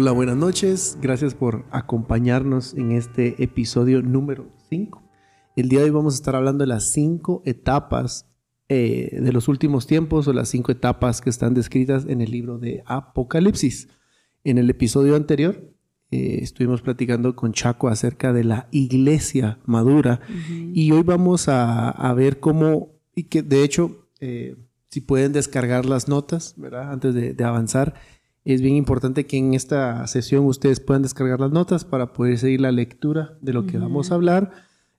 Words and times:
Hola, 0.00 0.12
buenas 0.12 0.36
noches. 0.36 0.96
Gracias 1.02 1.34
por 1.34 1.64
acompañarnos 1.72 2.72
en 2.74 2.92
este 2.92 3.42
episodio 3.42 4.00
número 4.00 4.48
5. 4.70 5.02
El 5.56 5.68
día 5.68 5.80
de 5.80 5.86
hoy 5.86 5.90
vamos 5.90 6.14
a 6.14 6.18
estar 6.18 6.36
hablando 6.36 6.62
de 6.62 6.68
las 6.68 6.92
cinco 6.92 7.42
etapas 7.44 8.30
eh, 8.68 9.18
de 9.20 9.32
los 9.32 9.48
últimos 9.48 9.88
tiempos 9.88 10.28
o 10.28 10.32
las 10.32 10.50
cinco 10.50 10.70
etapas 10.70 11.20
que 11.20 11.30
están 11.30 11.52
descritas 11.52 12.06
en 12.06 12.20
el 12.20 12.30
libro 12.30 12.60
de 12.60 12.84
Apocalipsis. 12.86 13.88
En 14.44 14.58
el 14.58 14.70
episodio 14.70 15.16
anterior 15.16 15.68
eh, 16.12 16.38
estuvimos 16.42 16.80
platicando 16.80 17.34
con 17.34 17.52
Chaco 17.52 17.88
acerca 17.88 18.32
de 18.32 18.44
la 18.44 18.68
iglesia 18.70 19.58
madura 19.66 20.20
y 20.48 20.92
hoy 20.92 21.02
vamos 21.02 21.48
a, 21.48 22.14
ver 22.14 22.38
cómo, 22.38 23.00
y 23.16 23.24
que 23.24 23.42
de 23.42 23.64
hecho, 23.64 24.08
eh, 24.20 24.54
si 24.90 25.00
pueden 25.00 25.32
descargar 25.32 25.86
las 25.86 26.06
notas, 26.06 26.54
¿verdad? 26.56 26.92
Antes 26.92 27.14
de, 27.14 27.44
avanzar, 27.44 27.94
es 28.54 28.62
bien 28.62 28.76
importante 28.76 29.26
que 29.26 29.36
en 29.36 29.52
esta 29.54 30.06
sesión 30.06 30.46
ustedes 30.46 30.80
puedan 30.80 31.02
descargar 31.02 31.38
las 31.38 31.52
notas 31.52 31.84
para 31.84 32.12
poder 32.12 32.38
seguir 32.38 32.62
la 32.62 32.72
lectura 32.72 33.36
de 33.42 33.52
lo 33.52 33.66
que 33.66 33.76
vamos 33.76 34.10
a 34.10 34.14
hablar. 34.14 34.52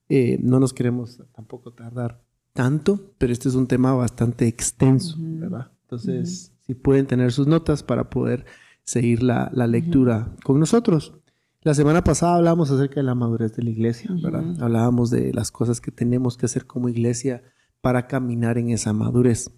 Eh, 0.07 0.37
no 0.41 0.59
nos 0.59 0.71
queremos 0.71 1.19
tampoco 1.33 1.71
tardar 1.71 2.21
tanto, 2.53 3.13
pero 3.17 3.33
este 3.33 3.49
es 3.49 3.55
un 3.55 3.67
tema 3.67 3.93
bastante 3.93 4.47
extenso, 4.47 5.15
¿verdad? 5.19 5.71
Entonces, 5.81 6.51
si 6.61 6.75
pueden 6.75 7.07
tener 7.07 7.31
sus 7.31 7.47
notas 7.47 7.81
para 7.81 8.11
poder 8.11 8.45
seguir 8.83 9.23
la, 9.23 9.49
lectura 9.67 10.35
con 10.43 10.59
nosotros. 10.59 11.13
La 11.61 11.73
semana 11.73 12.03
pasada 12.03 12.35
hablábamos 12.35 12.69
acerca 12.69 12.95
de 12.95 13.03
la 13.03 13.15
madurez 13.15 13.55
de 13.55 13.63
la 13.63 13.71
iglesia, 13.71 14.11
¿verdad? 14.21 14.61
Hablábamos 14.61 15.09
de 15.09 15.33
las 15.33 15.51
cosas 15.51 15.81
que 15.81 15.91
tenemos 15.91 16.37
que 16.37 16.45
hacer 16.45 16.67
como 16.67 16.89
iglesia 16.89 17.41
para 17.81 18.07
caminar 18.07 18.57
en 18.57 18.69
esa 18.69 18.93
madurez. 18.93 19.51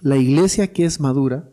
La 0.00 0.16
iglesia 0.16 0.72
que 0.72 0.84
es 0.84 1.00
madura 1.00 1.52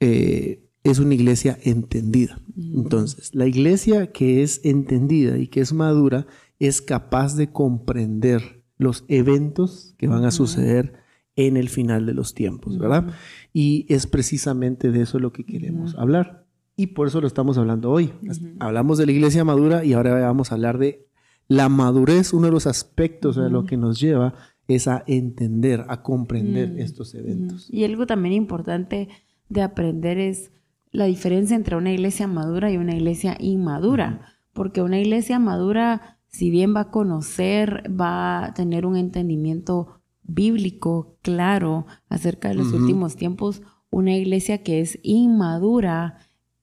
eh, 0.00 0.69
es 0.84 0.98
una 0.98 1.14
iglesia 1.14 1.58
entendida. 1.62 2.40
Entonces, 2.56 3.34
la 3.34 3.46
iglesia 3.46 4.12
que 4.12 4.42
es 4.42 4.60
entendida 4.64 5.38
y 5.38 5.48
que 5.48 5.60
es 5.60 5.72
madura 5.72 6.26
es 6.58 6.82
capaz 6.82 7.36
de 7.36 7.50
comprender 7.52 8.62
los 8.78 9.04
eventos 9.08 9.94
que 9.98 10.08
van 10.08 10.24
a 10.24 10.30
suceder 10.30 10.94
en 11.36 11.56
el 11.56 11.68
final 11.68 12.06
de 12.06 12.14
los 12.14 12.34
tiempos, 12.34 12.78
¿verdad? 12.78 13.12
Y 13.52 13.86
es 13.88 14.06
precisamente 14.06 14.90
de 14.90 15.02
eso 15.02 15.18
lo 15.18 15.32
que 15.32 15.44
queremos 15.44 15.94
hablar. 15.96 16.46
Y 16.76 16.88
por 16.88 17.08
eso 17.08 17.20
lo 17.20 17.26
estamos 17.26 17.58
hablando 17.58 17.90
hoy. 17.90 18.12
Hablamos 18.58 18.98
de 18.98 19.06
la 19.06 19.12
iglesia 19.12 19.44
madura 19.44 19.84
y 19.84 19.92
ahora 19.92 20.14
vamos 20.20 20.50
a 20.50 20.54
hablar 20.54 20.78
de 20.78 21.06
la 21.46 21.68
madurez, 21.68 22.32
uno 22.32 22.46
de 22.46 22.52
los 22.52 22.66
aspectos 22.66 23.36
de 23.36 23.50
lo 23.50 23.64
que 23.64 23.76
nos 23.76 24.00
lleva 24.00 24.34
es 24.68 24.86
a 24.86 25.02
entender, 25.06 25.84
a 25.88 26.02
comprender 26.02 26.78
estos 26.78 27.14
eventos. 27.14 27.68
Y 27.70 27.84
algo 27.84 28.06
también 28.06 28.34
importante 28.34 29.08
de 29.48 29.62
aprender 29.62 30.16
es 30.18 30.52
la 30.90 31.04
diferencia 31.04 31.56
entre 31.56 31.76
una 31.76 31.92
iglesia 31.92 32.26
madura 32.26 32.70
y 32.70 32.76
una 32.76 32.94
iglesia 32.94 33.36
inmadura, 33.38 34.26
porque 34.52 34.82
una 34.82 34.98
iglesia 34.98 35.38
madura, 35.38 36.18
si 36.26 36.50
bien 36.50 36.74
va 36.74 36.80
a 36.80 36.90
conocer, 36.90 37.84
va 37.88 38.44
a 38.44 38.54
tener 38.54 38.86
un 38.86 38.96
entendimiento 38.96 40.00
bíblico 40.22 41.16
claro 41.22 41.86
acerca 42.08 42.48
de 42.48 42.54
los 42.54 42.72
últimos 42.72 43.16
tiempos, 43.16 43.62
una 43.90 44.16
iglesia 44.16 44.62
que 44.62 44.80
es 44.80 44.98
inmadura, 45.02 46.18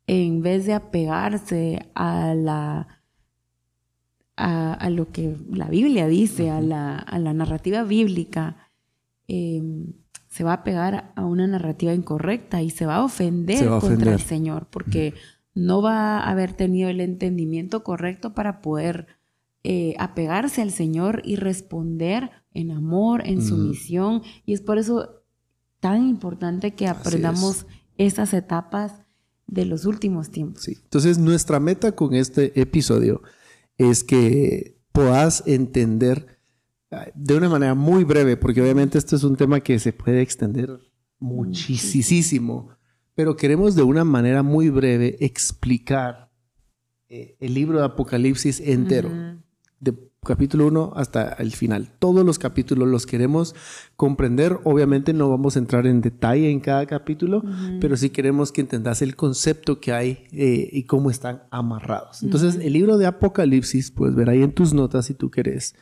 en 0.08 0.42
vez 0.42 0.66
de 0.66 0.74
apegarse 0.74 1.90
a 1.94 2.34
la 2.34 2.88
a, 4.38 4.90
lo 4.92 5.12
que 5.12 5.36
la 5.52 5.68
Biblia 5.68 6.08
dice, 6.08 6.52
a, 6.52 6.62
la, 6.62 7.04
narrativa 7.34 7.84
bíblica, 7.84 8.70
em, 9.28 9.94
se 10.38 10.44
va 10.44 10.54
a 10.54 10.64
pegar 10.64 11.14
a 11.16 11.26
una 11.26 11.48
narrativa 11.48 11.96
incorrecta 11.96 12.62
y 12.62 12.70
se 12.70 12.86
va 12.86 12.98
a 12.98 13.04
ofender, 13.04 13.68
contra 13.80 14.14
el 14.14 14.20
Señor, 14.20 14.68
porque 14.70 15.16
no 15.56 15.82
va 15.82 16.20
a 16.20 16.30
haber 16.30 16.54
tenido 16.54 16.90
el 16.90 17.02
entendimiento 17.02 17.84
correcto 17.84 18.36
para 18.36 18.62
poder 18.62 19.08
eh, 19.64 19.96
apegarse 19.98 20.62
al 20.62 20.70
Señor 20.70 21.24
y 21.26 21.38
responder 21.38 22.30
en 22.54 22.70
amor, 22.70 23.24
en 23.26 23.42
sumisión. 23.42 24.22
Y 24.46 24.54
es 24.54 24.62
por 24.62 24.78
eso 24.78 25.24
tan 25.80 26.08
importante 26.08 26.76
que 26.76 26.88
aprendamos 26.88 27.66
esas 27.98 28.32
etapas 28.36 28.94
de 29.48 29.66
los 29.66 29.86
últimos 29.86 30.30
tiempos. 30.30 30.62
Sí. 30.62 30.78
Entonces, 30.84 31.18
nuestra 31.18 31.60
meta 31.60 31.94
con 31.94 32.14
este 32.14 32.62
episodio 32.62 33.24
es 33.80 34.04
que 34.04 34.78
puedas 34.92 35.42
entender 35.48 36.37
de 37.16 37.36
una 37.36 37.50
manera 37.50 37.76
muy 37.76 38.04
breve, 38.04 38.38
porque 38.38 38.62
obviamente 38.62 38.98
este 38.98 39.16
es 39.16 39.24
un 39.24 39.36
tema 39.36 39.60
que 39.60 39.78
se 39.80 39.94
puede 39.94 40.22
extender 40.22 40.80
muchísimo, 41.20 42.70
pero 43.16 43.36
queremos 43.36 43.76
de 43.76 43.84
una 43.84 44.04
manera 44.04 44.44
muy 44.44 44.70
breve 44.70 45.18
explicar 45.20 46.32
eh, 47.10 47.36
el 47.40 47.54
libro 47.54 47.80
de 47.80 47.86
Apocalipsis 47.86 48.60
entero, 48.60 49.10
de 49.80 49.94
capítulo 50.28 50.68
1 50.68 50.94
hasta 50.96 51.34
el 51.34 51.54
final. 51.54 51.90
Todos 52.00 52.26
los 52.26 52.38
capítulos 52.38 52.88
los 52.88 53.06
queremos 53.06 53.56
comprender. 53.96 54.60
Obviamente 54.66 55.14
no 55.14 55.30
vamos 55.30 55.56
a 55.56 55.60
entrar 55.60 55.88
en 55.88 56.02
detalle 56.02 56.52
en 56.52 56.60
cada 56.60 56.86
capítulo, 56.86 57.44
pero 57.80 57.96
sí 57.98 58.10
queremos 58.10 58.52
que 58.52 58.62
entendas 58.62 59.02
el 59.02 59.16
concepto 59.16 59.80
que 59.80 59.94
hay 59.94 60.28
eh, 60.32 60.70
y 60.72 60.84
cómo 60.84 61.10
están 61.10 61.44
amarrados. 61.50 62.24
Entonces, 62.24 62.56
el 62.56 62.74
libro 62.74 62.98
de 62.98 63.08
Apocalipsis, 63.08 63.92
puedes 63.92 64.16
ver 64.16 64.30
ahí 64.30 64.44
en 64.44 64.52
tus 64.52 64.74
notas 64.74 65.06
si 65.06 65.14
tú 65.14 65.32
querés, 65.32 65.76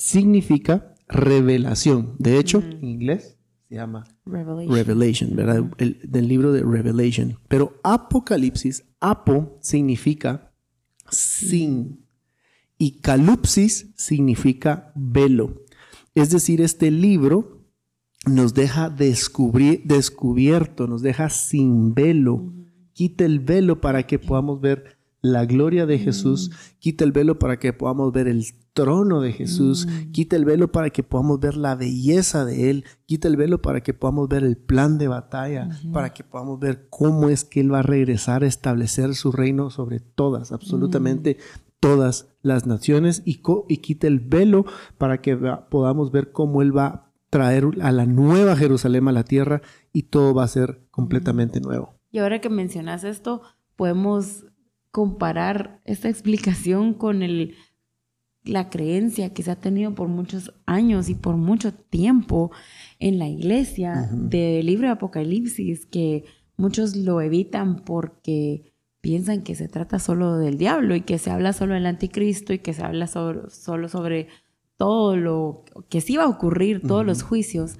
significa 0.00 0.94
revelación. 1.08 2.16
De 2.18 2.38
hecho, 2.38 2.58
en 2.58 2.84
inglés 2.84 3.36
se 3.68 3.74
llama 3.74 4.04
Revelation, 4.24 5.36
¿verdad? 5.36 5.70
El, 5.76 6.00
del 6.02 6.26
libro 6.26 6.52
de 6.52 6.62
Revelation. 6.62 7.38
Pero 7.48 7.78
Apocalipsis, 7.84 8.84
apo 8.98 9.58
significa 9.60 10.52
sin 11.10 12.06
y 12.78 13.00
calupsis 13.00 13.92
significa 13.94 14.90
velo. 14.94 15.64
Es 16.14 16.30
decir, 16.30 16.62
este 16.62 16.90
libro 16.90 17.66
nos 18.26 18.54
deja 18.54 18.88
descubrir, 18.88 19.82
descubierto, 19.84 20.86
nos 20.86 21.02
deja 21.02 21.28
sin 21.28 21.92
velo. 21.92 22.54
Quita 22.94 23.26
el 23.26 23.40
velo 23.40 23.82
para 23.82 24.06
que 24.06 24.18
podamos 24.18 24.62
ver 24.62 24.99
la 25.22 25.44
gloria 25.44 25.86
de 25.86 25.98
Jesús, 25.98 26.50
quita 26.78 27.04
el 27.04 27.12
velo 27.12 27.38
para 27.38 27.58
que 27.58 27.72
podamos 27.72 28.12
ver 28.12 28.28
el 28.28 28.44
trono 28.72 29.20
de 29.20 29.32
Jesús, 29.32 29.86
quita 30.12 30.36
el 30.36 30.44
velo 30.44 30.72
para 30.72 30.90
que 30.90 31.02
podamos 31.02 31.40
ver 31.40 31.56
la 31.56 31.74
belleza 31.74 32.44
de 32.44 32.70
Él, 32.70 32.84
quita 33.06 33.28
el 33.28 33.36
velo 33.36 33.60
para 33.60 33.82
que 33.82 33.94
podamos 33.94 34.28
ver 34.28 34.44
el 34.44 34.56
plan 34.56 34.98
de 34.98 35.08
batalla, 35.08 35.68
para 35.92 36.14
que 36.14 36.24
podamos 36.24 36.58
ver 36.58 36.86
cómo 36.88 37.28
es 37.28 37.44
que 37.44 37.60
Él 37.60 37.72
va 37.72 37.80
a 37.80 37.82
regresar 37.82 38.42
a 38.42 38.46
establecer 38.46 39.14
su 39.14 39.32
reino 39.32 39.70
sobre 39.70 40.00
todas, 40.00 40.52
absolutamente 40.52 41.36
todas 41.80 42.28
las 42.42 42.66
naciones 42.66 43.22
y, 43.24 43.42
y 43.68 43.76
quita 43.78 44.06
el 44.06 44.20
velo 44.20 44.64
para 44.98 45.20
que 45.20 45.36
podamos 45.36 46.12
ver 46.12 46.30
cómo 46.32 46.62
Él 46.62 46.76
va 46.76 46.86
a 46.86 47.10
traer 47.30 47.66
a 47.80 47.92
la 47.92 48.06
nueva 48.06 48.56
Jerusalén 48.56 49.08
a 49.08 49.12
la 49.12 49.24
tierra 49.24 49.62
y 49.92 50.04
todo 50.04 50.34
va 50.34 50.44
a 50.44 50.48
ser 50.48 50.80
completamente 50.90 51.60
nuevo. 51.60 51.94
Y 52.10 52.18
ahora 52.18 52.40
que 52.40 52.50
mencionas 52.50 53.04
esto, 53.04 53.42
podemos 53.76 54.46
comparar 54.90 55.80
esta 55.84 56.08
explicación 56.08 56.94
con 56.94 57.22
el, 57.22 57.54
la 58.44 58.70
creencia 58.70 59.32
que 59.32 59.42
se 59.42 59.50
ha 59.50 59.60
tenido 59.60 59.94
por 59.94 60.08
muchos 60.08 60.52
años 60.66 61.08
y 61.08 61.14
por 61.14 61.36
mucho 61.36 61.72
tiempo 61.72 62.50
en 62.98 63.18
la 63.18 63.28
iglesia 63.28 64.08
del 64.12 64.66
libro 64.66 64.88
de 64.88 64.92
Apocalipsis, 64.92 65.86
que 65.86 66.24
muchos 66.56 66.96
lo 66.96 67.20
evitan 67.20 67.84
porque 67.84 68.72
piensan 69.00 69.42
que 69.42 69.54
se 69.54 69.68
trata 69.68 69.98
solo 69.98 70.36
del 70.36 70.58
diablo 70.58 70.94
y 70.94 71.02
que 71.02 71.18
se 71.18 71.30
habla 71.30 71.52
solo 71.52 71.74
del 71.74 71.86
anticristo 71.86 72.52
y 72.52 72.58
que 72.58 72.74
se 72.74 72.82
habla 72.82 73.06
solo 73.06 73.88
sobre 73.88 74.28
todo 74.76 75.16
lo 75.16 75.64
que 75.88 76.00
sí 76.00 76.16
va 76.16 76.24
a 76.24 76.28
ocurrir, 76.28 76.80
todos 76.80 77.04
los 77.04 77.22
juicios, 77.22 77.76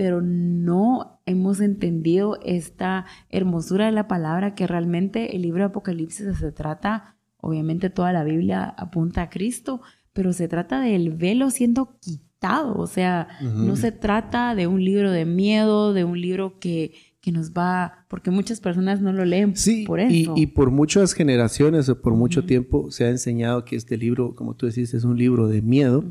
pero 0.00 0.22
no 0.22 1.20
hemos 1.26 1.60
entendido 1.60 2.38
esta 2.42 3.04
hermosura 3.28 3.84
de 3.84 3.92
la 3.92 4.08
palabra 4.08 4.54
que 4.54 4.66
realmente 4.66 5.36
el 5.36 5.42
libro 5.42 5.58
de 5.58 5.66
Apocalipsis 5.66 6.38
se 6.38 6.52
trata, 6.52 7.18
obviamente 7.36 7.90
toda 7.90 8.10
la 8.10 8.24
Biblia 8.24 8.64
apunta 8.78 9.20
a 9.20 9.28
Cristo, 9.28 9.82
pero 10.14 10.32
se 10.32 10.48
trata 10.48 10.80
del 10.80 11.10
velo 11.10 11.50
siendo 11.50 11.98
quitado, 12.00 12.78
o 12.78 12.86
sea, 12.86 13.28
no 13.42 13.76
se 13.76 13.92
trata 13.92 14.54
de 14.54 14.66
un 14.66 14.82
libro 14.82 15.10
de 15.10 15.26
miedo, 15.26 15.92
de 15.92 16.04
un 16.04 16.18
libro 16.18 16.58
que 16.58 16.94
que 17.20 17.32
nos 17.32 17.52
va, 17.52 18.06
porque 18.08 18.30
muchas 18.30 18.60
personas 18.60 19.02
no 19.02 19.12
lo 19.12 19.26
leen 19.26 19.54
sí, 19.54 19.84
por 19.86 20.00
eso. 20.00 20.34
Y, 20.36 20.42
y 20.42 20.46
por 20.46 20.70
muchas 20.70 21.12
generaciones 21.12 21.88
o 21.90 22.00
por 22.00 22.14
mucho 22.14 22.44
tiempo 22.44 22.90
se 22.90 23.04
ha 23.04 23.10
enseñado 23.10 23.64
que 23.66 23.76
este 23.76 23.98
libro, 23.98 24.34
como 24.34 24.54
tú 24.54 24.66
decís, 24.66 24.94
es 24.94 25.04
un 25.04 25.18
libro 25.18 25.46
de 25.46 25.60
miedo. 25.60 26.02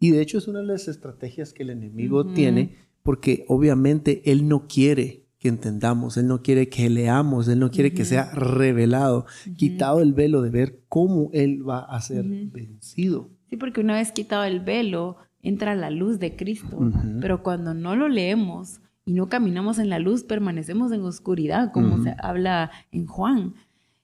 Y 0.00 0.10
de 0.12 0.22
hecho 0.22 0.38
es 0.38 0.48
una 0.48 0.60
de 0.60 0.66
las 0.66 0.88
estrategias 0.88 1.52
que 1.52 1.62
el 1.62 1.70
enemigo 1.70 2.26
tiene, 2.26 2.74
porque 3.06 3.44
obviamente 3.46 4.20
él 4.30 4.48
no 4.48 4.66
quiere 4.66 5.28
que 5.38 5.46
entendamos, 5.48 6.16
él 6.16 6.26
no 6.26 6.42
quiere 6.42 6.68
que 6.68 6.90
leamos, 6.90 7.46
él 7.46 7.60
no 7.60 7.70
quiere 7.70 7.94
que 7.94 8.04
sea 8.04 8.32
revelado, 8.34 9.26
quitado 9.56 10.00
el 10.00 10.12
velo 10.12 10.42
de 10.42 10.50
ver 10.50 10.80
cómo 10.88 11.30
él 11.32 11.66
va 11.66 11.78
a 11.78 12.00
ser 12.00 12.24
vencido. 12.24 13.30
Sí, 13.48 13.56
porque 13.56 13.80
una 13.80 13.94
vez 13.94 14.10
quitado 14.10 14.42
el 14.42 14.58
velo, 14.58 15.18
entra 15.40 15.76
la 15.76 15.90
luz 15.90 16.18
de 16.18 16.34
Cristo, 16.34 16.78
pero 17.20 17.44
cuando 17.44 17.74
no 17.74 17.94
lo 17.94 18.08
leemos, 18.08 18.80
y 19.04 19.12
no 19.12 19.28
caminamos 19.28 19.78
en 19.78 19.88
la 19.88 20.00
luz, 20.00 20.24
permanecemos 20.24 20.90
en 20.90 21.02
oscuridad, 21.02 21.70
como 21.72 22.02
se 22.02 22.16
habla 22.18 22.72
en 22.90 23.06
Juan. 23.06 23.54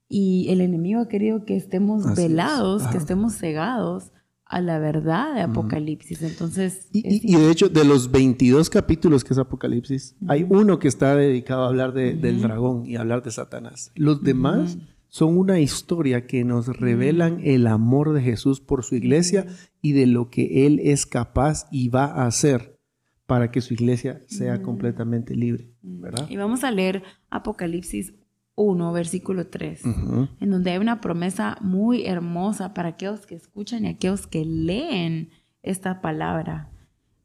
Y 0.09 0.47
el 0.49 0.61
enemigo 0.61 1.01
ha 1.01 1.09
querido 1.09 1.45
que 1.45 1.57
estemos 1.57 2.15
velados, 2.15 2.87
que 2.87 2.99
estemos 2.99 3.35
cegados 3.35 4.13
a 4.53 4.61
la 4.61 4.79
verdad 4.79 5.35
de 5.35 5.41
Apocalipsis. 5.41 6.21
Entonces... 6.23 6.89
Y, 6.93 7.35
de 7.35 7.51
hecho, 7.51 7.71
de 7.71 7.87
los 7.87 8.11
22 8.13 8.69
capítulos 8.69 9.25
que 9.25 9.33
es 9.33 9.39
Apocalipsis, 9.39 10.15
hay 10.29 10.45
uno 10.47 10.79
que 10.79 10.89
está 10.89 11.17
dedicado 11.17 11.65
a 11.65 11.69
hablar 11.69 11.95
del 11.95 12.43
dragón 12.43 12.85
y 12.85 12.97
hablar 12.97 13.23
de 13.23 13.31
Satanás. 13.31 13.93
Los 13.95 14.23
demás 14.23 14.77
son 15.09 15.39
una 15.39 15.59
historia 15.59 16.27
que 16.27 16.45
nos 16.45 16.67
revelan 16.67 17.41
el 17.43 17.67
amor 17.67 18.13
de 18.13 18.21
Jesús 18.21 18.61
por 18.61 18.85
su 18.85 18.95
iglesia 18.95 19.47
y 19.81 19.93
de 19.93 20.07
lo 20.07 20.29
que 20.29 20.67
Él 20.67 20.81
es 20.85 21.07
capaz 21.07 21.67
y 21.73 21.89
va 21.89 22.05
a 22.05 22.27
hacer 22.27 22.79
para 23.25 23.51
que 23.51 23.63
su 23.63 23.73
iglesia 23.73 24.21
sea 24.27 24.61
completamente 24.61 25.35
libre. 25.35 25.71
¿verdad? 25.81 26.29
Y 26.29 26.37
vamos 26.37 26.63
a 26.63 26.71
leer 26.71 27.03
Apocalipsis 27.31 28.13
1, 28.55 28.93
versículo 28.93 29.47
3, 29.47 29.85
en 29.85 30.51
donde 30.51 30.73
hay 30.73 30.79
una 30.79 31.01
promesa 31.01 31.57
muy 31.61 32.07
hermosa 32.07 32.75
para 32.75 32.91
aquellos 32.91 33.27
que 33.27 33.35
escuchan 33.35 33.85
y 33.85 33.89
aquellos 33.89 34.27
que 34.27 34.45
leen 34.45 35.31
esta 35.63 36.01
palabra. 36.01 36.71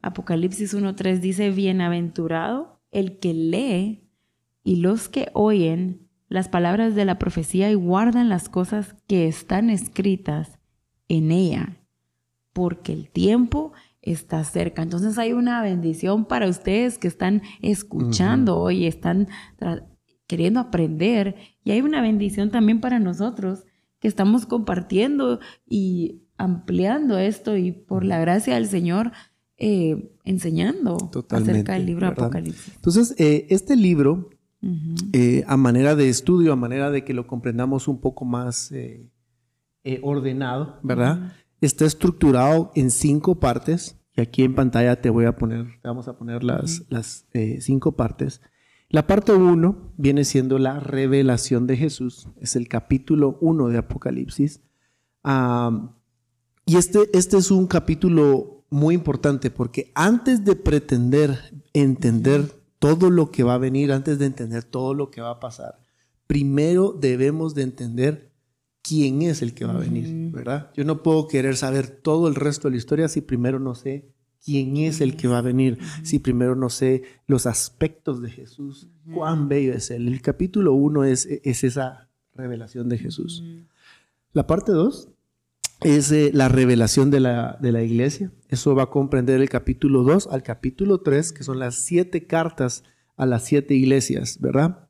Apocalipsis 0.00 0.74
1.3 0.74 1.20
dice, 1.20 1.50
bienaventurado 1.50 2.80
el 2.90 3.18
que 3.18 3.34
lee 3.34 4.08
y 4.62 4.76
los 4.76 5.08
que 5.08 5.28
oyen 5.34 6.08
las 6.28 6.48
palabras 6.48 6.94
de 6.94 7.04
la 7.04 7.18
profecía 7.18 7.70
y 7.70 7.74
guardan 7.74 8.28
las 8.28 8.48
cosas 8.48 8.96
que 9.06 9.28
están 9.28 9.70
escritas 9.70 10.58
en 11.08 11.30
ella, 11.30 11.78
porque 12.52 12.92
el 12.92 13.10
tiempo 13.10 13.72
está 14.02 14.44
cerca. 14.44 14.82
Entonces 14.82 15.18
hay 15.18 15.32
una 15.32 15.62
bendición 15.62 16.24
para 16.26 16.48
ustedes 16.48 16.98
que 16.98 17.08
están 17.08 17.42
escuchando 17.62 18.58
hoy, 18.58 18.86
están 18.86 19.28
queriendo 20.28 20.60
aprender. 20.60 21.34
Y 21.64 21.72
hay 21.72 21.80
una 21.80 22.00
bendición 22.00 22.50
también 22.50 22.80
para 22.80 23.00
nosotros 23.00 23.64
que 23.98 24.06
estamos 24.06 24.46
compartiendo 24.46 25.40
y 25.66 26.22
ampliando 26.36 27.18
esto 27.18 27.56
y 27.56 27.72
por 27.72 28.04
la 28.04 28.20
gracia 28.20 28.54
del 28.54 28.68
Señor 28.68 29.10
eh, 29.56 30.14
enseñando 30.22 31.10
acerca 31.30 31.72
del 31.72 31.86
libro 31.86 32.06
Apocalipsis. 32.06 32.76
Entonces, 32.76 33.16
eh, 33.18 33.46
este 33.50 33.74
libro, 33.74 34.30
eh, 35.12 35.42
a 35.48 35.56
manera 35.56 35.96
de 35.96 36.08
estudio, 36.08 36.52
a 36.52 36.56
manera 36.56 36.92
de 36.92 37.04
que 37.04 37.12
lo 37.12 37.26
comprendamos 37.26 37.88
un 37.88 38.00
poco 38.00 38.24
más 38.24 38.72
ordenado, 40.02 40.78
¿verdad? 40.84 41.32
Está 41.60 41.86
estructurado 41.86 42.70
en 42.76 42.92
cinco 42.92 43.40
partes. 43.40 43.96
Y 44.14 44.20
aquí 44.20 44.42
en 44.42 44.54
pantalla 44.54 45.00
te 45.00 45.10
voy 45.10 45.24
a 45.24 45.36
poner, 45.36 45.66
te 45.80 45.88
vamos 45.88 46.06
a 46.06 46.16
poner 46.16 46.44
las, 46.44 46.84
las 46.88 47.26
cinco 47.58 47.92
partes. 47.92 48.40
La 48.90 49.06
parte 49.06 49.32
1 49.32 49.92
viene 49.98 50.24
siendo 50.24 50.58
la 50.58 50.80
revelación 50.80 51.66
de 51.66 51.76
Jesús, 51.76 52.28
es 52.40 52.56
el 52.56 52.68
capítulo 52.68 53.36
1 53.42 53.68
de 53.68 53.78
Apocalipsis. 53.78 54.62
y 56.64 56.76
este, 56.76 57.10
este 57.12 57.36
es 57.36 57.50
un 57.50 57.66
capítulo 57.66 58.64
muy 58.70 58.94
importante 58.94 59.50
porque 59.50 59.92
antes 59.94 60.42
de 60.44 60.56
pretender 60.56 61.38
entender 61.74 62.50
todo 62.78 63.10
lo 63.10 63.30
que 63.30 63.42
va 63.42 63.54
a 63.54 63.58
venir, 63.58 63.92
antes 63.92 64.18
de 64.18 64.24
entender 64.24 64.64
todo 64.64 64.94
lo 64.94 65.10
que 65.10 65.20
va 65.20 65.32
a 65.32 65.40
pasar, 65.40 65.80
primero 66.26 66.92
debemos 66.92 67.54
de 67.54 67.62
entender 67.62 68.32
quién 68.80 69.20
es 69.20 69.42
el 69.42 69.52
que 69.52 69.66
va 69.66 69.74
a 69.74 69.80
venir, 69.80 70.32
¿verdad? 70.32 70.70
Yo 70.74 70.84
no 70.84 71.02
puedo 71.02 71.28
querer 71.28 71.58
saber 71.58 71.88
todo 71.88 72.26
el 72.26 72.34
resto 72.34 72.68
de 72.68 72.72
la 72.72 72.78
historia 72.78 73.08
si 73.08 73.20
primero 73.20 73.58
no 73.58 73.74
sé 73.74 74.14
quién 74.44 74.76
es 74.76 75.00
el 75.00 75.16
que 75.16 75.28
va 75.28 75.38
a 75.38 75.42
venir, 75.42 75.78
si 76.02 76.18
primero 76.18 76.54
no 76.54 76.70
sé 76.70 77.02
los 77.26 77.46
aspectos 77.46 78.22
de 78.22 78.30
Jesús, 78.30 78.88
cuán 79.12 79.48
bello 79.48 79.72
es 79.74 79.90
Él. 79.90 80.08
El 80.08 80.22
capítulo 80.22 80.72
1 80.74 81.04
es, 81.04 81.26
es, 81.26 81.64
esa 81.64 82.08
revelación 82.34 82.88
de 82.88 82.98
Jesús. 82.98 83.44
La 84.32 84.46
parte 84.46 84.72
2 84.72 85.08
es 85.82 86.10
eh, 86.10 86.30
la 86.32 86.48
revelación 86.48 87.10
de 87.10 87.20
la, 87.20 87.58
de 87.60 87.72
la, 87.72 87.82
iglesia. 87.82 88.32
Eso 88.48 88.74
va 88.74 88.84
a 88.84 88.90
comprender 88.90 89.40
el 89.40 89.48
capítulo 89.48 90.02
2 90.02 90.28
al 90.30 90.42
capítulo 90.42 91.00
3, 91.00 91.32
que 91.32 91.44
son 91.44 91.58
las 91.58 91.76
siete 91.76 92.26
cartas 92.26 92.84
a 93.16 93.26
las 93.26 93.44
siete 93.44 93.74
iglesias, 93.74 94.38
¿verdad? 94.40 94.88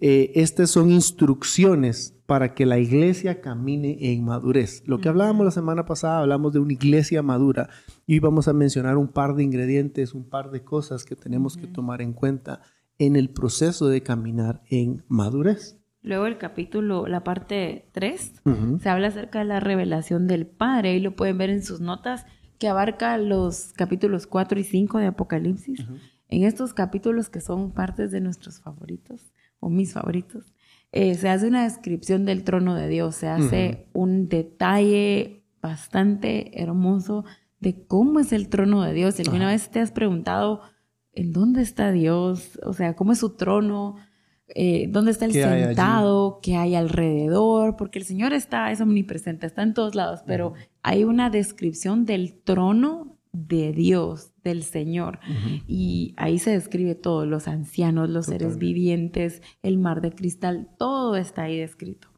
Eh, 0.00 0.32
estas 0.34 0.70
son 0.70 0.90
instrucciones 0.90 2.15
para 2.26 2.54
que 2.54 2.66
la 2.66 2.78
iglesia 2.78 3.40
camine 3.40 3.96
en 4.00 4.24
madurez. 4.24 4.82
Lo 4.86 4.98
que 4.98 5.08
hablábamos 5.08 5.44
la 5.44 5.52
semana 5.52 5.86
pasada, 5.86 6.18
hablamos 6.18 6.52
de 6.52 6.58
una 6.58 6.72
iglesia 6.72 7.22
madura 7.22 7.68
y 8.06 8.18
vamos 8.18 8.48
a 8.48 8.52
mencionar 8.52 8.96
un 8.96 9.08
par 9.08 9.34
de 9.34 9.44
ingredientes, 9.44 10.12
un 10.12 10.28
par 10.28 10.50
de 10.50 10.64
cosas 10.64 11.04
que 11.04 11.16
tenemos 11.16 11.56
que 11.56 11.66
tomar 11.66 12.02
en 12.02 12.12
cuenta 12.12 12.60
en 12.98 13.16
el 13.16 13.30
proceso 13.30 13.88
de 13.88 14.02
caminar 14.02 14.62
en 14.68 15.04
madurez. 15.08 15.78
Luego 16.02 16.26
el 16.26 16.38
capítulo, 16.38 17.06
la 17.06 17.24
parte 17.24 17.88
3, 17.92 18.42
se 18.80 18.88
habla 18.88 19.08
acerca 19.08 19.40
de 19.40 19.44
la 19.44 19.60
revelación 19.60 20.26
del 20.26 20.46
Padre 20.46 20.94
y 20.94 21.00
lo 21.00 21.16
pueden 21.16 21.38
ver 21.38 21.50
en 21.50 21.62
sus 21.62 21.80
notas 21.80 22.26
que 22.58 22.68
abarca 22.68 23.18
los 23.18 23.72
capítulos 23.74 24.26
4 24.26 24.58
y 24.60 24.64
5 24.64 24.98
de 24.98 25.06
Apocalipsis. 25.06 25.84
En 26.28 26.44
estos 26.44 26.74
capítulos 26.74 27.28
que 27.28 27.40
son 27.40 27.72
partes 27.72 28.10
de 28.10 28.20
nuestros 28.20 28.60
favoritos 28.60 29.32
o 29.58 29.68
mis 29.68 29.92
favoritos, 29.92 30.52
eh, 30.96 31.14
se 31.14 31.28
hace 31.28 31.46
una 31.46 31.64
descripción 31.64 32.24
del 32.24 32.42
trono 32.42 32.74
de 32.74 32.88
Dios, 32.88 33.16
se 33.16 33.28
hace 33.28 33.86
un 33.92 34.30
detalle 34.30 35.44
bastante 35.60 36.62
hermoso 36.62 37.26
de 37.60 37.84
cómo 37.86 38.18
es 38.18 38.32
el 38.32 38.48
trono 38.48 38.82
de 38.82 38.94
Dios. 38.94 39.16
Si 39.16 39.22
alguna 39.22 39.48
vez 39.48 39.68
te 39.68 39.80
has 39.80 39.92
preguntado, 39.92 40.62
¿en 41.12 41.34
dónde 41.34 41.60
está 41.60 41.92
Dios? 41.92 42.58
O 42.64 42.72
sea, 42.72 42.96
¿cómo 42.96 43.12
es 43.12 43.18
su 43.18 43.36
trono? 43.36 43.96
Eh, 44.48 44.86
¿Dónde 44.88 45.10
está 45.10 45.26
el 45.26 45.32
sentado? 45.32 46.40
¿Qué 46.42 46.56
hay 46.56 46.74
alrededor? 46.74 47.76
Porque 47.76 47.98
el 47.98 48.06
Señor 48.06 48.32
está, 48.32 48.70
es 48.70 48.80
omnipresente, 48.80 49.46
está 49.46 49.62
en 49.64 49.74
todos 49.74 49.94
lados, 49.94 50.20
pero 50.26 50.54
hay 50.82 51.04
una 51.04 51.28
descripción 51.28 52.06
del 52.06 52.40
trono 52.42 53.15
de 53.36 53.72
Dios, 53.72 54.32
del 54.42 54.62
Señor. 54.62 55.18
Y 55.66 56.14
ahí 56.16 56.38
se 56.38 56.50
describe 56.50 56.94
todo, 56.94 57.26
los 57.26 57.48
ancianos, 57.48 58.08
los 58.08 58.26
seres 58.26 58.58
vivientes, 58.58 59.42
el 59.62 59.78
mar 59.78 60.00
de 60.00 60.12
cristal, 60.12 60.68
todo 60.78 61.16
está 61.16 61.42
ahí 61.42 61.58
descrito. 61.58 62.08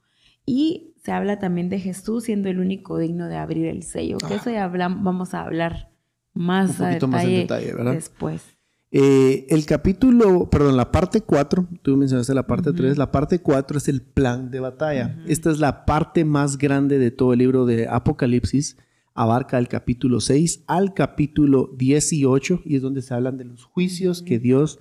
Y 0.47 0.95
se 1.03 1.13
habla 1.13 1.39
también 1.39 1.69
de 1.69 1.81
Jesús 1.81 2.25
siendo 2.25 2.49
el 2.49 2.61
único 2.61 2.99
digno 2.99 3.29
de 3.29 3.37
abrir 3.37 3.67
el 3.67 3.83
sello, 3.83 4.19
que 4.19 4.35
eso 4.35 4.51
ya 4.51 4.69
vamos 4.69 5.35
a 5.35 5.43
hablar 5.43 5.91
más, 6.33 6.81
a 6.81 6.89
detalle, 6.89 7.47
después. 7.93 8.43
Eh, 8.91 9.47
el 9.51 9.67
capítulo, 9.67 10.49
perdón, 10.49 10.77
la 10.79 10.91
parte 10.91 11.21
4, 11.21 11.69
tú 11.83 11.97
mencionaste 11.97 12.33
la 12.33 12.47
parte 12.47 12.73
3, 12.73 12.97
la 12.97 13.11
parte 13.11 13.41
4 13.41 13.77
es 13.77 13.89
el 13.89 14.01
plan 14.01 14.51
de 14.51 14.61
batalla. 14.61 15.19
Esta 15.27 15.51
es 15.51 15.59
la 15.59 15.85
parte 15.85 16.25
más 16.25 16.57
grande 16.57 16.99
de 16.99 17.11
todo 17.11 17.35
el 17.35 17.41
libro 17.41 17.67
de 17.67 17.87
Apocalipsis 17.87 18.79
abarca 19.19 19.59
el 19.59 19.67
capítulo 19.67 20.21
6 20.21 20.63
al 20.69 20.95
capítulo 20.95 21.75
18 21.77 22.63
y 22.65 22.77
es 22.77 22.83
donde 22.83 23.03
se 23.03 23.15
hablan 23.15 23.37
de 23.37 23.47
los 23.47 23.65
juicios 23.65 24.23
que 24.23 24.39
Dios, 24.39 24.79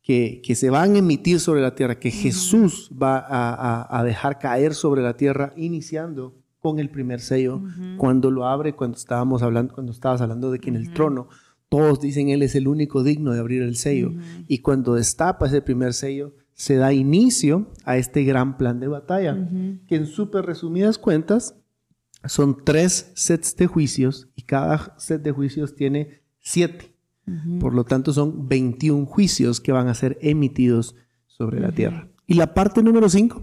que, 0.00 0.40
que 0.42 0.54
se 0.54 0.70
van 0.70 0.94
a 0.94 0.98
emitir 1.00 1.38
sobre 1.38 1.60
la 1.60 1.74
tierra, 1.74 1.98
que 1.98 2.10
Jesús 2.10 2.90
va 2.90 3.18
a, 3.18 3.98
a, 3.98 4.02
dejar 4.02 4.38
caer 4.38 4.72
sobre 4.72 5.02
la 5.02 5.18
tierra, 5.18 5.52
iniciando 5.56 6.34
con 6.60 6.78
el 6.78 6.88
primer 6.88 7.20
sello, 7.20 7.60
cuando 7.98 8.30
lo 8.30 8.46
abre, 8.46 8.74
cuando 8.74 8.96
estábamos 8.96 9.42
hablando, 9.42 9.74
cuando 9.74 9.92
estabas 9.92 10.22
hablando 10.22 10.50
de 10.50 10.60
que 10.60 10.70
en 10.70 10.76
el 10.76 10.94
trono 10.94 11.28
todos 11.68 12.00
dicen 12.00 12.30
Él 12.30 12.42
es 12.42 12.54
el 12.54 12.68
único 12.68 13.02
digno 13.02 13.32
de 13.32 13.40
abrir 13.40 13.60
el 13.60 13.76
sello. 13.76 14.12
Y 14.48 14.58
cuando 14.60 14.94
destapa 14.94 15.46
ese 15.46 15.60
primer 15.60 15.92
sello, 15.92 16.32
se 16.54 16.76
da 16.76 16.94
inicio 16.94 17.70
a 17.84 17.98
este 17.98 18.24
gran 18.24 18.56
plan 18.56 18.80
de 18.80 18.88
batalla, 18.88 19.36
que 19.86 19.96
en 19.96 20.06
súper 20.06 20.46
resumidas 20.46 20.96
cuentas 20.96 21.56
son 22.26 22.64
tres 22.64 23.12
sets 23.14 23.56
de 23.56 23.66
juicios 23.66 24.28
y 24.34 24.42
cada 24.42 24.94
set 24.98 25.22
de 25.22 25.32
juicios 25.32 25.74
tiene 25.74 26.22
siete. 26.40 26.94
Por 27.58 27.72
lo 27.72 27.84
tanto, 27.84 28.12
son 28.12 28.48
21 28.48 29.06
juicios 29.06 29.60
que 29.60 29.72
van 29.72 29.88
a 29.88 29.94
ser 29.94 30.18
emitidos 30.20 30.94
sobre 31.26 31.58
la 31.58 31.72
tierra. 31.72 32.08
Y 32.26 32.34
la 32.34 32.52
parte 32.52 32.82
número 32.82 33.08
5 33.08 33.42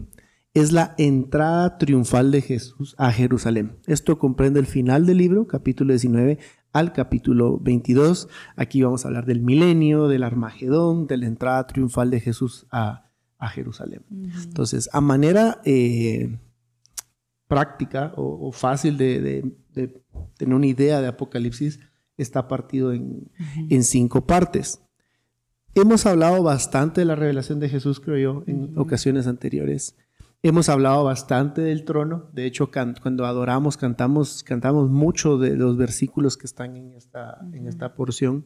es 0.54 0.72
la 0.72 0.94
entrada 0.98 1.78
triunfal 1.78 2.30
de 2.32 2.42
Jesús 2.42 2.94
a 2.98 3.12
Jerusalén. 3.12 3.78
Esto 3.88 4.20
comprende 4.20 4.60
el 4.60 4.68
final 4.68 5.06
del 5.06 5.18
libro, 5.18 5.48
capítulo 5.48 5.94
19 5.94 6.38
al 6.74 6.94
capítulo 6.94 7.58
22. 7.60 8.28
Aquí 8.56 8.82
vamos 8.82 9.04
a 9.04 9.08
hablar 9.08 9.26
del 9.26 9.42
milenio, 9.42 10.08
del 10.08 10.24
Armagedón, 10.24 11.08
de 11.08 11.18
la 11.18 11.26
entrada 11.26 11.68
triunfal 11.68 12.12
de 12.12 12.20
Jesús 12.20 12.68
a, 12.72 13.08
Jerusalén. 13.54 14.04
Entonces, 14.44 14.88
a 14.94 15.02
manera 15.02 15.62
eh, 15.66 16.38
práctica 17.52 18.14
o, 18.16 18.50
fácil 18.54 18.96
de, 18.96 19.44
tener 20.38 20.56
una 20.56 20.68
idea 20.68 21.02
de 21.02 21.08
Apocalipsis 21.08 21.82
está 22.16 22.48
partido 22.48 22.94
en, 22.94 23.30
cinco 23.84 24.26
partes. 24.26 24.82
Hemos 25.76 26.06
hablado 26.06 26.42
bastante 26.44 27.02
de 27.02 27.06
la 27.06 27.16
revelación 27.16 27.60
de 27.60 27.68
Jesús, 27.68 28.00
creo 28.00 28.18
yo, 28.18 28.44
en 28.48 28.78
ocasiones 28.78 29.28
anteriores. 29.28 29.98
Hemos 30.44 30.70
hablado 30.70 31.04
bastante 31.04 31.60
del 31.60 31.84
trono. 31.84 32.30
De 32.32 32.46
hecho, 32.46 32.72
cuando 33.02 33.26
adoramos, 33.26 33.76
cantamos, 33.76 34.44
cantamos 34.44 34.90
mucho 34.90 35.38
de 35.38 35.58
los 35.58 35.76
versículos 35.76 36.38
que 36.38 36.46
están 36.46 36.78
en 36.78 36.94
esta, 36.94 37.38
en 37.52 37.68
esta 37.68 37.96
porción. 37.96 38.46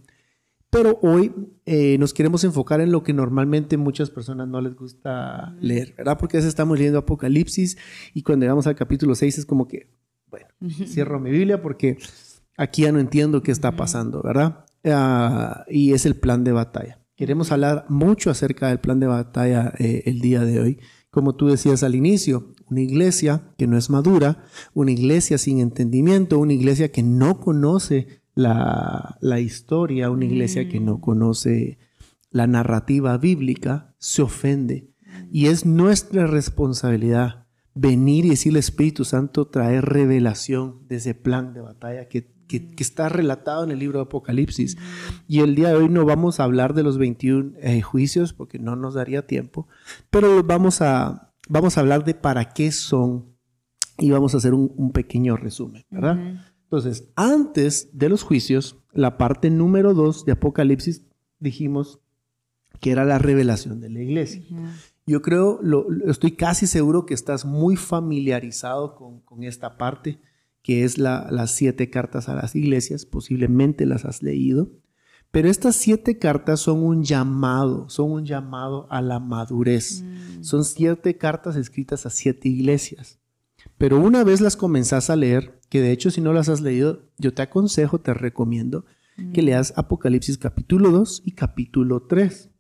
Pero 0.76 1.00
hoy 1.04 1.32
eh, 1.66 1.98
nos 2.00 2.14
queremos 2.14 2.44
enfocar 2.44 2.82
en 2.82 2.92
lo 2.92 3.02
que 3.02 3.14
normalmente 3.14 3.78
muchas 3.78 4.10
personas 4.10 4.50
no 4.50 4.60
les 4.60 4.76
gusta 4.76 5.56
leer, 5.62 5.94
¿verdad? 5.98 6.18
Porque 6.20 6.36
a 6.36 6.40
veces 6.40 6.50
estamos 6.50 6.78
leyendo 6.78 7.00
Apocalipsis 7.00 7.78
y 8.14 8.24
cuando 8.24 8.44
llegamos 8.44 8.68
al 8.68 8.76
capítulo 8.76 9.16
6 9.16 9.38
es 9.38 9.46
como 9.46 9.70
que, 9.70 9.88
bueno, 10.30 10.48
cierro 10.86 11.18
mi 11.22 11.32
Biblia 11.32 11.62
porque 11.62 11.98
aquí 12.58 12.82
ya 12.82 12.92
no 12.92 13.00
entiendo 13.00 13.42
qué 13.42 13.54
está 13.54 13.78
pasando, 13.78 14.22
¿verdad? 14.22 14.66
Ah, 14.84 15.64
y 15.70 15.94
es 15.94 16.06
el 16.06 16.18
plan 16.18 16.44
de 16.44 16.52
batalla. 16.52 17.00
Queremos 17.16 17.54
hablar 17.54 17.86
mucho 17.88 18.30
acerca 18.30 18.68
del 18.68 18.82
plan 18.82 19.00
de 19.00 19.08
batalla 19.08 19.72
eh, 19.80 20.04
el 20.08 20.20
día 20.20 20.42
de 20.42 20.60
hoy. 20.60 20.80
Como 21.10 21.38
tú 21.38 21.48
decías 21.48 21.84
al 21.84 21.96
inicio, 21.96 22.52
una 22.70 22.82
iglesia 22.82 23.54
que 23.58 23.66
no 23.66 23.78
es 23.78 23.90
madura, 23.90 24.44
una 24.74 24.92
iglesia 24.92 25.38
sin 25.38 25.60
entendimiento, 25.60 26.38
una 26.38 26.52
iglesia 26.52 26.92
que 26.92 27.02
no 27.02 27.40
conoce 27.40 28.25
la, 28.36 29.40
historia, 29.40 30.10
una 30.10 30.26
iglesia 30.26 30.68
que 30.70 30.80
no 30.80 30.98
mm. 30.98 31.02
conoce 31.02 31.80
la 32.30 32.48
narrativa 32.48 33.18
bíblica, 33.18 33.96
se 33.98 34.22
ofende. 34.22 34.92
Y 35.32 35.48
es 35.48 35.66
nuestra 35.66 36.28
responsabilidad 36.28 37.48
venir 37.74 38.26
y 38.26 38.30
decirle 38.30 38.60
Espíritu 38.60 39.06
Santo, 39.06 39.48
traer 39.48 39.86
revelación 39.86 40.86
de 40.88 40.98
ese 40.98 41.14
plan 41.16 41.54
de 41.54 41.62
batalla 41.62 42.08
que, 42.08 42.34
está 42.78 43.10
relatado 43.10 43.64
en 43.64 43.72
el 43.72 43.80
libro 43.80 44.00
de 44.00 44.04
Apocalipsis. 44.04 44.76
Mm. 44.76 44.80
Y 45.28 45.40
el 45.40 45.56
día 45.56 45.70
de 45.70 45.76
hoy 45.76 45.90
no 45.90 46.06
vamos 46.06 46.40
a 46.40 46.44
hablar 46.44 46.74
de 46.74 46.84
los 46.84 46.98
21 46.98 47.54
eh, 47.60 47.82
juicios 47.82 48.34
porque 48.34 48.60
no 48.60 48.76
nos 48.76 48.94
daría 48.94 49.26
tiempo, 49.26 49.68
pero 50.10 50.44
vamos 50.44 50.82
a, 50.82 51.34
vamos 51.50 51.78
a 51.78 51.82
hablar 51.82 52.06
de 52.06 52.14
para 52.14 52.50
qué 52.50 52.72
son 52.72 53.36
y 53.98 54.12
vamos 54.12 54.34
a 54.34 54.38
hacer 54.38 54.54
un, 54.54 54.92
pequeño 54.92 55.38
resumen, 55.38 55.84
¿verdad? 55.90 56.18
Entonces, 56.66 57.08
antes 57.16 57.90
de 57.94 58.10
los 58.10 58.24
juicios, 58.24 58.78
la 58.92 59.18
parte 59.18 59.50
número 59.50 59.94
dos 59.94 60.26
de 60.26 60.34
Apocalipsis 60.34 61.04
dijimos 61.40 62.00
que 62.80 62.92
era 62.92 63.06
la 63.06 63.20
revelación 63.20 63.80
de 63.82 63.90
la 63.90 64.02
iglesia. 64.02 64.44
Yo 65.06 65.22
creo, 65.22 65.60
lo, 65.62 65.88
estoy 66.10 66.32
casi 66.32 66.68
seguro 66.68 67.06
que 67.06 67.14
estás 67.14 67.46
muy 67.46 67.76
familiarizado 67.76 68.96
con, 68.96 69.44
esta 69.44 69.78
parte, 69.78 70.20
que 70.64 70.84
es 70.84 70.98
las 70.98 71.52
siete 71.52 71.90
cartas 71.90 72.28
a 72.28 72.36
las 72.36 72.56
iglesias, 72.56 73.06
posiblemente 73.06 73.86
las 73.86 74.04
has 74.04 74.24
leído, 74.24 74.72
pero 75.36 75.50
estas 75.50 75.76
siete 75.76 76.18
cartas 76.18 76.62
son 76.62 76.82
un 76.82 77.04
llamado, 77.04 77.90
son 77.90 78.12
un 78.12 78.26
llamado 78.26 78.88
a 78.90 79.02
la 79.02 79.20
madurez. 79.20 80.02
Mm. 80.02 80.44
Son 80.44 80.64
siete 80.64 81.18
cartas 81.18 81.58
escritas 81.58 82.06
a 82.06 82.10
siete 82.10 82.48
iglesias. 82.48 83.20
Pero 83.78 84.00
una 84.00 84.24
vez 84.24 84.42
las 84.42 84.56
comenzás 84.56 85.10
a 85.10 85.16
leer, 85.16 85.60
que 85.70 85.82
de 85.82 85.92
hecho 85.92 86.12
si 86.12 86.22
no 86.22 86.34
las 86.34 86.50
has 86.50 86.62
leído, 86.62 87.10
yo 87.18 87.34
te 87.34 87.42
aconsejo, 87.42 88.00
te 88.00 88.14
recomiendo 88.14 88.86
que 89.34 89.42
mm. 89.42 89.46
leas 89.46 89.74
Apocalipsis 89.76 90.38
capítulo 90.38 90.92
2 90.92 91.24
y 91.26 91.32
capítulo 91.32 92.04
3. 92.04 92.52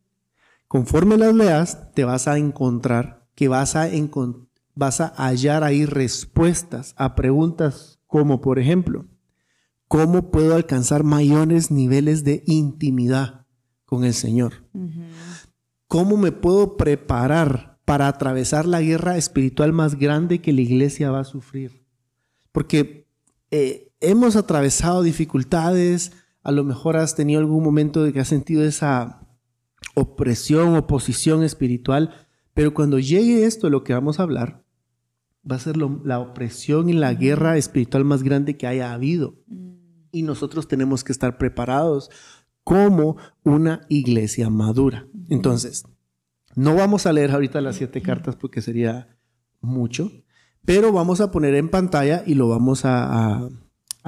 Conforme 0.67 1.17
las 1.17 1.36
leas, 1.36 1.93
te 1.93 2.03
vas 2.03 2.27
a 2.27 2.38
encontrar 2.38 3.27
que 3.36 3.48
vas 3.48 3.75
a, 3.75 3.89
vas 4.74 5.01
a 5.01 5.07
hallar 5.15 5.63
ahí 5.63 5.86
respuestas 5.86 6.93
a 6.98 7.15
preguntas 7.15 8.00
como, 8.07 8.41
por 8.41 8.60
ejemplo, 8.60 9.05
¿cómo 9.88 10.31
puedo 10.31 10.55
alcanzar 10.55 11.03
mayores 11.03 11.72
niveles 11.72 12.24
de 12.24 12.43
intimidad 12.45 13.45
con 13.86 14.03
el 14.03 14.13
Señor? 14.13 14.65
¿Cómo 15.88 16.17
me 16.17 16.31
puedo 16.31 16.77
preparar 16.77 17.75
para 17.86 18.08
atravesar 18.08 18.65
la 18.65 18.82
guerra 18.82 19.15
espiritual 19.15 19.72
más 19.72 19.96
grande 19.96 20.42
que 20.42 20.51
la 20.51 20.62
iglesia 20.62 21.12
va 21.12 21.20
a 21.20 21.25
sufrir. 21.25 21.86
Porque 22.51 23.08
eh, 23.51 23.92
hemos 24.01 24.36
atravesado 24.36 25.04
dificultades, 25.04 26.12
a 26.44 26.51
lo 26.51 26.63
mejor 26.63 26.98
has 26.98 27.15
tenido 27.15 27.39
algún 27.39 27.63
momento 27.63 28.04
de 28.04 28.12
que 28.12 28.20
has 28.20 28.27
sentido 28.27 28.63
esa 28.63 29.22
opresión, 29.94 30.75
oposición 30.75 31.44
espiritual, 31.44 32.13
pero 32.54 32.74
cuando 32.74 33.00
llegue 33.00 33.46
esto, 33.46 33.70
lo 33.70 33.84
que 33.84 33.94
vamos 33.94 34.20
a 34.20 34.24
hablar, 34.24 34.65
va 35.50 35.58
a 35.58 35.60
ser 35.60 35.77
la 35.77 36.20
opresión 36.20 36.89
y 36.89 36.94
la 36.94 37.13
guerra 37.13 37.58
espiritual 37.58 38.04
más 38.04 38.24
grande 38.24 38.58
que 38.58 38.68
haya 38.68 38.94
habido. 38.94 39.36
Y 40.12 40.24
nosotros 40.24 40.68
tenemos 40.68 41.04
que 41.04 41.12
estar 41.12 41.38
preparados 41.38 42.10
como 42.63 43.18
una 43.44 43.82
iglesia 43.89 44.50
madura. 44.50 45.08
Entonces, 45.30 45.84
no 46.56 46.76
vamos 46.76 47.06
a 47.06 47.14
leer 47.14 47.32
ahorita 47.32 47.62
las 47.62 47.76
siete 47.76 48.02
cartas 48.02 48.36
porque 48.36 48.62
sería 48.62 49.18
mucho, 49.62 50.12
pero 50.64 50.92
vamos 50.92 51.22
a 51.22 51.32
poner 51.32 51.54
en 51.56 51.70
pantalla 51.70 52.24
y 52.26 52.36
lo 52.36 52.48
vamos 52.48 52.82
a, 52.84 53.50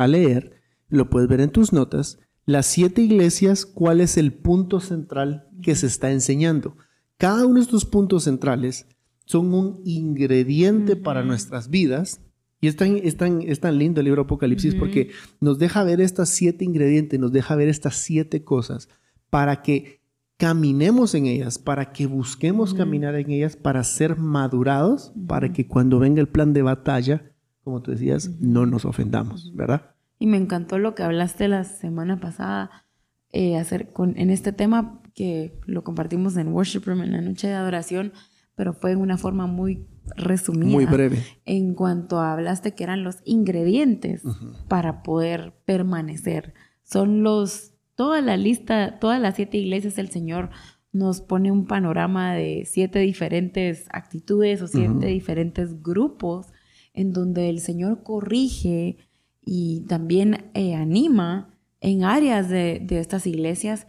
leer. 0.07 0.61
Lo 0.89 1.09
puedes 1.09 1.27
ver 1.27 1.41
en 1.41 1.51
tus 1.51 1.73
notas. 1.73 2.19
Las 2.45 2.65
siete 2.65 3.01
iglesias, 3.01 3.65
¿cuál 3.65 3.99
es 3.99 4.17
el 4.17 4.33
punto 4.33 4.79
central 4.79 5.49
que 5.61 5.75
se 5.75 5.87
está 5.87 6.11
enseñando? 6.11 6.77
Cada 7.17 7.45
uno 7.45 7.55
de 7.55 7.61
estos 7.61 7.85
puntos 7.85 8.23
centrales 8.23 8.87
son 9.25 9.53
un 9.53 9.81
ingrediente 9.83 10.95
para 10.95 11.23
nuestras 11.23 11.69
vidas. 11.69 12.21
Y 12.59 12.67
es 12.67 12.75
tan, 12.75 12.97
es 12.97 13.17
tan, 13.17 13.77
lindo 13.77 13.99
el 13.99 14.05
libro 14.05 14.23
Apocalipsis 14.23 14.73
porque 14.73 15.11
nos 15.39 15.59
deja 15.59 15.83
ver 15.83 16.01
estas 16.01 16.29
siete 16.29 16.65
ingredientes, 16.65 17.19
nos 17.19 17.31
deja 17.31 17.55
ver 17.55 17.67
estas 17.67 17.97
siete 17.97 18.43
cosas 18.43 18.89
para 19.29 19.61
que 19.61 19.96
caminemos 20.37 21.15
en 21.15 21.25
ellas, 21.25 21.57
para 21.57 21.91
que 21.91 22.05
busquemos 22.05 22.73
caminar 22.73 23.15
en 23.15 23.31
ellas, 23.31 23.55
para 23.55 23.83
ser 23.83 24.17
madurados, 24.17 25.11
para 25.27 25.51
que 25.51 25.67
cuando 25.67 25.99
venga 25.99 26.21
el 26.21 26.27
plan 26.27 26.53
de 26.53 26.61
batalla, 26.61 27.31
como 27.63 27.81
tú 27.81 27.91
decías, 27.91 28.39
no 28.39 28.65
nos 28.65 28.85
ofendamos, 28.85 29.51
¿verdad? 29.55 29.95
Y 30.19 30.27
me 30.27 30.37
encantó 30.37 30.77
lo 30.79 30.95
que 30.95 31.03
hablaste 31.03 31.47
la 31.47 31.63
semana 31.63 32.19
pasada 32.19 32.85
eh, 33.31 33.57
hacer 33.57 33.91
con, 33.91 34.17
en 34.17 34.29
este 34.29 34.53
tema 34.53 35.01
que 35.13 35.59
lo 35.65 35.83
compartimos 35.83 36.37
en 36.37 36.49
Worship 36.49 36.83
Room 36.85 37.01
en 37.01 37.11
la 37.11 37.21
noche 37.21 37.47
de 37.47 37.53
adoración, 37.53 38.13
pero 38.55 38.73
fue 38.73 38.91
en 38.91 38.99
una 38.99 39.17
forma 39.17 39.47
muy 39.47 39.85
resumida. 40.15 40.71
Muy 40.71 40.85
breve. 40.85 41.23
En 41.45 41.73
cuanto 41.73 42.19
hablaste 42.19 42.73
que 42.73 42.83
eran 42.83 43.03
los 43.03 43.17
ingredientes 43.25 44.23
para 44.67 45.03
poder 45.03 45.53
permanecer. 45.65 46.53
Son 46.83 47.21
los 47.21 47.76
toda 47.97 48.21
la 48.21 48.37
lista, 48.37 48.99
todas 48.99 49.19
las 49.19 49.35
siete 49.35 49.57
iglesias, 49.57 49.97
el 49.97 50.09
Señor 50.09 50.51
nos 50.93 51.19
pone 51.19 51.51
un 51.51 51.65
panorama 51.65 52.33
de 52.33 52.63
siete 52.65 52.99
diferentes 52.99 53.87
actitudes 53.91 54.61
o 54.61 54.67
siete 54.67 55.07
diferentes 55.07 55.81
grupos 55.81 56.47
en 56.93 57.11
donde 57.11 57.49
el 57.49 57.59
Señor 57.59 58.03
corrige 58.03 58.97
y 59.43 59.81
también 59.87 60.51
eh, 60.53 60.75
anima 60.75 61.55
en 61.81 62.03
áreas 62.03 62.49
de, 62.49 62.85
estas 62.91 63.25
iglesias. 63.25 63.87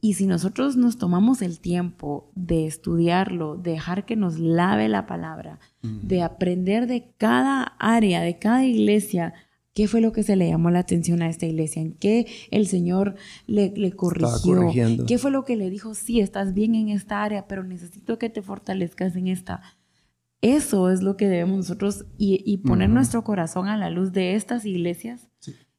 Y 0.00 0.14
si 0.14 0.26
nosotros 0.26 0.76
nos 0.76 0.96
tomamos 0.96 1.42
el 1.42 1.60
tiempo 1.60 2.32
de 2.34 2.66
estudiarlo, 2.66 3.56
dejar 3.56 4.06
que 4.06 4.16
nos 4.16 4.38
lave 4.38 4.88
la 4.88 5.06
palabra, 5.06 5.60
de 5.82 6.22
aprender 6.22 6.86
de 6.86 7.14
cada 7.18 7.62
área, 7.78 8.22
de 8.22 8.38
cada 8.38 8.64
iglesia, 8.64 9.34
¿Qué 9.74 9.88
fue 9.88 10.02
lo 10.02 10.12
que 10.12 10.22
se 10.22 10.36
le 10.36 10.48
llamó 10.48 10.70
la 10.70 10.80
atención 10.80 11.22
a 11.22 11.28
esta 11.28 11.46
iglesia? 11.46 11.80
¿En 11.80 11.92
qué 11.92 12.26
el 12.50 12.66
Señor 12.66 13.14
le, 13.46 13.72
corrigió? 13.92 14.70
¿Qué 15.06 15.16
fue 15.16 15.30
lo 15.30 15.44
que 15.44 15.56
le 15.56 15.70
dijo? 15.70 15.94
Sí, 15.94 16.20
estás 16.20 16.52
bien 16.52 16.74
en 16.74 16.90
esta 16.90 17.22
área, 17.22 17.48
pero 17.48 17.64
necesito 17.64 18.18
que 18.18 18.28
te 18.28 18.42
fortalezcas 18.42 19.16
en 19.16 19.28
esta. 19.28 19.62
Eso 20.42 20.90
es 20.90 21.02
lo 21.02 21.16
que 21.16 21.28
debemos 21.28 21.56
nosotros 21.56 22.04
y, 22.18 22.58
poner 22.58 22.90
nuestro 22.90 23.24
corazón 23.24 23.68
a 23.68 23.76
la 23.78 23.88
luz 23.88 24.12
de 24.12 24.34
estas 24.34 24.66
iglesias 24.66 25.28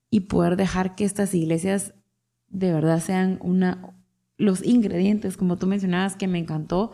y 0.10 0.22
poder 0.22 0.56
dejar 0.56 0.96
que 0.96 1.06
estas 1.06 1.36
iglesias 1.36 1.94
de 2.48 2.72
verdad 2.72 3.00
sean 3.00 3.40
una, 3.42 3.96
los 4.38 4.66
ingredientes, 4.66 5.38
como 5.38 5.58
tú 5.58 5.68
mencionabas, 5.68 6.16
que 6.16 6.28
me 6.28 6.40
encantó, 6.40 6.94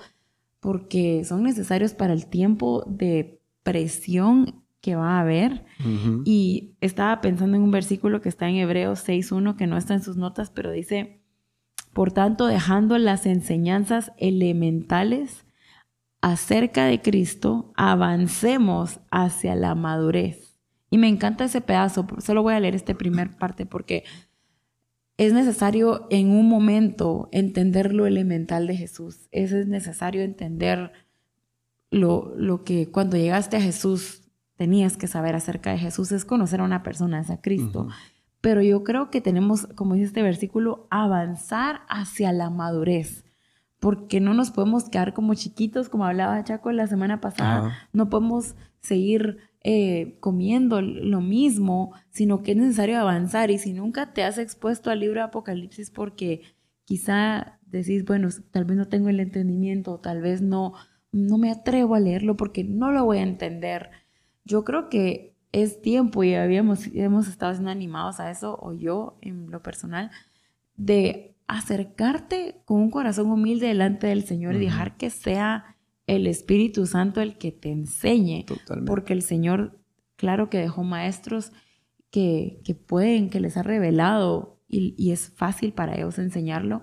porque 0.59 1.23
son 1.23 1.43
necesarios 1.43 1.93
para 1.93 2.11
el 2.11 2.25
tiempo 2.25 2.83
de 2.87 3.39
presión 3.63 4.58
que 4.81 4.95
va 4.95 5.17
a 5.17 5.21
haber. 5.21 5.65
Y 6.25 6.75
estaba 6.81 7.21
pensando 7.21 7.57
en 7.57 7.63
un 7.63 7.71
versículo 7.71 8.21
que 8.21 8.29
está 8.29 8.49
en 8.49 8.55
Hebreos 8.55 9.07
6.1, 9.07 9.55
que 9.55 9.67
no 9.67 9.77
está 9.77 9.93
en 9.93 10.03
sus 10.03 10.17
notas, 10.17 10.49
pero 10.49 10.71
dice, 10.71 11.21
por 11.93 12.11
tanto, 12.11 12.47
dejando 12.47 12.97
las 12.97 13.25
enseñanzas 13.25 14.11
elementales 14.17 15.45
acerca 16.21 16.85
de 16.85 17.01
Cristo, 17.01 17.73
avancemos 17.75 18.99
hacia 19.11 19.55
la 19.55 19.75
madurez. 19.75 20.57
Y 20.89 20.97
me 20.97 21.07
encanta 21.07 21.45
ese 21.45 21.61
pedazo, 21.61 22.07
solo 22.19 22.41
voy 22.41 22.53
a 22.53 22.59
leer 22.59 22.75
esta 22.75 22.93
primera 22.95 23.37
parte 23.37 23.65
porque 23.65 24.03
es 25.17 25.33
necesario 25.33 26.07
en 26.09 26.29
un 26.29 26.47
momento 26.47 27.29
entender 27.31 27.93
lo 27.93 28.05
elemental 28.05 28.67
de 28.67 28.77
Jesús. 28.77 29.27
Es 29.31 29.51
necesario 29.67 30.21
entender 30.21 30.93
lo, 31.91 32.33
lo 32.35 32.63
que 32.63 32.89
cuando 32.89 33.17
llegaste 33.17 33.57
a 33.57 33.61
Jesús 33.61 34.28
tenías 34.59 34.97
que 34.97 35.07
saber 35.07 35.35
acerca 35.35 35.71
de 35.71 35.77
Jesús 35.77 36.11
es 36.11 36.25
conocer 36.25 36.59
a 36.59 36.65
una 36.65 36.83
persona, 36.83 37.21
es 37.21 37.29
a 37.29 37.39
Cristo. 37.39 37.87
Pero 38.41 38.61
yo 38.61 38.83
creo 38.83 39.09
que 39.09 39.21
tenemos, 39.21 39.67
como 39.67 39.93
dice 39.93 40.07
este 40.07 40.21
versículo, 40.21 40.85
avanzar 40.89 41.83
hacia 41.87 42.33
la 42.33 42.49
madurez. 42.49 43.23
Porque 43.79 44.19
no 44.19 44.33
nos 44.33 44.51
podemos 44.51 44.89
quedar 44.89 45.13
como 45.13 45.33
chiquitos, 45.33 45.87
como 45.87 46.03
hablaba 46.03 46.43
Chaco 46.43 46.73
la 46.73 46.87
semana 46.87 47.21
pasada. 47.21 47.87
No 47.93 48.09
podemos 48.09 48.55
seguir 48.81 49.37
eh, 49.63 50.17
comiendo 50.19 50.81
lo 50.81 51.21
mismo, 51.21 51.93
sino 52.09 52.43
que 52.43 52.51
es 52.51 52.57
necesario 52.57 52.99
avanzar. 52.99 53.51
Y 53.51 53.59
si 53.59 53.71
nunca 53.71 54.11
te 54.11 54.25
has 54.25 54.37
expuesto 54.37 54.91
al 54.91 54.99
libro 54.99 55.21
de 55.21 55.27
Apocalipsis 55.27 55.89
porque 55.89 56.41
quizá 56.83 57.59
decís, 57.65 58.03
bueno, 58.03 58.27
tal 58.51 58.65
vez 58.65 58.75
no 58.75 58.89
tengo 58.89 59.07
el 59.07 59.21
entendimiento, 59.21 60.01
tal 60.01 60.19
vez 60.19 60.41
no, 60.41 60.73
no 61.13 61.37
me 61.37 61.49
atrevo 61.49 61.95
a 61.95 62.01
leerlo 62.01 62.35
porque 62.35 62.65
no 62.65 62.91
lo 62.91 63.05
voy 63.05 63.19
a 63.19 63.23
entender. 63.23 63.91
Yo 64.49 64.63
creo 64.63 64.89
que 64.89 65.35
es 65.51 65.79
tiempo 65.79 66.23
y 66.23 66.33
habíamos, 66.33 66.87
hemos 66.87 67.27
estado 67.27 67.53
siendo 67.53 67.69
animados 67.69 68.19
a 68.19 68.31
eso, 68.31 68.57
o 68.59 68.73
yo 68.73 69.19
en 69.21 69.51
lo 69.51 69.61
personal, 69.61 70.09
de 70.75 71.35
acercarte 71.47 72.61
con 72.65 72.81
un 72.81 72.89
corazón 72.89 73.29
humilde 73.29 73.67
delante 73.67 74.07
del 74.07 74.23
Señor 74.23 74.55
y 74.55 74.59
dejar 74.59 74.97
que 74.97 75.11
sea 75.11 75.77
el 76.07 76.25
Espíritu 76.25 76.87
Santo 76.87 77.21
el 77.21 77.37
que 77.37 77.51
te 77.51 77.69
enseñe. 77.69 78.45
Porque 78.87 79.13
el 79.13 79.21
Señor, 79.21 79.79
claro 80.15 80.49
que 80.49 80.57
dejó 80.57 80.83
maestros 80.83 81.51
que, 82.09 82.59
que 82.65 82.73
pueden, 82.73 83.29
que 83.29 83.39
les 83.39 83.55
ha 83.55 83.61
revelado 83.61 84.59
y, 84.67 84.95
y, 84.97 85.11
es 85.11 85.29
fácil 85.29 85.73
para 85.73 85.95
ellos 85.95 86.17
enseñarlo, 86.17 86.81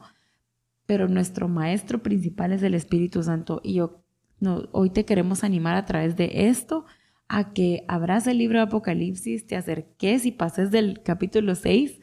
pero 0.86 1.08
nuestro 1.08 1.48
maestro 1.48 2.00
principal 2.00 2.52
es 2.52 2.62
el 2.62 2.74
Espíritu 2.74 3.24
Santo 3.24 3.60
y 3.64 3.74
yo, 3.74 4.04
no, 4.38 4.68
hoy 4.70 4.90
te 4.90 5.04
queremos 5.04 5.42
animar 5.42 5.74
a 5.74 5.84
través 5.84 6.16
de 6.16 6.48
esto 6.48 6.86
a 7.28 7.52
que 7.52 7.84
abras 7.88 8.26
el 8.26 8.38
libro 8.38 8.58
de 8.58 8.64
Apocalipsis, 8.64 9.46
te 9.46 9.56
acerques 9.56 10.26
y 10.26 10.32
pases 10.32 10.70
del 10.70 11.02
capítulo 11.02 11.54
6 11.54 11.98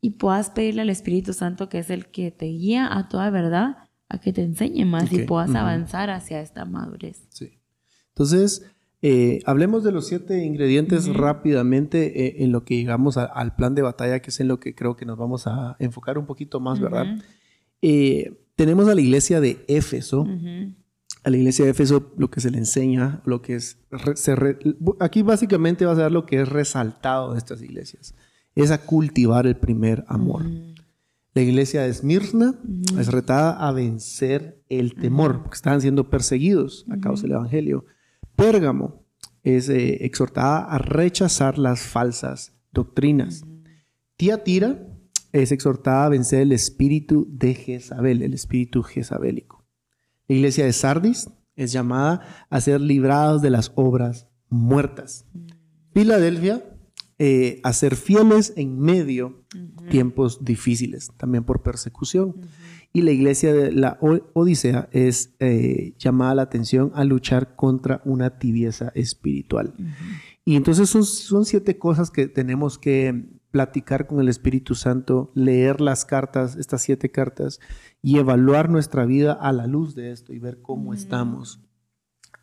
y 0.00 0.10
puedas 0.10 0.50
pedirle 0.50 0.82
al 0.82 0.90
Espíritu 0.90 1.32
Santo, 1.32 1.68
que 1.68 1.78
es 1.78 1.90
el 1.90 2.06
que 2.06 2.30
te 2.30 2.46
guía 2.46 2.96
a 2.96 3.08
toda 3.08 3.30
verdad, 3.30 3.76
a 4.08 4.18
que 4.18 4.32
te 4.32 4.42
enseñe 4.42 4.84
más 4.84 5.12
y 5.12 5.20
puedas 5.20 5.54
avanzar 5.54 6.10
hacia 6.10 6.40
esta 6.40 6.64
madurez. 6.64 7.26
Sí. 7.30 7.58
Entonces, 8.08 8.66
eh, 9.04 9.40
hablemos 9.46 9.82
de 9.82 9.90
los 9.90 10.06
siete 10.06 10.44
ingredientes 10.44 11.12
rápidamente 11.12 12.26
eh, 12.26 12.44
en 12.44 12.52
lo 12.52 12.64
que 12.64 12.76
llegamos 12.76 13.16
al 13.16 13.56
plan 13.56 13.74
de 13.74 13.82
batalla, 13.82 14.20
que 14.20 14.30
es 14.30 14.38
en 14.38 14.46
lo 14.46 14.60
que 14.60 14.76
creo 14.76 14.96
que 14.96 15.04
nos 15.04 15.18
vamos 15.18 15.48
a 15.48 15.76
enfocar 15.80 16.18
un 16.18 16.26
poquito 16.26 16.60
más, 16.60 16.78
¿verdad? 16.78 17.06
Eh, 17.80 18.46
tenemos 18.54 18.88
a 18.88 18.94
la 18.94 19.00
iglesia 19.00 19.40
de 19.40 19.64
Éfeso. 19.66 20.24
A 21.24 21.30
la 21.30 21.36
iglesia 21.36 21.64
de 21.64 21.70
Éfeso 21.70 22.12
lo 22.16 22.30
que 22.30 22.40
se 22.40 22.50
le 22.50 22.58
enseña, 22.58 23.22
lo 23.24 23.42
que 23.42 23.54
es... 23.54 23.78
aquí 25.00 25.22
básicamente 25.22 25.86
va 25.86 25.92
a 25.92 25.96
ser 25.96 26.12
lo 26.12 26.26
que 26.26 26.40
es 26.40 26.48
resaltado 26.48 27.32
de 27.32 27.38
estas 27.38 27.62
iglesias 27.62 28.14
es 28.54 28.70
a 28.70 28.84
cultivar 28.84 29.46
el 29.46 29.56
primer 29.56 30.04
amor. 30.08 30.44
La 31.34 31.42
iglesia 31.42 31.82
de 31.82 31.88
Esmirna 31.88 32.54
es 32.98 33.08
retada 33.08 33.52
a 33.52 33.72
vencer 33.72 34.62
el 34.68 34.94
temor, 34.94 35.42
porque 35.42 35.54
estaban 35.54 35.80
siendo 35.80 36.10
perseguidos 36.10 36.84
a 36.90 36.98
causa 36.98 37.22
del 37.22 37.32
Evangelio. 37.32 37.86
Pérgamo 38.36 39.06
es 39.42 39.68
eh, 39.68 40.04
exhortada 40.04 40.64
a 40.64 40.78
rechazar 40.78 41.58
las 41.58 41.80
falsas 41.80 42.54
doctrinas. 42.70 43.44
Tiatira 44.16 44.86
es 45.32 45.52
exhortada 45.52 46.04
a 46.04 46.10
vencer 46.10 46.42
el 46.42 46.52
espíritu 46.52 47.26
de 47.30 47.54
Jezabel, 47.54 48.22
el 48.22 48.34
espíritu 48.34 48.82
jezabélico. 48.82 49.61
La 50.32 50.38
iglesia 50.38 50.64
de 50.64 50.72
Sardis 50.72 51.28
es 51.56 51.72
llamada 51.72 52.46
a 52.48 52.58
ser 52.62 52.80
librados 52.80 53.42
de 53.42 53.50
las 53.50 53.70
obras 53.74 54.28
muertas. 54.48 55.26
Filadelfia 55.92 56.64
eh, 57.18 57.60
a 57.62 57.74
ser 57.74 57.96
fieles 57.96 58.54
en 58.56 58.80
medio 58.80 59.44
tiempos 59.90 60.42
difíciles, 60.42 61.10
también 61.18 61.44
por 61.44 61.62
persecución. 61.62 62.34
Y 62.94 63.02
la 63.02 63.10
iglesia 63.10 63.52
de 63.52 63.72
la 63.72 63.98
Odisea 64.00 64.88
es 64.90 65.34
eh, 65.38 65.92
llamada 65.98 66.34
la 66.36 66.42
atención 66.42 66.92
a 66.94 67.04
luchar 67.04 67.54
contra 67.54 68.00
una 68.06 68.38
tibieza 68.38 68.90
espiritual. 68.94 69.74
Y 70.46 70.56
entonces 70.56 70.88
son, 70.88 71.04
son 71.04 71.44
siete 71.44 71.76
cosas 71.76 72.10
que 72.10 72.26
tenemos 72.26 72.78
que 72.78 73.26
platicar 73.52 74.08
con 74.08 74.20
el 74.20 74.28
Espíritu 74.28 74.74
Santo, 74.74 75.30
leer 75.34 75.80
las 75.80 76.04
cartas, 76.04 76.56
estas 76.56 76.82
siete 76.82 77.12
cartas, 77.12 77.60
y 78.02 78.18
evaluar 78.18 78.68
nuestra 78.68 79.06
vida 79.06 79.32
a 79.32 79.52
la 79.52 79.68
luz 79.68 79.94
de 79.94 80.10
esto 80.10 80.32
y 80.32 80.40
ver 80.40 80.60
cómo 80.60 80.92
estamos. 80.92 81.60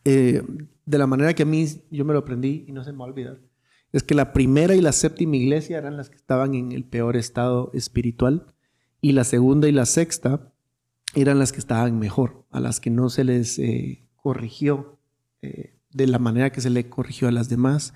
Eh, 0.05 0.41
de 0.85 0.97
la 0.97 1.07
manera 1.07 1.33
que 1.33 1.43
a 1.43 1.45
mí 1.45 1.65
yo 1.91 2.05
me 2.05 2.13
lo 2.13 2.19
aprendí 2.19 2.63
y 2.65 2.71
no 2.71 2.85
se 2.85 2.93
me 2.93 2.99
va 2.99 3.05
a 3.05 3.09
olvidar 3.09 3.49
es 3.91 4.03
que 4.03 4.15
la 4.15 4.33
primera 4.33 4.75
y 4.75 4.81
la 4.81 4.91
séptima 4.91 5.37
iglesia 5.37 5.77
eran 5.77 5.97
las 5.97 6.09
que 6.09 6.17
estaban 6.17 6.53
en 6.53 6.71
el 6.71 6.83
peor 6.83 7.17
estado 7.17 7.71
espiritual 7.73 8.45
y 9.01 9.13
la 9.13 9.23
segunda 9.23 9.67
y 9.67 9.71
la 9.71 9.85
sexta 9.85 10.53
eran 11.15 11.39
las 11.39 11.51
que 11.51 11.59
estaban 11.59 11.97
mejor, 11.97 12.45
a 12.51 12.59
las 12.59 12.79
que 12.79 12.91
no 12.91 13.09
se 13.09 13.23
les 13.23 13.57
eh, 13.57 14.07
corrigió 14.15 14.99
eh, 15.41 15.78
de 15.91 16.05
la 16.05 16.19
manera 16.19 16.51
que 16.51 16.61
se 16.61 16.69
le 16.69 16.87
corrigió 16.87 17.27
a 17.27 17.31
las 17.31 17.49
demás. 17.49 17.93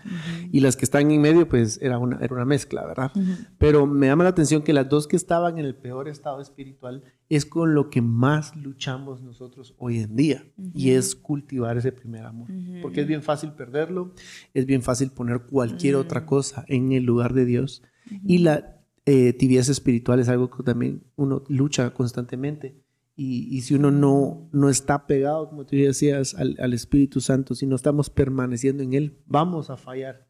Y 0.51 0.61
las 0.61 0.75
que 0.75 0.85
están 0.85 1.11
en 1.11 1.21
medio, 1.21 1.47
pues 1.47 1.79
era 1.81 1.99
una, 1.99 2.17
era 2.17 2.33
una 2.33 2.45
mezcla, 2.45 2.85
¿verdad? 2.85 3.11
Pero 3.57 3.85
me 3.85 4.07
llama 4.07 4.23
la 4.23 4.31
atención 4.31 4.63
que 4.63 4.73
las 4.73 4.89
dos 4.89 5.07
que 5.07 5.15
estaban 5.15 5.59
en 5.59 5.65
el 5.65 5.75
peor 5.75 6.07
estado 6.07 6.41
espiritual 6.41 7.03
es 7.29 7.45
con 7.45 7.75
lo 7.75 7.89
que 7.89 8.01
más 8.01 8.55
luchamos 8.55 9.21
nosotros 9.21 9.75
hoy 9.77 9.99
en 9.99 10.15
día. 10.15 10.43
Y 10.73 10.91
es 10.91 11.15
cultivar 11.15 11.77
ese 11.77 11.91
primer 11.91 12.25
amor. 12.25 12.47
Porque 12.81 13.01
es 13.01 13.07
bien 13.07 13.21
fácil 13.21 13.51
perderlo, 13.53 14.13
es 14.53 14.65
bien 14.65 14.81
fácil 14.81 15.11
poner 15.11 15.41
cualquier 15.41 15.95
otra 15.95 16.25
cosa 16.25 16.65
en 16.67 16.91
el 16.93 17.03
lugar 17.03 17.33
de 17.33 17.45
Dios. 17.45 17.83
Y 18.25 18.39
la 18.39 18.81
eh, 19.05 19.33
tibieza 19.33 19.71
espiritual 19.71 20.19
es 20.19 20.29
algo 20.29 20.49
que 20.49 20.63
también 20.63 21.03
uno 21.15 21.43
lucha 21.47 21.93
constantemente. 21.93 22.81
Y, 23.15 23.61
si 23.61 23.75
uno 23.75 23.91
no, 23.91 24.49
no 24.51 24.69
está 24.69 25.05
pegado, 25.05 25.47
como 25.47 25.65
tú 25.65 25.75
decías, 25.75 26.33
al, 26.33 26.73
Espíritu 26.73 27.21
Santo, 27.21 27.53
si 27.53 27.67
no 27.67 27.75
estamos 27.75 28.09
permaneciendo 28.09 28.81
en 28.81 28.93
Él, 28.93 29.19
vamos 29.27 29.69
a 29.69 29.77
fallar. 29.77 30.25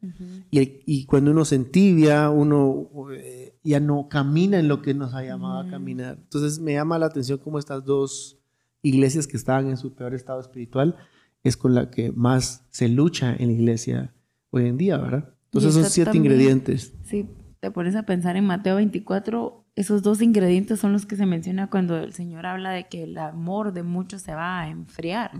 y, 0.50 1.06
cuando 1.06 1.30
uno 1.30 1.46
se 1.46 1.56
entibia, 1.56 2.28
uno 2.28 2.90
eh, 3.12 3.56
ya 3.62 3.80
no 3.80 4.08
camina 4.10 4.58
en 4.58 4.68
lo 4.68 4.82
que 4.82 4.92
nos 4.92 5.14
ha 5.14 5.24
llamado 5.24 5.60
a 5.60 5.70
caminar. 5.70 6.18
Entonces 6.20 6.60
me 6.60 6.74
llama 6.74 6.98
la 6.98 7.06
atención 7.06 7.38
cómo 7.38 7.58
estas 7.58 7.84
dos 7.84 8.38
iglesias 8.82 9.26
que 9.26 9.38
estaban 9.38 9.68
en 9.68 9.78
su 9.78 9.94
peor 9.94 10.14
estado 10.14 10.40
espiritual 10.40 10.96
es 11.42 11.56
con 11.56 11.74
la 11.74 11.90
que 11.90 12.12
más 12.12 12.66
se 12.70 12.88
lucha 12.88 13.34
en 13.34 13.48
la 13.48 13.52
iglesia 13.54 14.14
hoy 14.50 14.66
en 14.66 14.76
día, 14.76 14.98
¿verdad? 14.98 15.34
Entonces 15.46 15.74
son 15.74 15.84
siete 15.84 16.16
ingredientes. 16.16 16.92
Sí, 17.04 17.30
te 17.60 17.70
pones 17.70 17.96
a 17.96 18.04
pensar 18.04 18.36
en 18.36 18.44
Mateo 18.44 18.76
24 18.76 19.63
esos 19.76 20.02
dos 20.02 20.22
ingredientes 20.22 20.78
son 20.78 20.92
los 20.92 21.04
que 21.04 21.16
se 21.16 21.26
menciona 21.26 21.68
cuando 21.68 21.96
el 21.96 22.12
Señor 22.12 22.46
habla 22.46 22.70
de 22.70 22.84
que 22.84 23.04
el 23.04 23.18
amor 23.18 23.72
de 23.72 23.82
muchos 23.82 24.22
se 24.22 24.34
va 24.34 24.60
a 24.60 24.68
enfriar. 24.68 25.32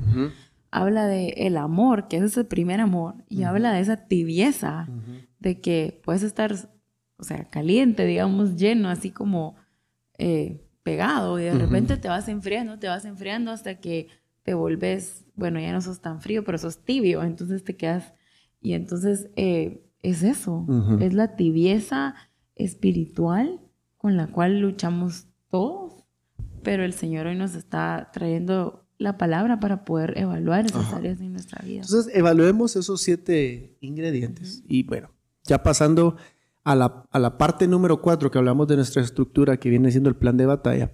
Habla 0.71 1.07
de 1.07 1.29
el 1.37 1.57
amor, 1.57 2.09
que 2.09 2.17
es 2.17 2.37
el 2.37 2.47
primer 2.47 2.81
amor, 2.81 3.15
y 3.29 3.45
habla 3.45 3.73
de 3.73 3.81
esa 3.81 4.09
tibieza, 4.09 4.89
de 5.39 5.61
que 5.61 6.01
puedes 6.05 6.25
estar, 6.25 6.53
o 7.17 7.23
sea, 7.23 7.45
caliente, 7.45 8.05
digamos, 8.07 8.57
lleno, 8.57 8.89
así 8.89 9.11
como 9.11 9.55
eh, 10.19 10.67
pegado, 10.83 11.39
y 11.39 11.45
de 11.45 11.55
repente 11.55 11.97
te 11.97 12.09
vas 12.09 12.29
enfriando, 12.29 12.79
te 12.81 12.89
vas 12.89 13.05
enfriando 13.05 13.53
hasta 13.53 13.77
que 13.77 14.09
te 14.43 14.55
volves, 14.55 15.25
bueno, 15.37 15.61
ya 15.61 15.73
no 15.73 15.81
sos 15.81 16.01
tan 16.01 16.21
frío, 16.21 16.45
pero 16.45 16.59
sos 16.59 16.85
tibio, 16.85 17.23
entonces 17.23 17.63
te 17.63 17.77
quedas, 17.77 18.13
y 18.61 18.73
entonces 18.73 19.31
eh, 19.37 19.87
es 20.03 20.25
eso, 20.25 20.67
es 21.01 21.15
la 21.15 21.37
tibieza 21.37 22.17
espiritual 22.57 23.61
con 24.05 24.19
la 24.19 24.27
cual 24.27 24.61
luchamos 24.61 25.29
todos, 25.51 26.05
pero 26.63 26.85
el 26.85 26.93
Señor 26.93 27.27
hoy 27.27 27.37
nos 27.37 27.55
está 27.55 28.11
trayendo 28.13 28.87
la 28.99 29.17
palabra 29.17 29.61
para 29.61 29.87
poder 29.87 30.13
evaluar 30.19 30.67
esas 30.67 30.93
áreas 30.93 31.19
de 31.21 31.25
nuestra 31.31 31.65
vida. 31.65 31.81
Entonces, 31.81 32.15
evaluemos 32.15 32.77
esos 32.77 33.01
siete 33.01 33.79
ingredientes. 33.81 34.63
Y 34.69 34.83
bueno, 34.83 35.09
ya 35.45 35.63
pasando 35.63 36.19
a 36.65 36.75
la, 36.75 37.07
a 37.11 37.19
la, 37.19 37.39
parte 37.39 37.67
número 37.67 38.03
cuatro 38.03 38.31
que 38.31 38.37
hablamos 38.37 38.69
de 38.69 38.77
nuestra 38.77 39.01
estructura, 39.01 39.57
que 39.57 39.71
viene 39.71 39.91
siendo 39.91 40.11
el 40.11 40.17
plan 40.17 40.37
de 40.37 40.45
batalla. 40.45 40.93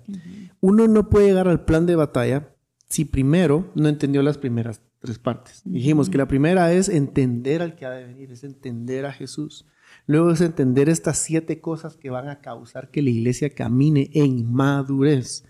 Uno 0.61 0.87
no 0.87 1.09
puede 1.09 1.27
llegar 1.27 1.49
al 1.49 1.65
plan 1.65 1.87
de 1.87 1.97
batalla 1.97 2.55
si 2.89 3.07
primero 3.07 3.73
no 3.75 3.89
entendió 3.89 4.23
las 4.23 4.39
primeras 4.39 4.83
tres 5.01 5.19
partes. 5.19 5.63
Dijimos 5.65 6.11
que 6.11 6.19
la 6.19 6.29
primera 6.29 6.73
es 6.73 6.89
entender 6.89 7.61
al 7.61 7.75
que 7.75 7.87
ha 7.87 7.91
de 7.91 8.05
venir, 8.05 8.31
es 8.31 8.45
entender 8.45 9.05
a 9.05 9.13
Jesús. 9.13 9.67
Luego 10.11 10.33
es 10.33 10.41
entender 10.41 10.89
estas 10.89 11.19
siete 11.19 11.61
cosas 11.61 11.97
que 11.97 12.11
van 12.11 12.29
a 12.29 12.41
causar 12.41 12.91
que 12.91 13.01
la 13.01 13.11
iglesia 13.11 13.51
camine 13.51 14.11
en 14.13 14.53
madurez. 14.53 15.45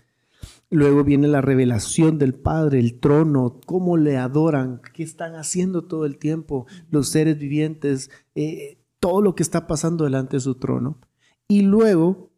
Luego 0.69 1.03
viene 1.03 1.27
la 1.27 1.41
revelación 1.41 2.19
del 2.19 2.35
Padre, 2.35 2.77
el 2.77 2.99
trono, 2.99 3.59
cómo 3.65 3.97
le 3.97 4.17
adoran, 4.17 4.79
qué 4.93 5.01
están 5.01 5.33
haciendo 5.33 5.85
todo 5.85 6.05
el 6.05 6.19
tiempo 6.19 6.67
los 6.91 7.09
seres 7.09 7.39
vivientes, 7.39 8.11
eh, 8.35 8.77
todo 8.99 9.23
lo 9.23 9.33
que 9.33 9.41
está 9.41 9.65
pasando 9.65 10.03
delante 10.03 10.37
de 10.37 10.41
su 10.41 10.53
trono. 10.53 10.99
Y 11.47 11.63
luego 11.63 12.29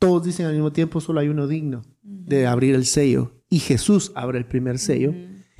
todos 0.00 0.24
dicen 0.24 0.46
al 0.46 0.54
mismo 0.54 0.72
tiempo, 0.72 1.00
solo 1.00 1.20
hay 1.20 1.28
uno 1.28 1.46
digno 1.46 1.84
de 2.02 2.48
abrir 2.48 2.74
el 2.74 2.86
sello. 2.86 3.36
Y 3.50 3.60
Jesús 3.60 4.10
abre 4.16 4.38
el 4.38 4.46
primer 4.46 4.80
sello. 4.80 5.14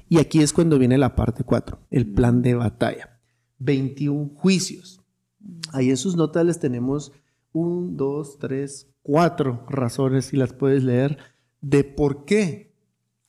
Y 0.09 0.18
aquí 0.18 0.40
es 0.40 0.52
cuando 0.52 0.81
viene 0.81 0.98
la 0.98 1.14
parte 1.14 1.44
4, 1.44 1.78
el 1.92 2.12
plan 2.12 2.42
de 2.42 2.57
batalla. 2.57 3.20
21 3.61 4.33
juicios. 4.35 4.98
Ahí 5.72 5.90
en 5.90 5.96
sus 5.96 6.16
notas 6.16 6.44
les 6.44 6.59
tenemos 6.59 7.12
un, 7.53 7.96
dos, 7.96 8.38
tres, 8.38 8.88
cuatro 9.03 9.64
razones, 9.68 10.33
y 10.33 10.37
las 10.37 10.53
puedes 10.53 10.85
leer, 10.85 11.18
de 11.61 11.85
por 11.85 12.24
qué 12.24 12.72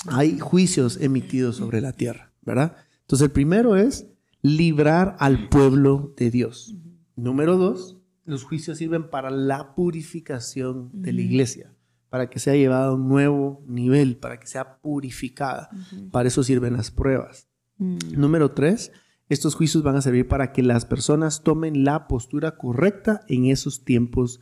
hay 0.08 0.39
juicios 0.39 0.98
emitidos 1.02 1.58
sobre 1.58 1.82
la 1.82 1.93
tierra, 1.93 2.32
¿verdad? 2.41 2.76
Entonces 3.02 3.26
el 3.26 3.32
primero 3.32 3.76
es 3.76 4.08
librar 4.41 5.15
al 5.19 5.50
pueblo 5.50 6.13
de 6.17 6.32
Dios. 6.32 6.76
Número 7.15 7.58
dos, 7.58 7.98
los 8.26 8.43
juicios 8.43 8.78
sirven 8.78 9.10
para 9.10 9.30
la 9.30 9.76
purificación 9.76 10.89
de 10.93 11.13
la 11.13 11.22
iglesia, 11.22 11.74
para 12.10 12.30
que 12.30 12.39
sea 12.39 12.56
llevada 12.56 12.88
a 12.88 12.93
un 12.93 13.08
nuevo 13.08 13.63
nivel, 13.67 14.17
para 14.17 14.39
que 14.39 14.48
sea 14.48 14.78
purificada. 14.78 15.69
Para 16.12 16.28
eso 16.28 16.43
sirven 16.43 16.74
las 16.74 16.91
pruebas. 16.91 17.50
Mm. 17.78 17.98
Número 18.13 18.52
tres, 18.52 18.91
estos 19.30 19.56
juicios 19.56 19.84
van 19.84 19.96
a 19.96 20.02
servir 20.02 20.28
para 20.28 20.52
que 20.52 20.63
las 20.63 20.86
personas 20.86 21.44
tomen 21.44 21.84
la 21.86 22.08
postura 22.08 22.58
correcta 22.58 23.22
en 23.28 23.46
esos 23.46 23.86
tiempos 23.86 24.42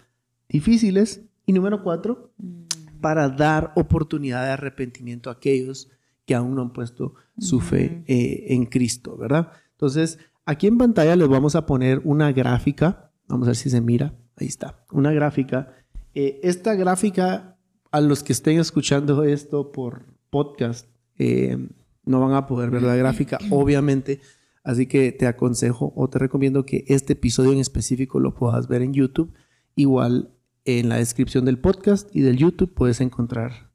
difíciles. 0.50 1.22
Y 1.46 1.54
número 1.54 1.84
cuatro, 1.84 2.32
mm. 2.38 3.00
para 3.02 3.30
dar 3.30 3.74
oportunidad 3.76 4.44
de 4.46 4.52
arrepentimiento 4.52 5.30
a 5.30 5.34
aquellos 5.34 5.90
que 6.26 6.36
aún 6.36 6.56
no 6.56 6.62
han 6.62 6.74
puesto 6.74 7.14
su 7.38 7.62
fe 7.62 8.04
eh, 8.08 8.48
en 8.50 8.66
Cristo, 8.66 9.16
¿verdad? 9.16 9.52
Entonces, 9.72 10.20
aquí 10.46 10.68
en 10.68 10.78
pantalla 10.78 11.16
les 11.16 11.28
vamos 11.30 11.56
a 11.56 11.66
poner 11.66 12.02
una 12.04 12.32
gráfica. 12.34 13.12
Vamos 13.28 13.48
a 13.48 13.52
ver 13.52 13.56
si 13.56 13.70
se 13.70 13.80
mira. 13.80 14.14
Ahí 14.36 14.48
está. 14.48 14.84
Una 14.92 15.14
gráfica. 15.14 15.74
Eh, 16.14 16.40
esta 16.44 16.76
gráfica, 16.76 17.58
a 17.92 18.02
los 18.02 18.24
que 18.24 18.34
estén 18.34 18.60
escuchando 18.60 19.24
esto 19.24 19.72
por 19.72 20.06
podcast, 20.30 20.88
eh, 21.18 21.58
no 22.04 22.20
van 22.20 22.34
a 22.34 22.46
poder 22.46 22.72
ver 22.72 22.84
la 22.84 22.96
gráfica, 22.96 23.38
obviamente. 23.50 24.20
Así 24.68 24.86
que 24.86 25.14
te 25.14 25.28
aconsejo 25.28 25.94
o 25.96 26.10
te 26.10 26.20
recomiendo 26.20 26.66
que 26.66 26.84
este 26.90 27.14
episodio 27.14 27.54
en 27.54 27.60
específico 27.60 28.20
lo 28.20 28.34
puedas 28.34 28.68
ver 28.68 28.82
en 28.82 28.94
YouTube. 28.94 29.32
Igual 29.76 30.34
en 30.66 30.90
la 30.90 30.98
descripción 30.98 31.46
del 31.46 31.58
podcast 31.58 32.14
y 32.14 32.20
del 32.20 32.36
YouTube 32.36 32.74
puedes 32.74 33.00
encontrar 33.00 33.72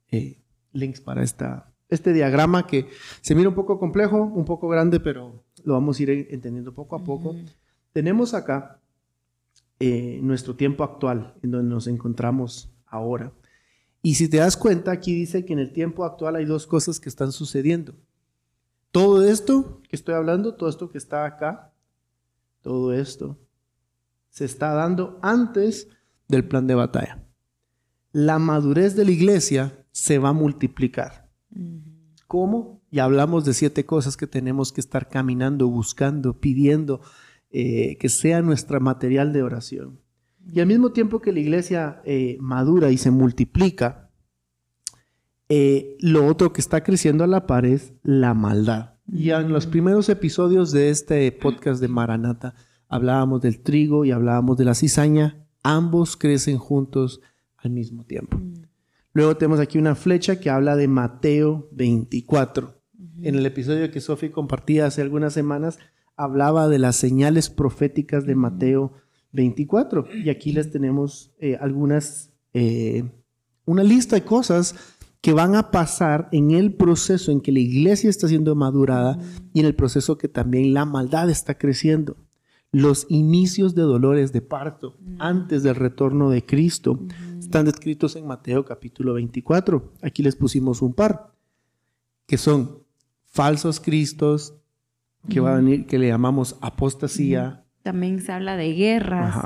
links 0.74 1.00
para 1.00 1.22
esta, 1.22 1.72
este 1.88 2.12
diagrama 2.12 2.66
que 2.66 2.88
se 3.22 3.34
mira 3.34 3.48
un 3.48 3.54
poco 3.54 3.78
complejo, 3.78 4.22
un 4.22 4.44
poco 4.44 4.68
grande, 4.68 5.00
pero 5.00 5.42
lo 5.64 5.72
vamos 5.72 5.98
a 5.98 6.02
ir 6.02 6.28
entendiendo 6.28 6.74
poco 6.74 6.94
a 6.94 7.02
poco. 7.02 7.36
Tenemos 7.94 8.34
acá 8.34 8.78
eh, 9.80 10.20
nuestro 10.22 10.56
tiempo 10.56 10.84
actual, 10.84 11.32
en 11.42 11.52
donde 11.52 11.70
nos 11.70 11.86
encontramos 11.86 12.70
ahora. 12.84 13.32
Y 14.02 14.16
si 14.16 14.28
te 14.28 14.36
das 14.36 14.58
cuenta, 14.58 14.92
aquí 14.92 15.14
dice 15.14 15.46
que 15.46 15.54
en 15.54 15.58
el 15.58 15.72
tiempo 15.72 16.04
actual 16.04 16.36
hay 16.36 16.44
dos 16.44 16.66
cosas 16.66 17.00
que 17.00 17.08
están 17.08 17.32
sucediendo. 17.32 17.94
Todo 18.92 19.26
esto 19.26 19.80
que 19.88 19.96
estoy 19.96 20.14
hablando, 20.14 20.54
todo 20.54 20.68
esto 20.68 20.90
que 20.90 20.98
está 20.98 21.24
acá, 21.24 21.72
todo 22.60 22.92
esto 22.92 23.38
se 24.28 24.44
está 24.44 24.72
dando 24.72 25.18
antes 25.22 25.88
del 26.28 26.46
plan 26.46 26.66
de 26.66 26.74
batalla. 26.74 27.24
La 28.12 28.38
madurez 28.38 28.94
de 28.94 29.04
la 29.06 29.10
iglesia 29.10 29.84
se 29.90 30.18
va 30.18 30.30
a 30.30 30.34
multiplicar. 30.34 31.28
¿Cómo? 32.26 32.82
Y 32.90 32.98
hablamos 32.98 33.44
de 33.44 33.54
siete 33.54 33.84
cosas 33.86 34.16
que 34.16 34.26
tenemos 34.26 34.72
que 34.72 34.80
estar 34.80 35.08
caminando, 35.08 35.68
buscando, 35.68 36.38
pidiendo, 36.38 37.00
eh, 37.50 37.96
que 37.98 38.08
sea 38.08 38.42
nuestra 38.42 38.80
material 38.80 39.32
de 39.32 39.42
oración. 39.42 40.00
Y 40.50 40.60
al 40.60 40.66
mismo 40.66 40.92
tiempo 40.92 41.20
que 41.20 41.32
la 41.32 41.40
iglesia 41.40 42.02
eh, 42.04 42.36
madura 42.40 42.90
y 42.90 42.98
se 42.98 43.10
multiplica, 43.10 44.01
eh, 45.54 45.98
lo 46.00 46.24
otro 46.24 46.54
que 46.54 46.62
está 46.62 46.82
creciendo 46.82 47.24
a 47.24 47.26
la 47.26 47.46
par 47.46 47.66
es 47.66 47.92
la 48.02 48.32
maldad. 48.32 48.94
Ya 49.04 49.38
en 49.38 49.52
los 49.52 49.66
primeros 49.66 50.08
episodios 50.08 50.72
de 50.72 50.88
este 50.88 51.30
podcast 51.30 51.78
de 51.78 51.88
Maranata 51.88 52.54
hablábamos 52.88 53.42
del 53.42 53.60
trigo 53.60 54.06
y 54.06 54.12
hablábamos 54.12 54.56
de 54.56 54.64
la 54.64 54.74
cizaña. 54.74 55.46
Ambos 55.62 56.16
crecen 56.16 56.56
juntos 56.56 57.20
al 57.58 57.72
mismo 57.72 58.04
tiempo. 58.04 58.40
Luego 59.12 59.36
tenemos 59.36 59.60
aquí 59.60 59.76
una 59.76 59.94
flecha 59.94 60.40
que 60.40 60.48
habla 60.48 60.74
de 60.74 60.88
Mateo 60.88 61.68
24. 61.72 62.80
En 63.20 63.34
el 63.34 63.44
episodio 63.44 63.90
que 63.90 64.00
Sofi 64.00 64.30
compartía 64.30 64.86
hace 64.86 65.02
algunas 65.02 65.34
semanas, 65.34 65.78
hablaba 66.16 66.66
de 66.68 66.78
las 66.78 66.96
señales 66.96 67.50
proféticas 67.50 68.24
de 68.24 68.36
Mateo 68.36 68.94
24. 69.32 70.06
Y 70.14 70.30
aquí 70.30 70.52
les 70.52 70.70
tenemos 70.70 71.34
eh, 71.40 71.58
algunas, 71.60 72.32
eh, 72.54 73.04
una 73.66 73.84
lista 73.84 74.16
de 74.16 74.24
cosas 74.24 74.96
que 75.22 75.32
van 75.32 75.54
a 75.54 75.70
pasar 75.70 76.28
en 76.32 76.50
el 76.50 76.74
proceso 76.74 77.32
en 77.32 77.40
que 77.40 77.52
la 77.52 77.60
iglesia 77.60 78.10
está 78.10 78.28
siendo 78.28 78.54
madurada 78.54 79.18
y 79.54 79.60
en 79.60 79.66
el 79.66 79.74
proceso 79.74 80.18
que 80.18 80.28
también 80.28 80.74
la 80.74 80.84
maldad 80.84 81.30
está 81.30 81.56
creciendo 81.56 82.16
los 82.72 83.06
inicios 83.10 83.74
de 83.74 83.82
dolores 83.82 84.32
de 84.32 84.40
parto 84.40 84.96
antes 85.18 85.62
del 85.62 85.74
retorno 85.74 86.30
de 86.30 86.44
Cristo 86.44 86.98
están 87.38 87.66
descritos 87.66 88.16
en 88.16 88.26
Mateo 88.26 88.64
capítulo 88.64 89.12
24. 89.12 89.92
Aquí 90.00 90.22
les 90.22 90.36
pusimos 90.36 90.80
un 90.80 90.94
par, 90.94 91.34
que 92.26 92.38
son 92.38 92.78
falsos 93.24 93.78
cristos, 93.78 94.54
que 95.28 95.40
va 95.40 95.52
a 95.52 95.56
venir, 95.56 95.86
que 95.86 95.98
le 95.98 96.08
llamamos 96.08 96.56
apostasía. 96.62 97.66
También 97.82 98.20
se 98.20 98.32
habla 98.32 98.56
de 98.56 98.72
guerras, 98.72 99.36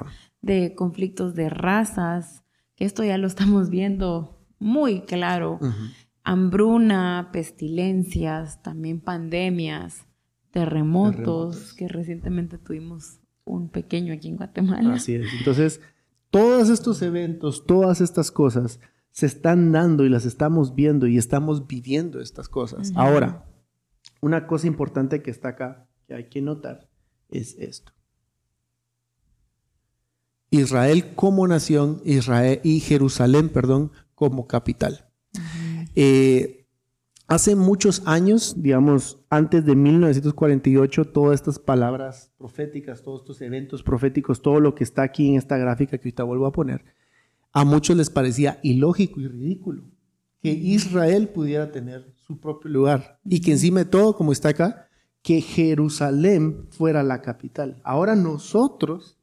de 0.41 0.77
conflictos 0.77 1.35
de 1.35 1.49
razas, 1.49 2.45
que 2.77 2.85
esto 2.85 3.03
ya 3.03 3.19
lo 3.19 3.27
estamos 3.27 3.71
viendo 3.71 4.36
muy 4.59 5.03
claro. 5.03 5.59
Hambruna, 6.25 7.31
pestilencias, 7.33 8.62
también 8.62 9.01
pandemias 9.01 10.07
terremotos, 10.57 11.75
que 11.75 11.87
recientemente 11.87 12.57
tuvimos 12.57 13.21
un 13.45 13.69
pequeño 13.69 14.14
aquí 14.14 14.29
en 14.29 14.37
Guatemala. 14.37 14.95
Así 14.95 15.14
es. 15.14 15.27
Entonces, 15.38 15.83
todos 16.31 16.71
estos 16.71 17.03
eventos, 17.03 17.66
todas 17.66 18.01
estas 18.01 18.31
cosas 18.31 18.81
se 19.11 19.27
están 19.27 19.71
dando 19.73 20.07
y 20.07 20.09
las 20.09 20.25
estamos 20.25 20.75
viendo 20.75 21.07
y 21.07 21.19
estamos 21.19 21.66
viviendo 21.66 22.21
estas 22.21 22.49
cosas. 22.49 22.92
Ahora, 22.95 23.45
una 24.23 24.47
cosa 24.47 24.66
importante 24.66 25.23
que 25.23 25.31
está 25.31 25.51
acá, 25.51 25.88
que 26.07 26.14
hay 26.14 26.29
que 26.31 26.40
notar, 26.40 26.88
es 27.29 27.57
esto. 27.59 27.92
Israel 30.49 31.14
como 31.14 31.47
nación, 31.47 32.01
Israel 32.05 32.61
y 32.64 32.81
Jerusalén, 32.81 33.51
perdón, 33.51 33.92
como 34.17 34.49
capital. 34.49 35.09
Hace 37.29 37.55
muchos 37.55 38.03
años, 38.07 38.55
digamos, 38.57 39.21
antes 39.31 39.65
de 39.65 39.77
1948, 39.77 41.05
todas 41.05 41.37
estas 41.37 41.61
palabras 41.61 42.33
proféticas, 42.37 43.03
todos 43.03 43.21
estos 43.21 43.41
eventos 43.41 43.85
proféticos, 43.85 44.43
todo 44.43 44.59
lo 44.59 44.75
que 44.75 44.83
está 44.83 45.03
aquí 45.03 45.29
en 45.29 45.37
esta 45.37 45.57
gráfica 45.57 45.99
que 45.99 46.09
ahorita 46.09 46.25
vuelvo 46.25 46.47
a 46.47 46.53
poner, 46.53 46.85
a 47.53 47.65
muchos 47.65 47.97
les 47.97 48.11
parecía 48.11 48.59
ilógico 48.63 49.21
y 49.21 49.29
ridículo 49.29 49.85
que 50.41 50.53
Israel 50.53 51.29
pudiera 51.29 51.73
tener 51.73 52.13
su 52.15 52.39
propio 52.39 52.71
lugar 52.71 53.19
y 53.25 53.41
que 53.41 53.53
encima 53.53 53.81
de 53.81 53.87
todo, 53.87 54.15
como 54.15 54.31
está 54.31 54.51
acá, 54.51 54.89
que 55.23 55.41
Jerusalén 55.41 56.69
fuera 56.71 57.03
la 57.03 57.21
capital. 57.21 57.81
Ahora 57.83 58.15
nosotros, 58.15 59.19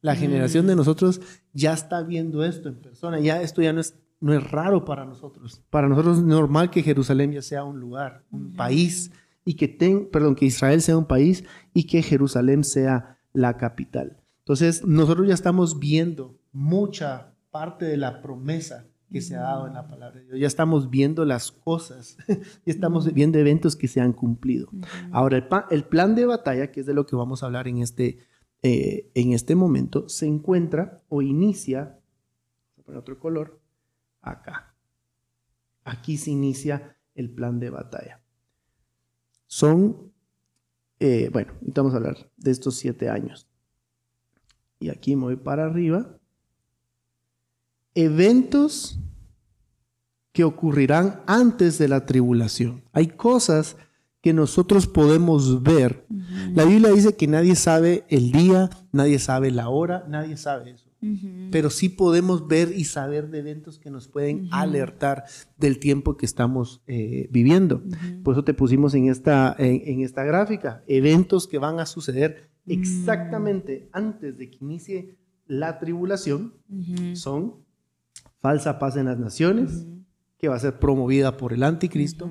la 0.00 0.16
generación 0.16 0.66
de 0.66 0.76
nosotros, 0.76 1.20
ya 1.52 1.74
está 1.74 2.02
viendo 2.02 2.44
esto 2.44 2.70
en 2.70 2.80
persona, 2.80 3.20
ya 3.20 3.42
esto 3.42 3.60
ya 3.60 3.74
no 3.74 3.80
es 3.80 3.98
no 4.20 4.32
es 4.32 4.50
raro 4.50 4.84
para 4.84 5.04
nosotros. 5.04 5.62
Para 5.70 5.88
nosotros 5.88 6.18
es 6.18 6.24
normal 6.24 6.70
que 6.70 6.82
Jerusalén 6.82 7.32
ya 7.32 7.42
sea 7.42 7.64
un 7.64 7.80
lugar, 7.80 8.24
un 8.30 8.54
país, 8.54 9.10
y 9.44 9.54
que, 9.54 9.68
ten, 9.68 10.08
perdón, 10.10 10.34
que 10.34 10.46
Israel 10.46 10.80
sea 10.80 10.96
un 10.96 11.06
país 11.06 11.44
y 11.72 11.84
que 11.84 12.02
Jerusalén 12.02 12.64
sea 12.64 13.18
la 13.32 13.56
capital. 13.56 14.22
Entonces, 14.38 14.84
nosotros 14.86 15.28
ya 15.28 15.34
estamos 15.34 15.78
viendo 15.78 16.38
mucha 16.52 17.34
parte 17.50 17.84
de 17.84 17.96
la 17.96 18.22
promesa 18.22 18.86
que 19.10 19.20
se 19.20 19.36
ha 19.36 19.42
dado 19.42 19.66
en 19.66 19.74
la 19.74 19.86
palabra 19.86 20.18
de 20.18 20.26
Dios. 20.26 20.40
Ya 20.40 20.46
estamos 20.46 20.90
viendo 20.90 21.24
las 21.24 21.52
cosas, 21.52 22.16
ya 22.28 22.36
estamos 22.64 23.12
viendo 23.12 23.38
eventos 23.38 23.76
que 23.76 23.88
se 23.88 24.00
han 24.00 24.12
cumplido. 24.12 24.68
Ahora, 25.12 25.46
el, 25.70 25.84
plan 25.84 26.14
de 26.14 26.26
batalla, 26.26 26.72
que 26.72 26.80
es 26.80 26.86
de 26.86 26.94
lo 26.94 27.06
que 27.06 27.16
vamos 27.16 27.42
a 27.42 27.46
hablar 27.46 27.68
en 27.68 27.78
este, 27.78 28.18
eh, 28.62 29.10
en 29.14 29.32
este 29.32 29.54
momento, 29.54 30.08
se 30.08 30.26
encuentra 30.26 31.02
o 31.08 31.22
inicia, 31.22 32.00
por 32.84 32.96
otro 32.96 33.18
color, 33.18 33.60
acá. 34.24 34.74
Aquí 35.84 36.16
se 36.16 36.30
inicia 36.30 36.96
el 37.14 37.30
plan 37.30 37.60
de 37.60 37.70
batalla. 37.70 38.20
Son, 39.46 40.12
eh, 40.98 41.30
bueno, 41.32 41.52
vamos 41.60 41.92
a 41.92 41.96
hablar 41.96 42.30
de 42.36 42.50
estos 42.50 42.76
siete 42.76 43.08
años. 43.08 43.46
Y 44.80 44.88
aquí 44.90 45.14
me 45.16 45.22
voy 45.22 45.36
para 45.36 45.64
arriba. 45.64 46.18
Eventos 47.94 48.98
que 50.32 50.42
ocurrirán 50.42 51.22
antes 51.26 51.78
de 51.78 51.86
la 51.86 52.06
tribulación. 52.06 52.82
Hay 52.92 53.08
cosas 53.08 53.76
que 54.20 54.32
nosotros 54.32 54.86
podemos 54.86 55.62
ver. 55.62 56.06
La 56.54 56.64
Biblia 56.64 56.90
dice 56.90 57.14
que 57.14 57.28
nadie 57.28 57.54
sabe 57.54 58.04
el 58.08 58.32
día, 58.32 58.70
nadie 58.90 59.18
sabe 59.18 59.50
la 59.50 59.68
hora, 59.68 60.04
nadie 60.08 60.36
sabe 60.36 60.70
eso 60.70 60.83
pero 61.50 61.70
sí 61.70 61.88
podemos 61.88 62.48
ver 62.48 62.72
y 62.74 62.84
saber 62.84 63.28
de 63.30 63.38
eventos 63.38 63.78
que 63.78 63.90
nos 63.90 64.08
pueden 64.08 64.48
alertar 64.50 65.24
del 65.56 65.78
tiempo 65.78 66.16
que 66.16 66.26
estamos 66.26 66.82
eh, 66.86 67.28
viviendo. 67.30 67.82
Por 68.22 68.34
eso 68.34 68.44
te 68.44 68.54
pusimos 68.54 68.94
en 68.94 69.08
esta, 69.08 69.54
en, 69.58 70.00
esta 70.00 70.24
gráfica, 70.24 70.82
eventos 70.86 71.46
que 71.46 71.58
van 71.58 71.80
a 71.80 71.86
suceder 71.86 72.50
exactamente 72.66 73.88
antes 73.92 74.38
de 74.38 74.50
que 74.50 74.58
inicie 74.60 75.16
la 75.46 75.78
tribulación. 75.78 76.54
Son 77.14 77.64
falsa 78.40 78.78
paz 78.78 78.96
en 78.96 79.06
las 79.06 79.18
naciones, 79.18 79.86
que 80.38 80.48
va 80.48 80.56
a 80.56 80.60
ser 80.60 80.78
promovida 80.78 81.36
por 81.36 81.52
el 81.52 81.62
anticristo, 81.62 82.30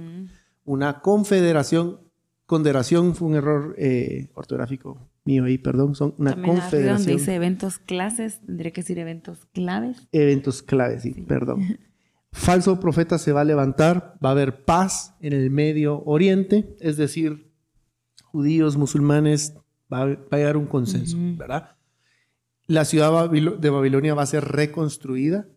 una 0.65 1.01
confederación, 1.01 1.99
conderación 2.45 3.15
fue 3.15 3.29
un 3.29 3.35
error 3.35 3.75
eh, 3.77 4.29
ortográfico 4.35 5.09
mío 5.25 5.45
ahí, 5.45 5.57
perdón, 5.57 5.95
son 5.95 6.15
una 6.17 6.31
También 6.31 6.55
confederación. 6.55 6.97
donde 6.97 7.13
dice 7.13 7.35
eventos 7.35 7.79
clases, 7.79 8.41
tendría 8.45 8.71
que 8.71 8.81
decir 8.81 8.99
eventos 8.99 9.45
claves. 9.53 10.07
Eventos 10.11 10.61
claves, 10.61 11.03
sí, 11.03 11.13
perdón. 11.27 11.79
falso 12.31 12.79
profeta 12.79 13.17
se 13.17 13.31
va 13.31 13.41
a 13.41 13.45
levantar, 13.45 14.17
va 14.23 14.29
a 14.29 14.31
haber 14.31 14.65
paz 14.65 15.15
en 15.21 15.33
el 15.33 15.49
Medio 15.51 16.03
Oriente, 16.05 16.75
es 16.79 16.97
decir, 16.97 17.51
judíos, 18.23 18.75
musulmanes, 18.75 19.55
va 19.91 20.01
a, 20.01 20.05
va 20.07 20.27
a 20.31 20.37
llegar 20.37 20.57
un 20.57 20.65
consenso, 20.65 21.15
¿verdad? 21.37 21.75
La 22.65 22.85
ciudad 22.85 23.29
de 23.29 23.69
Babilonia 23.69 24.15
va 24.15 24.23
a 24.23 24.27
ser 24.27 24.45
reconstruida 24.45 25.47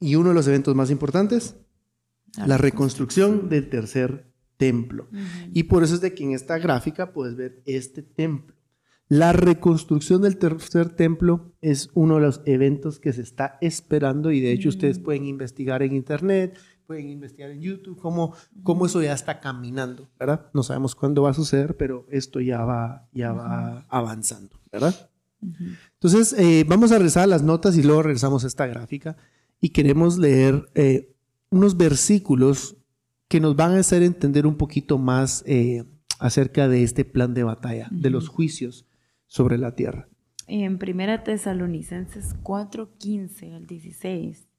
y 0.00 0.16
uno 0.16 0.30
de 0.30 0.34
los 0.34 0.46
eventos 0.48 0.74
más 0.74 0.90
importantes, 0.90 1.56
la 2.46 2.58
reconstrucción 2.58 3.48
del 3.48 3.70
tercer 3.70 4.31
templo. 4.62 5.08
Y 5.52 5.64
por 5.64 5.82
eso 5.82 5.96
es 5.96 6.00
de 6.00 6.14
que 6.14 6.22
en 6.22 6.32
esta 6.32 6.56
gráfica 6.56 7.12
puedes 7.12 7.34
ver 7.34 7.62
este 7.66 8.00
templo. 8.00 8.54
La 9.08 9.32
reconstrucción 9.32 10.22
del 10.22 10.38
tercer 10.38 10.90
templo 10.90 11.52
es 11.60 11.90
uno 11.94 12.14
de 12.14 12.20
los 12.20 12.42
eventos 12.46 13.00
que 13.00 13.12
se 13.12 13.22
está 13.22 13.58
esperando 13.60 14.30
y 14.30 14.40
de 14.40 14.52
hecho 14.52 14.68
ustedes 14.68 15.00
pueden 15.00 15.24
investigar 15.24 15.82
en 15.82 15.94
internet, 15.94 16.56
pueden 16.86 17.08
investigar 17.08 17.50
en 17.50 17.60
YouTube 17.60 17.98
cómo, 18.00 18.34
cómo 18.62 18.86
eso 18.86 19.02
ya 19.02 19.14
está 19.14 19.40
caminando, 19.40 20.08
¿verdad? 20.16 20.46
No 20.54 20.62
sabemos 20.62 20.94
cuándo 20.94 21.22
va 21.22 21.30
a 21.30 21.34
suceder, 21.34 21.76
pero 21.76 22.06
esto 22.08 22.40
ya 22.40 22.64
va, 22.64 23.08
ya 23.12 23.32
va 23.32 23.84
avanzando, 23.88 24.60
¿verdad? 24.70 25.10
Entonces, 25.94 26.34
eh, 26.38 26.64
vamos 26.68 26.92
a 26.92 26.98
regresar 26.98 27.24
a 27.24 27.26
las 27.26 27.42
notas 27.42 27.76
y 27.76 27.82
luego 27.82 28.04
regresamos 28.04 28.44
a 28.44 28.46
esta 28.46 28.66
gráfica 28.68 29.16
y 29.60 29.70
queremos 29.70 30.18
leer 30.18 30.70
eh, 30.76 31.16
unos 31.50 31.76
versículos 31.76 32.76
que 33.32 33.40
nos 33.40 33.56
van 33.56 33.72
a 33.72 33.78
hacer 33.78 34.02
entender 34.02 34.46
un 34.46 34.56
poquito 34.56 34.98
más 34.98 35.42
eh, 35.46 35.84
acerca 36.18 36.68
de 36.68 36.82
este 36.82 37.06
plan 37.06 37.32
de 37.32 37.44
batalla, 37.44 37.88
de 37.90 38.10
los 38.10 38.28
juicios 38.28 38.86
sobre 39.26 39.56
la 39.56 39.74
tierra. 39.74 40.06
En 40.46 40.76
Primera 40.76 41.24
Tesalonicenses 41.24 42.34
4, 42.42 42.90
15 42.98 43.54
al 43.54 43.66
16, 43.66 44.50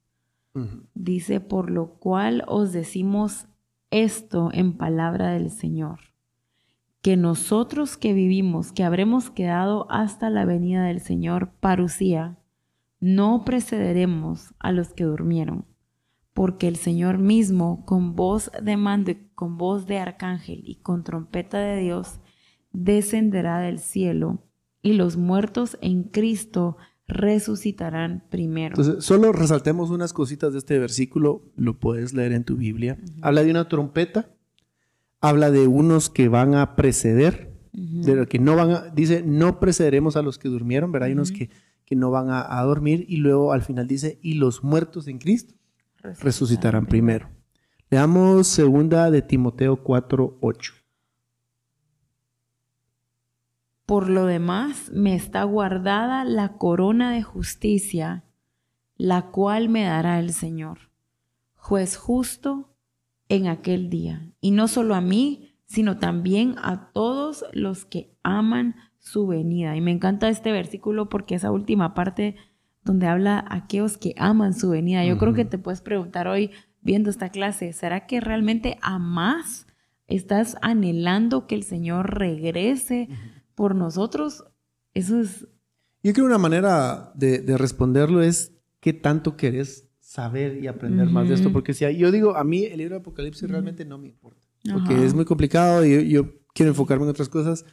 dice, 0.95 1.39
por 1.39 1.69
lo 1.69 1.99
cual 1.99 2.43
os 2.47 2.73
decimos 2.73 3.45
esto 3.91 4.49
en 4.51 4.75
palabra 4.75 5.33
del 5.33 5.51
Señor, 5.51 5.99
que 7.03 7.15
nosotros 7.15 7.95
que 7.95 8.13
vivimos, 8.13 8.71
que 8.71 8.83
habremos 8.83 9.29
quedado 9.29 9.85
hasta 9.91 10.31
la 10.31 10.45
venida 10.45 10.85
del 10.85 10.99
Señor, 10.99 11.51
parucía, 11.59 12.39
no 12.99 13.45
precederemos 13.45 14.55
a 14.57 14.71
los 14.71 14.95
que 14.95 15.03
durmieron, 15.03 15.67
porque 16.33 16.67
el 16.67 16.75
Señor 16.75 17.19
mismo, 17.19 17.85
con 17.85 18.15
voz 18.15 18.51
de 18.61 18.77
mando 18.77 19.11
y 19.11 19.29
con 19.35 19.57
voz 19.57 19.85
de 19.85 19.99
arcángel 19.99 20.63
y 20.65 20.75
con 20.75 21.03
trompeta 21.03 21.59
de 21.59 21.79
Dios, 21.81 22.19
descenderá 22.71 23.59
del 23.59 23.79
cielo 23.79 24.43
y 24.81 24.93
los 24.93 25.15
muertos 25.15 25.77
en 25.81 26.03
Cristo 26.03 26.77
resucitarán 27.07 28.23
primero. 28.29 28.75
Entonces, 28.79 29.03
solo 29.03 29.31
resaltemos 29.31 29.91
unas 29.91 30.13
cositas 30.13 30.53
de 30.53 30.59
este 30.59 30.79
versículo, 30.79 31.43
lo 31.55 31.79
puedes 31.79 32.13
leer 32.13 32.31
en 32.33 32.43
tu 32.43 32.55
Biblia. 32.55 32.97
Habla 33.21 33.43
de 33.43 33.51
una 33.51 33.67
trompeta, 33.67 34.29
habla 35.21 35.51
de 35.51 35.67
unos 35.67 36.09
que 36.09 36.29
van 36.29 36.55
a 36.55 36.75
preceder, 36.75 37.53
de 37.71 38.15
los 38.15 38.27
que 38.27 38.39
no 38.39 38.55
van 38.55 38.71
a, 38.71 38.81
dice, 38.89 39.23
no 39.25 39.59
precederemos 39.59 40.15
a 40.15 40.21
los 40.21 40.37
que 40.37 40.49
durmieron, 40.49 40.91
¿verdad? 40.91 41.07
Hay 41.07 41.13
unos 41.13 41.31
que, 41.31 41.49
que 41.85 41.95
no 41.95 42.11
van 42.11 42.27
a, 42.29 42.61
dormir 42.63 43.05
y 43.07 43.17
luego 43.17 43.51
al 43.51 43.61
final 43.61 43.87
dice, 43.87 44.19
y 44.21 44.35
los 44.35 44.63
muertos 44.63 45.07
en 45.07 45.17
Cristo 45.19 45.55
resucitarán, 46.19 46.85
primero. 46.85 47.27
primero. 47.27 47.43
Leamos 47.89 48.47
segunda 48.47 49.11
de 49.11 49.21
Timoteo 49.21 49.83
4, 49.83 50.37
8. 50.41 50.73
Por 53.85 54.09
lo 54.09 54.25
demás, 54.25 54.89
me 54.91 55.13
está 55.15 55.43
guardada 55.43 56.23
la 56.25 56.57
corona 56.57 57.11
de 57.11 57.21
justicia, 57.21 58.23
la 58.95 59.29
cual 59.31 59.69
me 59.69 59.83
dará 59.83 60.19
el 60.19 60.33
Señor, 60.33 60.91
juez 61.55 61.97
justo 61.97 62.75
en 63.29 63.47
aquel 63.47 63.89
día. 63.89 64.31
Y 64.39 64.51
no 64.51 64.67
solo 64.67 64.95
a 64.95 65.01
mí, 65.01 65.57
sino 65.65 65.97
también 65.97 66.55
a 66.57 66.91
todos 66.91 67.45
los 67.53 67.85
que 67.85 68.17
aman 68.23 68.75
su 68.99 69.27
venida. 69.27 69.75
Y 69.75 69.81
me 69.81 69.91
encanta 69.91 70.29
este 70.29 70.51
versículo 70.51 71.09
porque 71.09 71.35
esa 71.35 71.51
última 71.51 71.93
parte 71.93 72.37
donde 72.83 73.07
habla 73.07 73.39
a 73.39 73.55
aquellos 73.55 73.97
que 73.97 74.13
aman 74.17 74.53
su 74.53 74.69
venida. 74.69 75.05
Yo 75.05 75.17
creo 75.17 75.33
que 75.33 75.45
te 75.45 75.57
puedes 75.57 75.81
preguntar 75.81 76.27
hoy, 76.27 76.51
viendo 76.81 77.09
esta 77.09 77.29
clase, 77.29 77.73
¿será 77.73 78.05
que 78.05 78.19
realmente 78.19 78.77
amas? 78.81 79.67
¿Estás 80.07 80.57
anhelando 80.61 81.47
que 81.47 81.55
el 81.55 81.63
Señor 81.63 82.19
regrese? 82.19 83.09
por 83.55 83.75
nosotros, 83.75 84.45
eso 84.93 85.19
es... 85.19 85.47
Yo 86.03 86.13
creo 86.13 86.25
una 86.25 86.37
manera 86.37 87.11
de, 87.15 87.43
responderlo 87.57 88.21
es 88.21 88.53
qué 88.79 88.93
tanto 88.93 89.37
querés 89.37 89.87
saber 89.99 90.61
y 90.61 90.67
aprender 90.67 91.09
más 91.09 91.29
de 91.29 91.35
esto, 91.35 91.51
porque 91.51 91.73
si 91.73 91.85
yo 91.95 92.11
digo, 92.11 92.35
a 92.35 92.43
mí 92.43 92.65
el 92.65 92.77
libro 92.79 92.95
de 92.95 93.01
Apocalipsis 93.01 93.49
realmente 93.49 93.85
no 93.85 93.97
me 93.97 94.07
importa, 94.07 94.41
porque 94.71 95.05
es 95.05 95.13
muy 95.13 95.25
complicado 95.25 95.85
y 95.85 96.09
yo, 96.09 96.25
quiero 96.53 96.71
enfocarme 96.71 97.05
en 97.05 97.09
otras 97.09 97.29
cosas. 97.29 97.65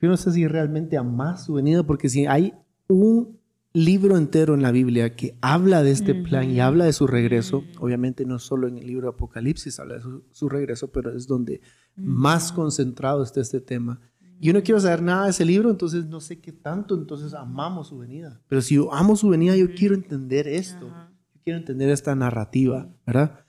Yo 0.00 0.08
no 0.08 0.16
sé 0.16 0.30
si 0.30 0.46
realmente 0.46 0.96
amas 0.96 1.46
su 1.46 1.54
venida, 1.54 1.82
porque 1.82 2.08
si 2.08 2.26
hay 2.26 2.54
un 2.86 3.37
libro 3.84 4.16
entero 4.16 4.54
en 4.54 4.62
la 4.62 4.70
Biblia 4.70 5.14
que 5.14 5.36
habla 5.40 5.82
de 5.82 5.90
este 5.90 6.14
plan 6.14 6.50
y 6.50 6.60
habla 6.60 6.84
de 6.84 6.92
su 6.92 7.06
regreso, 7.06 7.64
obviamente 7.78 8.24
no 8.24 8.38
solo 8.38 8.68
en 8.68 8.78
el 8.78 8.86
libro 8.86 9.08
de 9.08 9.14
Apocalipsis 9.14 9.78
habla 9.78 9.96
de 9.96 10.02
su, 10.30 10.48
regreso, 10.48 10.90
pero 10.90 11.14
es 11.14 11.26
donde 11.26 11.60
más 11.96 12.52
concentrado 12.52 13.22
está 13.22 13.40
este 13.40 13.60
tema. 13.60 14.00
Yo 14.40 14.52
no 14.52 14.62
quiero 14.62 14.80
saber 14.80 15.02
nada 15.02 15.24
de 15.24 15.30
ese 15.30 15.44
libro, 15.44 15.70
entonces 15.70 16.06
no 16.06 16.20
sé 16.20 16.40
qué 16.40 16.52
tanto, 16.52 16.94
entonces 16.94 17.34
amamos 17.34 17.88
su 17.88 17.98
venida. 17.98 18.40
Pero 18.48 18.62
si 18.62 18.76
yo 18.76 18.94
amo 18.94 19.16
su 19.16 19.28
venida, 19.28 19.56
yo 19.56 19.74
quiero 19.74 19.94
entender 19.94 20.46
esto. 20.46 20.86
Yo 21.34 21.40
quiero 21.42 21.58
entender 21.58 21.88
esta 21.90 22.14
narrativa, 22.14 22.88
¿verdad? 23.06 23.44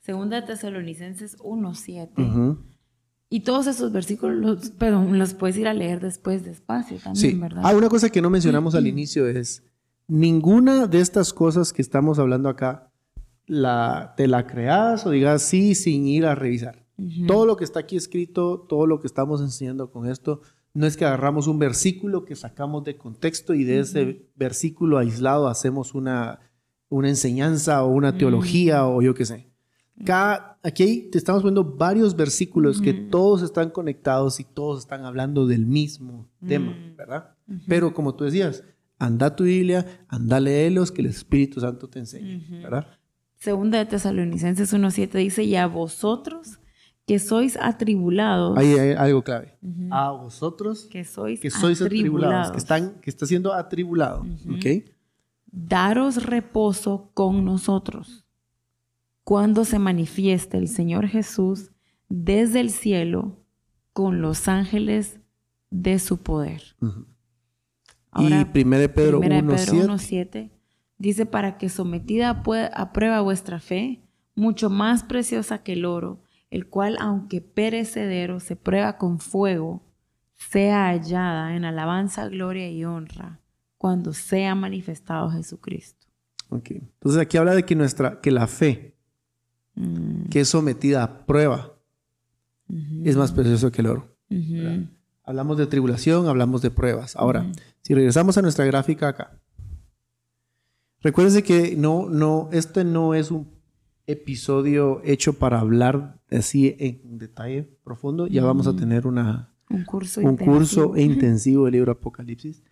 Segunda 0.00 0.44
Tesalonicenses 0.44 1.38
1.7. 1.38 2.71
Y 3.32 3.40
todos 3.40 3.66
esos 3.66 3.90
versículos, 3.92 4.72
perdón, 4.76 5.18
los 5.18 5.32
puedes 5.32 5.56
ir 5.56 5.66
a 5.66 5.72
leer 5.72 6.00
después 6.00 6.44
despacio 6.44 6.98
también, 6.98 7.40
¿verdad? 7.40 7.62
Ah, 7.64 7.74
una 7.74 7.88
cosa 7.88 8.10
que 8.10 8.20
no 8.20 8.28
mencionamos 8.28 8.74
al 8.74 8.86
inicio 8.86 9.26
es, 9.26 9.62
ninguna 10.06 10.86
de 10.86 11.00
estas 11.00 11.32
cosas 11.32 11.72
que 11.72 11.80
estamos 11.80 12.18
hablando 12.18 12.50
acá, 12.50 12.92
la, 13.46 14.12
te 14.18 14.28
la 14.28 14.46
creas 14.46 15.06
o 15.06 15.10
digas 15.10 15.40
sí 15.40 15.74
sin 15.74 16.06
ir 16.06 16.26
a 16.26 16.34
revisar. 16.34 16.84
Todo 17.26 17.46
lo 17.46 17.56
que 17.56 17.64
está 17.64 17.80
aquí 17.80 17.96
escrito, 17.96 18.66
todo 18.68 18.86
lo 18.86 19.00
que 19.00 19.06
estamos 19.06 19.40
enseñando 19.40 19.90
con 19.90 20.10
esto, 20.10 20.42
no 20.74 20.86
es 20.86 20.98
que 20.98 21.06
agarramos 21.06 21.46
un 21.46 21.58
versículo 21.58 22.26
que 22.26 22.36
sacamos 22.36 22.84
de 22.84 22.98
contexto 22.98 23.54
y 23.54 23.64
de 23.64 23.80
ese 23.80 24.28
versículo 24.36 24.98
aislado 24.98 25.48
hacemos 25.48 25.94
una, 25.94 26.40
una 26.90 27.08
enseñanza 27.08 27.82
o 27.82 27.88
una 27.88 28.18
teología 28.18 28.86
o 28.86 29.00
yo 29.00 29.14
qué 29.14 29.24
sé. 29.24 29.51
Cada, 30.04 30.58
aquí 30.62 31.08
te 31.12 31.18
estamos 31.18 31.42
viendo 31.42 31.62
varios 31.64 32.16
versículos 32.16 32.80
que 32.80 32.92
todos 32.92 33.42
están 33.42 33.70
conectados 33.70 34.40
y 34.40 34.44
todos 34.44 34.80
están 34.80 35.04
hablando 35.04 35.46
del 35.46 35.66
mismo 35.66 36.28
tema, 36.46 36.74
¿verdad? 36.96 37.36
Pero 37.68 37.92
como 37.94 38.14
tú 38.14 38.24
decías, 38.24 38.64
anda 38.98 39.36
tu 39.36 39.44
Biblia, 39.44 40.04
anda 40.08 40.40
léelos, 40.40 40.90
que 40.90 41.02
el 41.02 41.08
Espíritu 41.08 41.60
Santo 41.60 41.88
te 41.88 42.00
enseñe, 42.00 42.62
¿verdad? 42.62 42.86
Segunda 43.36 43.78
de 43.78 43.86
Tesalonicenses 43.86 44.72
1.7 44.72 45.12
dice, 45.18 45.44
y 45.44 45.56
a 45.56 45.66
vosotros 45.66 46.58
que 47.06 47.18
sois 47.18 47.56
atribulados. 47.60 48.56
Ahí 48.56 48.74
hay 48.74 48.92
algo 48.92 49.22
clave. 49.22 49.58
A 49.90 50.12
vosotros 50.12 50.86
que 50.90 51.04
sois, 51.04 51.40
que 51.40 51.50
sois 51.50 51.82
atribulados, 51.82 52.52
que, 52.52 52.58
están, 52.58 53.00
que 53.00 53.10
está 53.10 53.26
siendo 53.26 53.52
atribulado. 53.52 54.24
Daros 55.46 56.24
reposo 56.24 57.10
con 57.14 57.44
nosotros 57.44 58.21
cuando 59.32 59.64
se 59.64 59.78
manifieste 59.78 60.58
el 60.58 60.68
Señor 60.68 61.06
Jesús 61.06 61.70
desde 62.10 62.60
el 62.60 62.68
cielo 62.68 63.42
con 63.94 64.20
los 64.20 64.46
ángeles 64.46 65.20
de 65.70 65.98
su 66.00 66.18
poder. 66.18 66.76
y 68.18 68.26
1 68.26 68.52
Pedro 68.52 69.22
1.7 69.22 70.50
dice, 70.98 71.24
para 71.24 71.56
que 71.56 71.70
sometida 71.70 72.42
a 72.74 72.92
prueba 72.92 73.22
vuestra 73.22 73.58
fe, 73.58 74.02
mucho 74.34 74.68
más 74.68 75.02
preciosa 75.02 75.62
que 75.62 75.72
el 75.72 75.86
oro, 75.86 76.20
el 76.50 76.68
cual, 76.68 76.98
aunque 77.00 77.40
perecedero, 77.40 78.38
se 78.38 78.54
prueba 78.54 78.98
con 78.98 79.18
fuego, 79.18 79.82
sea 80.36 80.88
hallada 80.88 81.56
en 81.56 81.64
alabanza, 81.64 82.28
gloria 82.28 82.70
y 82.70 82.84
honra 82.84 83.40
cuando 83.78 84.12
sea 84.12 84.54
manifestado 84.54 85.30
Jesucristo. 85.30 86.06
Entonces 86.50 87.18
aquí 87.18 87.38
habla 87.38 87.54
de 87.54 87.62
que 87.62 87.74
nuestra, 87.74 88.20
que 88.20 88.30
la 88.30 88.46
fe, 88.46 88.92
mm. 89.74 90.28
que 90.30 90.40
es 90.40 90.48
sometida 90.48 91.02
a 91.02 91.26
prueba, 91.26 91.72
es 93.04 93.16
más 93.16 93.32
precioso 93.32 93.70
que 93.70 93.82
el 93.82 93.88
oro. 93.88 94.16
Hablamos 95.24 95.58
de 95.58 95.66
tribulación, 95.66 96.26
hablamos 96.26 96.62
de 96.62 96.70
pruebas. 96.70 97.16
Ahora, 97.16 97.46
si 97.82 97.94
regresamos 97.94 98.38
a 98.38 98.42
nuestra 98.42 98.64
gráfica 98.64 99.08
acá, 99.08 99.38
recuérdense 101.00 101.42
que 101.42 101.76
no, 101.76 102.08
no, 102.08 102.48
este 102.52 102.84
no 102.84 103.14
es 103.14 103.30
un 103.30 103.48
episodio 104.06 105.00
hecho 105.04 105.34
para 105.34 105.60
hablar 105.60 106.20
así 106.30 106.74
en 106.78 107.18
detalle 107.18 107.68
profundo. 107.84 108.26
Ya 108.26 108.42
vamos 108.42 108.66
a 108.66 108.74
tener 108.74 109.06
una, 109.06 109.54
un 109.68 109.84
curso, 109.84 110.20
un 110.20 110.30
intensivo. 110.30 110.54
curso 110.54 110.96
intensivo 110.96 111.64
del 111.66 111.74
libro 111.74 111.92
Apocalipsis. 111.92 112.62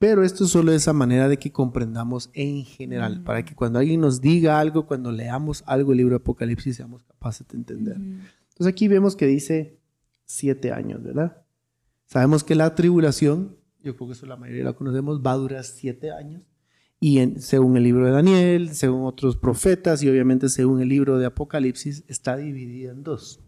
Pero 0.00 0.24
esto 0.24 0.46
solo 0.46 0.72
es 0.72 0.80
esa 0.80 0.94
manera 0.94 1.28
de 1.28 1.36
que 1.36 1.52
comprendamos 1.52 2.30
en 2.32 2.64
general, 2.64 3.22
para 3.22 3.44
que 3.44 3.54
cuando 3.54 3.78
alguien 3.78 4.00
nos 4.00 4.22
diga 4.22 4.58
algo, 4.58 4.86
cuando 4.86 5.12
leamos 5.12 5.62
algo 5.66 5.92
el 5.92 5.98
libro 5.98 6.14
de 6.14 6.22
Apocalipsis, 6.22 6.76
seamos 6.76 7.02
capaces 7.02 7.46
de 7.46 7.58
entender. 7.58 7.96
Entonces 7.96 8.66
aquí 8.66 8.88
vemos 8.88 9.14
que 9.14 9.26
dice 9.26 9.78
siete 10.24 10.72
años, 10.72 11.02
¿verdad? 11.02 11.42
Sabemos 12.06 12.42
que 12.44 12.54
la 12.54 12.74
tribulación, 12.74 13.58
yo 13.82 13.94
creo 13.94 14.08
que 14.08 14.14
eso 14.14 14.24
la 14.24 14.38
mayoría 14.38 14.64
la 14.64 14.72
conocemos, 14.72 15.20
va 15.20 15.32
a 15.32 15.36
durar 15.36 15.64
siete 15.64 16.10
años. 16.12 16.40
Y 16.98 17.20
según 17.36 17.76
el 17.76 17.82
libro 17.82 18.06
de 18.06 18.12
Daniel, 18.12 18.70
según 18.70 19.04
otros 19.04 19.36
profetas 19.36 20.02
y 20.02 20.08
obviamente 20.08 20.48
según 20.48 20.80
el 20.80 20.88
libro 20.88 21.18
de 21.18 21.26
Apocalipsis, 21.26 22.04
está 22.08 22.38
dividida 22.38 22.92
en 22.92 23.02
dos. 23.02 23.40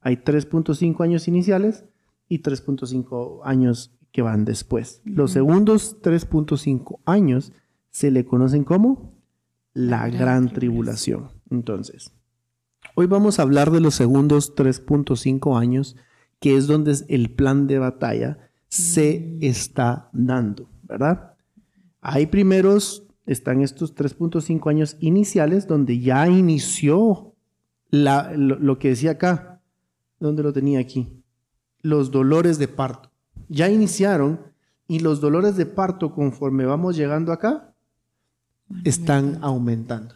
Hay 0.00 0.16
3.5 0.16 1.04
años 1.04 1.28
iniciales 1.28 1.84
y 2.28 2.42
3.5 2.42 3.42
años 3.44 3.93
que 4.14 4.22
van 4.22 4.44
después. 4.44 5.02
Los 5.04 5.32
segundos 5.32 6.00
3.5 6.00 7.00
años 7.04 7.52
se 7.90 8.12
le 8.12 8.24
conocen 8.24 8.62
como 8.62 9.12
la, 9.72 10.08
gran, 10.08 10.52
tribulación. 10.52 11.30
Entonces, 11.50 12.12
hoy 12.94 13.06
vamos 13.06 13.38
a 13.38 13.42
hablar 13.42 13.72
de 13.72 13.80
los 13.80 13.96
segundos 13.96 14.54
3.5 14.54 15.58
años, 15.58 15.96
que 16.38 16.56
es 16.56 16.68
donde 16.68 16.96
el 17.08 17.34
plan 17.34 17.66
de 17.66 17.80
batalla 17.80 18.38
se 18.68 19.18
mm. 19.18 19.38
está 19.42 20.10
dando, 20.12 20.70
¿verdad? 20.84 21.34
Hay 22.00 22.26
primeros, 22.26 23.08
están 23.26 23.62
estos 23.62 23.96
3.5 23.96 24.70
años 24.70 24.96
iniciales, 25.00 25.66
donde 25.66 25.98
ya 25.98 26.28
inició 26.28 27.34
la, 27.90 28.32
lo 28.36 28.78
que 28.78 28.90
decía 28.90 29.10
acá, 29.10 29.60
donde 30.20 30.44
lo 30.44 30.52
tenía 30.52 30.78
aquí, 30.78 31.20
los 31.82 32.12
dolores 32.12 32.58
de 32.58 32.68
parto 32.68 33.10
ya 33.54 33.70
iniciaron 33.70 34.40
y 34.88 34.98
los 34.98 35.20
dolores 35.20 35.56
de 35.56 35.66
parto 35.66 36.12
conforme 36.12 36.66
vamos 36.66 36.96
llegando 36.96 37.32
acá 37.32 37.74
están 38.84 39.38
aumentando. 39.42 40.14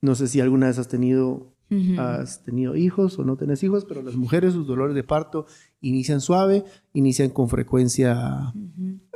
No 0.00 0.14
sé 0.14 0.28
si 0.28 0.40
alguna 0.40 0.66
vez 0.68 0.78
has 0.78 0.88
tenido, 0.88 1.52
has 1.98 2.42
tenido 2.44 2.76
hijos 2.76 3.18
o 3.18 3.24
no 3.24 3.36
tenés 3.36 3.62
hijos, 3.62 3.84
pero 3.84 4.02
las 4.02 4.14
mujeres 4.14 4.52
sus 4.52 4.66
dolores 4.66 4.94
de 4.94 5.02
parto 5.02 5.46
inician 5.80 6.20
suave, 6.20 6.64
inician 6.92 7.30
con 7.30 7.48
frecuencia 7.48 8.54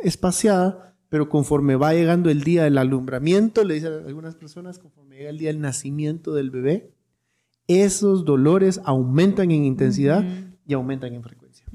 espaciada, 0.02 0.96
pero 1.08 1.28
conforme 1.28 1.76
va 1.76 1.94
llegando 1.94 2.30
el 2.30 2.42
día 2.42 2.64
del 2.64 2.78
alumbramiento, 2.78 3.64
le 3.64 3.74
dicen 3.74 3.92
algunas 4.06 4.34
personas, 4.34 4.78
conforme 4.78 5.16
llega 5.16 5.30
el 5.30 5.38
día 5.38 5.48
del 5.48 5.60
nacimiento 5.60 6.34
del 6.34 6.50
bebé, 6.50 6.92
esos 7.66 8.24
dolores 8.24 8.80
aumentan 8.84 9.50
en 9.50 9.64
intensidad 9.64 10.24
y 10.66 10.74
aumentan 10.74 11.14
en 11.14 11.22
frecuencia. 11.22 11.66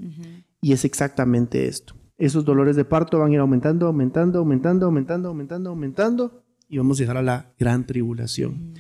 Y 0.63 0.71
es 0.71 0.86
exactamente 0.86 1.67
esto. 1.67 1.93
Esos 2.17 2.45
dolores 2.45 2.78
de 2.78 2.86
parto 2.86 3.19
van 3.19 3.32
a 3.32 3.34
ir 3.34 3.39
aumentando, 3.41 3.86
aumentando, 3.86 4.39
aumentando, 4.39 4.86
aumentando, 4.86 5.28
aumentando, 5.28 5.69
aumentando 5.69 6.43
y 6.69 6.78
vamos 6.78 6.97
a 6.97 7.02
llegar 7.02 7.17
a 7.17 7.21
la 7.21 7.54
gran 7.60 7.86
tribulación. 7.86 8.73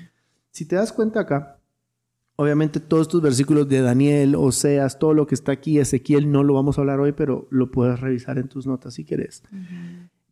Si 0.49 0.65
te 0.65 0.77
das 0.77 0.93
cuenta 0.93 1.19
acá, 1.19 1.59
obviamente 2.37 2.79
todos 2.79 3.07
estos 3.07 3.21
versículos 3.21 3.67
de 3.67 3.81
Daniel, 3.81 4.35
Oseas, 4.35 4.97
todo 4.97 5.13
lo 5.13 5.27
que 5.27 5.35
está 5.35 5.51
aquí, 5.51 5.77
Ezequiel, 5.77 6.31
no 6.31 6.41
lo 6.41 6.53
vamos 6.53 6.77
a 6.77 6.81
hablar 6.81 7.01
hoy, 7.01 7.11
pero 7.11 7.47
lo 7.51 7.69
puedes 7.69 7.99
revisar 7.99 8.37
en 8.37 8.47
tus 8.47 8.65
notas 8.65 8.93
si 8.93 9.03
quieres. 9.03 9.43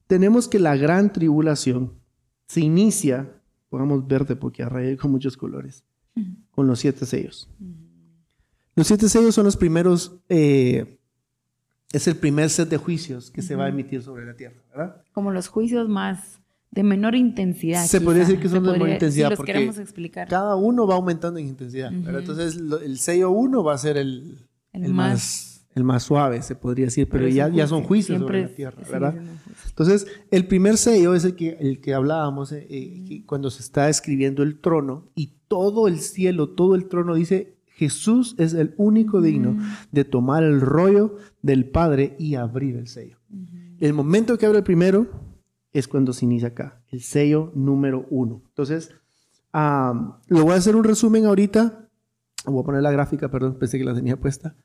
Tenemos 0.08 0.48
que 0.48 0.60
la 0.60 0.78
gran 0.78 1.12
tribulación 1.12 1.92
se 2.48 2.62
inicia, 2.62 3.42
podemos 3.70 4.08
verte 4.08 4.38
porque 4.38 4.64
arrayé 4.64 4.96
con 4.96 5.12
muchos 5.12 5.36
colores, 5.36 5.84
con 6.52 6.66
los 6.66 6.80
siete 6.80 7.06
sellos. 7.06 7.50
Los 8.74 8.88
siete 8.88 9.10
sellos 9.10 9.36
son 9.36 9.44
los 9.44 9.58
primeros 9.58 10.16
eh, 10.30 11.01
es 11.92 12.08
el 12.08 12.16
primer 12.16 12.50
set 12.50 12.70
de 12.70 12.78
juicios 12.78 13.32
que 13.32 13.42
se 13.42 13.56
va 13.56 13.66
a 13.66 13.70
emitir 13.70 14.02
sobre 14.02 14.26
la 14.26 14.34
tierra, 14.36 14.62
¿verdad? 14.70 15.02
Como 15.14 15.32
los 15.32 15.48
juicios 15.48 15.90
más 15.90 16.42
de 16.72 16.84
menor 16.84 17.16
intensidad. 17.16 17.86
Se 17.86 18.00
podría 18.00 18.24
decir 18.24 18.40
que 18.40 18.48
son 18.48 18.64
de 18.64 18.72
menor 18.72 18.90
intensidad 18.90 19.36
porque 19.36 19.52
explicar. 19.52 20.28
cada 20.28 20.56
uno 20.56 20.88
va 20.88 20.96
aumentando 20.96 21.40
en 21.40 21.48
intensidad. 21.48 21.92
Entonces 21.92 22.58
el 22.58 22.98
sello 22.98 23.32
uno 23.32 23.64
va 23.64 23.74
a 23.74 23.78
ser 23.78 23.98
el, 23.98 24.48
más, 24.74 25.68
el 25.76 25.84
más 25.84 26.04
suave, 26.04 26.42
se 26.42 26.56
podría 26.56 26.86
decir, 26.86 27.10
pero, 27.10 27.28
ya, 27.28 27.50
ya 27.50 27.68
son 27.68 27.84
juicios 27.84 28.20
sobre 28.20 28.44
la 28.44 28.48
tierra, 28.48 28.82
¿verdad? 28.90 29.16
Entonces 29.68 30.08
el 30.32 30.48
primer 30.48 30.78
sello 30.78 31.14
es 31.14 31.26
el 31.26 31.36
que, 31.36 31.58
el 31.60 31.82
que 31.82 31.94
hablábamos 31.94 32.54
eh, 32.54 32.66
eh, 32.70 33.24
cuando 33.26 33.50
se 33.50 33.62
está 33.62 33.90
escribiendo 33.90 34.42
el 34.42 34.62
trono 34.62 35.12
y 35.14 35.34
todo 35.50 35.90
el 35.90 36.00
cielo, 36.00 36.52
todo 36.52 36.76
el 36.76 36.88
trono 36.88 37.16
dice 37.16 37.58
Jesús 37.82 38.36
es 38.38 38.54
el 38.54 38.76
único 38.78 39.22
digno 39.22 39.58
de 39.92 40.06
tomar 40.06 40.44
el 40.44 40.62
rollo 40.62 41.16
del 41.42 41.68
Padre 41.68 42.16
y 42.20 42.36
abrir 42.36 42.76
el 42.76 42.88
sello. 42.88 43.18
El 43.80 43.94
momento 43.94 44.38
que 44.38 44.46
abre 44.46 44.60
el 44.60 44.64
primero 44.64 45.08
es 45.74 45.88
cuando 45.88 46.14
se 46.14 46.26
inicia 46.26 46.50
acá, 46.50 46.84
el 46.90 47.02
sello 47.02 47.52
número 47.56 48.06
uno. 48.12 48.44
Entonces, 48.50 48.92
lo 49.52 50.44
voy 50.44 50.52
a 50.52 50.58
hacer 50.58 50.76
un 50.76 50.84
resumen 50.84 51.26
ahorita. 51.26 51.90
Voy 52.46 52.62
a 52.62 52.66
poner 52.66 52.84
la 52.84 52.92
gráfica, 52.92 53.32
perdón, 53.32 53.58
pensé 53.58 53.80
que 53.80 53.84
la 53.84 53.96
tenía 53.96 54.20
puesta. 54.20 54.56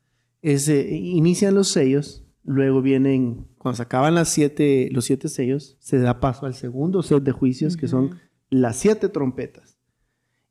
Es, 0.43 0.69
inician 0.69 1.55
los 1.55 1.69
sellos, 1.69 2.23
luego 2.43 2.83
vienen, 2.83 3.47
cuando 3.57 3.77
se 3.77 3.81
acaban 3.81 4.13
las 4.13 4.29
siete, 4.29 4.89
los 4.91 5.05
siete 5.05 5.27
sellos, 5.27 5.75
se 5.79 5.97
da 5.97 6.19
paso 6.19 6.45
al 6.45 6.53
segundo 6.53 7.01
set 7.01 7.23
de 7.23 7.31
juicios, 7.31 7.77
que 7.77 7.87
son 7.87 8.19
las 8.51 8.75
siete 8.75 9.09
trompetas. 9.09 9.76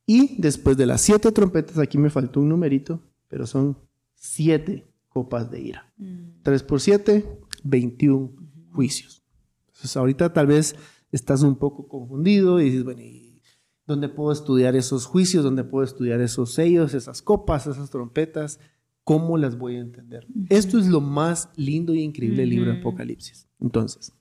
Y 0.07 0.41
después 0.41 0.77
de 0.77 0.87
las 0.87 1.01
siete 1.01 1.33
trompetas, 1.33 1.79
aquí 1.79 1.99
me 1.99 2.11
faltó 2.11 2.41
un 2.41 2.49
numerito, 2.49 3.03
pero 3.29 3.45
son 3.45 3.77
siete 4.15 4.87
copas 5.09 5.51
de 5.51 5.61
ira. 5.61 5.93
Mm. 5.97 6.43
Tres 6.43 6.63
por 6.63 6.81
siete, 6.81 7.41
21 7.65 8.31
juicios. 8.73 9.25
Entonces 9.67 9.97
ahorita 9.97 10.33
tal 10.33 10.47
vez 10.47 10.77
estás 11.11 11.43
un 11.43 11.57
poco 11.57 11.89
confundido 11.89 12.61
y 12.61 12.67
dices, 12.67 12.85
bueno, 12.85 13.03
¿y 13.03 13.43
dónde 13.85 14.09
puedo 14.09 14.31
estudiar 14.31 14.77
esos 14.77 15.07
juicios? 15.07 15.43
¿Dónde 15.43 15.65
puedo 15.65 15.85
estudiar 15.85 16.21
esos 16.21 16.55
sellos, 16.55 16.95
esas 16.95 17.21
copas, 17.21 17.67
esas 17.67 17.91
trompetas? 17.91 18.61
¿Cómo 19.03 19.39
las 19.39 19.59
voy 19.59 19.77
a 19.77 19.81
entender? 19.81 20.27
Esto 20.49 20.79
es 20.79 20.87
lo 20.87 21.01
más 21.01 21.49
lindo 21.57 21.95
y 21.95 22.03
increíble 22.03 22.43
del 22.43 22.51
libro 22.51 22.73
de 22.73 22.79
Apocalipsis. 22.79 23.49
Entonces, 23.61 24.13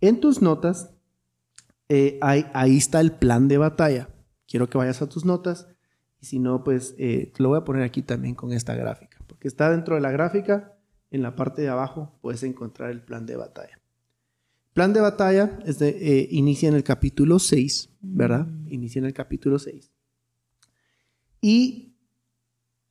en 0.00 0.20
tus 0.20 0.40
notas, 0.40 0.90
eh, 1.88 2.18
ahí 2.22 2.76
está 2.76 3.00
el 3.00 3.12
plan 3.12 3.48
de 3.48 3.58
batalla 3.58 4.13
quiero 4.46 4.68
que 4.68 4.78
vayas 4.78 5.02
a 5.02 5.08
tus 5.08 5.24
notas 5.24 5.68
y 6.20 6.26
si 6.26 6.38
no, 6.38 6.64
pues 6.64 6.94
eh, 6.98 7.32
lo 7.38 7.50
voy 7.50 7.58
a 7.58 7.64
poner 7.64 7.82
aquí 7.82 8.02
también 8.02 8.34
con 8.34 8.52
esta 8.52 8.74
gráfica, 8.74 9.18
porque 9.26 9.48
está 9.48 9.70
dentro 9.70 9.94
de 9.94 10.00
la 10.00 10.10
gráfica, 10.10 10.74
en 11.10 11.22
la 11.22 11.36
parte 11.36 11.62
de 11.62 11.68
abajo 11.68 12.18
puedes 12.22 12.42
encontrar 12.42 12.90
el 12.90 13.02
plan 13.02 13.26
de 13.26 13.36
batalla. 13.36 13.78
Plan 14.72 14.92
de 14.92 15.00
batalla 15.00 15.58
es 15.64 15.78
de, 15.78 15.90
eh, 15.90 16.28
inicia 16.32 16.68
en 16.68 16.74
el 16.74 16.82
capítulo 16.82 17.38
6, 17.38 17.90
¿verdad? 18.00 18.46
Mm. 18.46 18.72
Inicia 18.72 18.98
en 18.98 19.04
el 19.04 19.12
capítulo 19.12 19.58
6. 19.58 19.92
Y 21.40 21.94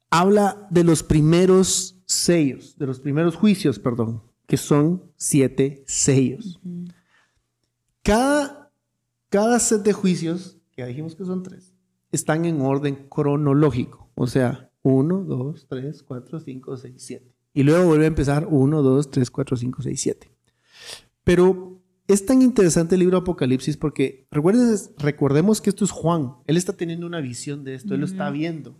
habla 0.10 0.68
de 0.70 0.84
los 0.84 1.04
primeros 1.04 2.02
sellos, 2.06 2.78
de 2.78 2.86
los 2.86 3.00
primeros 3.00 3.36
juicios, 3.36 3.80
perdón, 3.80 4.22
que 4.48 4.58
son 4.58 5.12
siete 5.18 5.84
sellos. 5.88 6.62
Cada, 8.04 8.72
cada 9.30 9.60
set 9.60 9.82
de 9.82 9.94
juicios 9.94 10.60
que 10.76 10.82
ya 10.82 10.88
dijimos 10.88 11.16
que 11.16 11.26
son 11.26 11.44
tres, 11.44 11.74
están 12.12 12.46
en 12.46 12.62
orden 12.62 13.08
cronológico. 13.10 14.10
O 14.16 14.28
sea, 14.28 14.70
1, 14.84 15.24
2, 15.24 15.68
3, 15.68 16.04
4, 16.04 16.40
5, 16.40 16.78
6, 16.78 16.94
7. 16.98 17.34
Y 17.54 17.64
luego 17.64 17.86
vuelve 17.86 18.06
a 18.06 18.08
empezar 18.08 18.48
1, 18.50 18.82
2, 18.82 19.12
3, 19.12 19.32
4, 19.32 19.58
5, 19.58 19.82
6, 19.82 20.02
7. 20.02 20.32
Pero 21.24 21.82
es 22.08 22.26
tan 22.26 22.42
interesante 22.42 22.96
el 22.96 23.00
libro 23.00 23.18
Apocalipsis 23.18 23.78
porque 23.78 24.28
recuerden, 24.30 24.76
recordemos 24.98 25.62
que 25.62 25.70
esto 25.70 25.86
es 25.86 25.92
Juan. 25.92 26.34
Él 26.46 26.58
está 26.58 26.74
teniendo 26.74 27.08
una 27.08 27.22
visión 27.22 27.64
de 27.64 27.76
esto, 27.76 27.94
él 27.94 28.02
lo 28.02 28.06
está 28.06 28.30
viendo. 28.30 28.76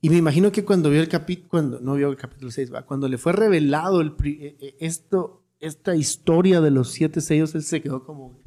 Y 0.00 0.10
me 0.10 0.16
imagino 0.16 0.52
que 0.52 0.64
cuando 0.64 0.90
vio 0.90 1.00
el 1.00 1.08
capítulo, 1.08 1.48
cuando 1.48 1.80
no 1.80 1.94
vio 1.94 2.10
el 2.10 2.16
capítulo 2.16 2.50
6, 2.50 2.74
¿va? 2.74 2.82
cuando 2.84 3.08
le 3.08 3.16
fue 3.16 3.32
revelado 3.32 4.02
el, 4.02 4.14
eh, 4.24 4.56
eh, 4.60 4.76
esto, 4.80 5.42
esta 5.60 5.96
historia 5.96 6.60
de 6.60 6.70
los 6.70 6.90
siete 6.90 7.22
sellos, 7.22 7.54
él 7.54 7.62
se 7.62 7.80
quedó 7.80 8.04
como, 8.04 8.38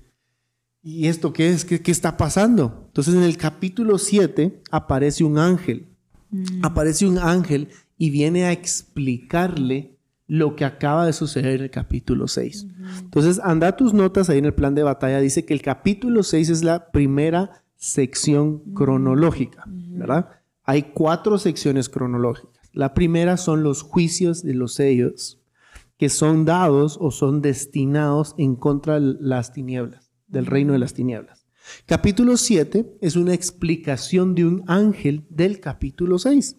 ¿Y 0.90 1.08
esto 1.08 1.34
qué 1.34 1.50
es? 1.50 1.66
¿Qué, 1.66 1.92
está 1.92 2.16
pasando? 2.16 2.86
Entonces 2.88 3.14
en 3.14 3.24
el 3.24 3.36
capítulo 3.36 3.98
7 3.98 4.62
aparece 4.72 5.26
un 5.26 5.38
ángel. 5.38 5.90
Mm. 6.30 6.64
Aparece 6.64 7.06
un 7.06 7.18
ángel 7.18 7.68
y 7.98 8.10
viene 8.10 8.46
a 8.46 8.54
explicarle 8.54 9.98
lo 10.28 10.56
que 10.56 10.64
acaba 10.64 11.06
de 11.06 11.12
suceder 11.12 11.58
en 11.58 11.64
el 11.64 11.72
capítulo 11.72 12.30
6. 12.30 12.68
Entonces, 13.02 13.42
anda 13.44 13.76
tus 13.76 13.94
notas 13.94 14.30
ahí 14.30 14.38
en 14.38 14.46
el 14.46 14.54
plan 14.54 14.76
de 14.76 14.84
batalla. 14.84 15.20
Dice 15.20 15.44
que 15.44 15.54
el 15.54 15.62
capítulo 15.62 16.24
6 16.24 16.50
es 16.50 16.64
la 16.64 16.90
primera 16.90 17.66
sección 17.76 18.60
cronológica, 18.74 19.66
¿verdad? 19.68 20.30
Hay 20.64 20.84
cuatro 20.94 21.38
secciones 21.38 21.90
cronológicas. 21.90 22.70
La 22.72 22.94
primera 22.94 23.36
son 23.36 23.62
los 23.62 23.82
juicios 23.82 24.42
de 24.42 24.54
los 24.54 24.76
sellos 24.76 25.42
que 25.98 26.08
son 26.08 26.46
dados 26.46 26.98
o 27.02 27.12
son 27.12 27.42
destinados 27.42 28.36
en 28.38 28.56
contra 28.56 29.02
de 29.02 29.18
las 29.20 29.52
tinieblas 29.52 30.07
del 30.28 30.46
reino 30.46 30.74
de 30.74 30.80
las 30.80 30.94
tinieblas. 30.94 31.48
Capítulo 31.86 32.38
7 32.38 32.98
es 33.02 33.16
una 33.16 33.34
explicación 33.34 34.36
de 34.36 34.46
un 34.46 34.64
ángel 34.68 35.26
del 35.30 35.60
capítulo 35.60 36.20
6. 36.20 36.58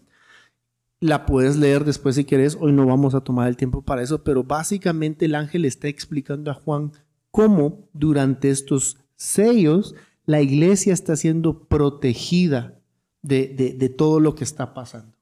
La 1.01 1.27
puedes 1.27 1.57
leer 1.57 1.85
después 1.85 2.17
si 2.17 2.25
quieres, 2.25 2.57
hoy 2.61 2.73
no 2.73 2.85
vamos 2.87 3.15
a 3.15 3.21
tomar 3.21 3.49
el 3.49 3.57
tiempo 3.57 3.83
para 3.83 4.03
eso, 4.03 4.25
pero 4.25 4.43
básicamente 4.43 5.27
el 5.27 5.35
ángel 5.35 5.65
está 5.65 5.89
explicando 5.89 6.51
a 6.51 6.55
Juan 6.55 6.93
cómo 7.31 7.89
durante 7.93 8.51
estos 8.51 8.99
sellos 9.15 9.95
la 10.27 10.43
iglesia 10.43 10.93
está 10.93 11.17
siendo 11.17 11.69
protegida 11.69 12.81
de, 13.23 13.95
todo 13.97 14.21
lo 14.21 14.35
que 14.35 14.45
está 14.45 14.75
pasando. 14.75 15.15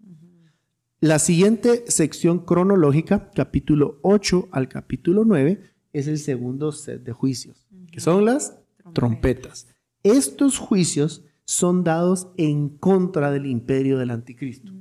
La 1.00 1.18
siguiente 1.18 1.84
sección 1.88 2.40
cronológica, 2.40 3.30
capítulo 3.34 3.98
8 4.02 4.48
al 4.50 4.68
capítulo 4.68 5.24
9, 5.24 5.60
es 5.92 6.08
el 6.08 6.18
segundo 6.18 6.72
set 6.72 7.02
de 7.02 7.12
juicios, 7.12 7.65
son 7.98 8.24
las 8.24 8.58
trompetas. 8.92 9.68
Estos 10.02 10.58
juicios 10.58 11.24
son 11.44 11.84
dados 11.84 12.28
en 12.36 12.68
contra 12.68 13.30
del 13.30 13.46
imperio 13.46 13.98
del 13.98 14.10
anticristo. 14.10 14.72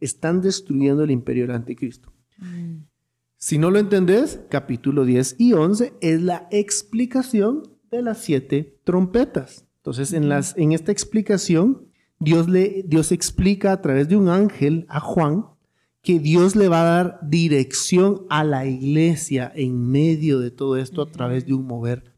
Están 0.00 0.40
destruyendo 0.40 1.04
el 1.04 1.10
imperio 1.10 1.46
del 1.46 1.56
anticristo. 1.56 2.12
Si 3.36 3.58
no 3.58 3.70
lo 3.70 3.78
entendés, 3.78 4.40
capítulo 4.48 5.04
10 5.04 5.36
y 5.38 5.52
11 5.52 5.94
es 6.00 6.22
la 6.22 6.48
explicación 6.50 7.62
de 7.90 8.02
las 8.02 8.18
siete 8.18 8.78
trompetas. 8.84 9.66
Entonces, 9.76 10.12
en, 10.14 10.28
las, 10.28 10.56
en 10.56 10.72
esta 10.72 10.92
explicación, 10.92 11.88
Dios, 12.18 12.48
le, 12.48 12.84
Dios 12.86 13.12
explica 13.12 13.72
a 13.72 13.82
través 13.82 14.08
de 14.08 14.16
un 14.16 14.28
ángel 14.28 14.86
a 14.88 14.98
Juan 15.00 15.46
que 16.00 16.18
Dios 16.18 16.56
le 16.56 16.68
va 16.68 16.80
a 16.80 16.84
dar 16.84 17.18
dirección 17.22 18.26
a 18.30 18.44
la 18.44 18.66
iglesia 18.66 19.52
en 19.54 19.90
medio 19.90 20.38
de 20.38 20.50
todo 20.50 20.76
esto 20.76 21.02
a 21.02 21.10
través 21.10 21.46
de 21.46 21.54
un 21.54 21.66
mover 21.66 22.13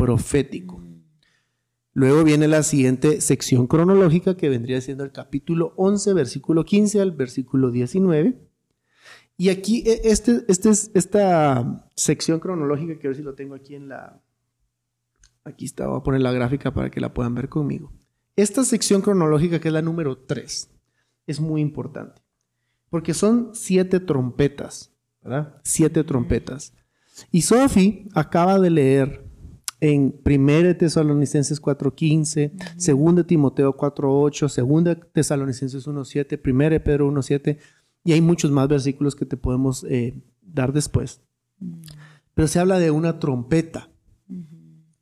profético. 0.00 0.82
Luego 1.92 2.24
viene 2.24 2.48
la 2.48 2.62
siguiente 2.62 3.20
sección 3.20 3.66
cronológica 3.66 4.34
que 4.34 4.48
vendría 4.48 4.80
siendo 4.80 5.04
el 5.04 5.12
capítulo 5.12 5.74
11, 5.76 6.14
versículo 6.14 6.64
15 6.64 7.00
al 7.02 7.12
versículo 7.12 7.70
19. 7.70 8.40
Y 9.36 9.50
aquí, 9.50 9.82
e, 9.86 10.00
este, 10.04 10.44
este 10.48 10.70
es, 10.70 10.90
esta 10.94 11.86
sección 11.96 12.40
cronológica, 12.40 12.98
que 12.98 13.08
ver 13.08 13.16
si 13.16 13.22
lo 13.22 13.34
tengo 13.34 13.54
aquí 13.54 13.74
en 13.74 13.88
la... 13.88 14.22
Aquí 15.44 15.66
está, 15.66 15.86
voy 15.86 15.98
a 15.98 16.02
poner 16.02 16.22
la 16.22 16.32
gráfica 16.32 16.72
para 16.72 16.90
que 16.90 17.00
la 17.00 17.12
puedan 17.12 17.34
ver 17.34 17.50
conmigo. 17.50 17.92
Esta 18.36 18.64
sección 18.64 19.02
cronológica, 19.02 19.60
que 19.60 19.68
es 19.68 19.74
la 19.74 19.82
número 19.82 20.16
3, 20.16 20.70
es 21.26 21.40
muy 21.40 21.60
importante, 21.60 22.22
porque 22.88 23.12
son 23.12 23.50
siete 23.52 24.00
trompetas, 24.00 24.94
¿verdad? 25.22 25.60
Siete 25.62 26.04
trompetas. 26.04 26.72
Y 27.30 27.42
Sophie 27.42 28.08
acaba 28.14 28.58
de 28.58 28.70
leer 28.70 29.29
en 29.80 30.20
1 30.24 30.76
Tesalonicenses 30.76 31.60
4.15, 31.60 33.14
2 33.16 33.26
Timoteo 33.26 33.76
4.8, 33.76 34.84
2 34.84 35.12
Tesalonicenses 35.12 35.86
1.7, 35.86 36.40
1 36.44 36.84
Pedro 36.84 37.10
1.7, 37.10 37.58
y 38.04 38.12
hay 38.12 38.20
muchos 38.20 38.50
más 38.50 38.68
versículos 38.68 39.16
que 39.16 39.26
te 39.26 39.36
podemos 39.36 39.84
eh, 39.84 40.22
dar 40.42 40.72
después. 40.72 41.22
Pero 42.34 42.48
se 42.48 42.58
habla 42.58 42.78
de 42.78 42.90
una 42.90 43.18
trompeta. 43.18 43.90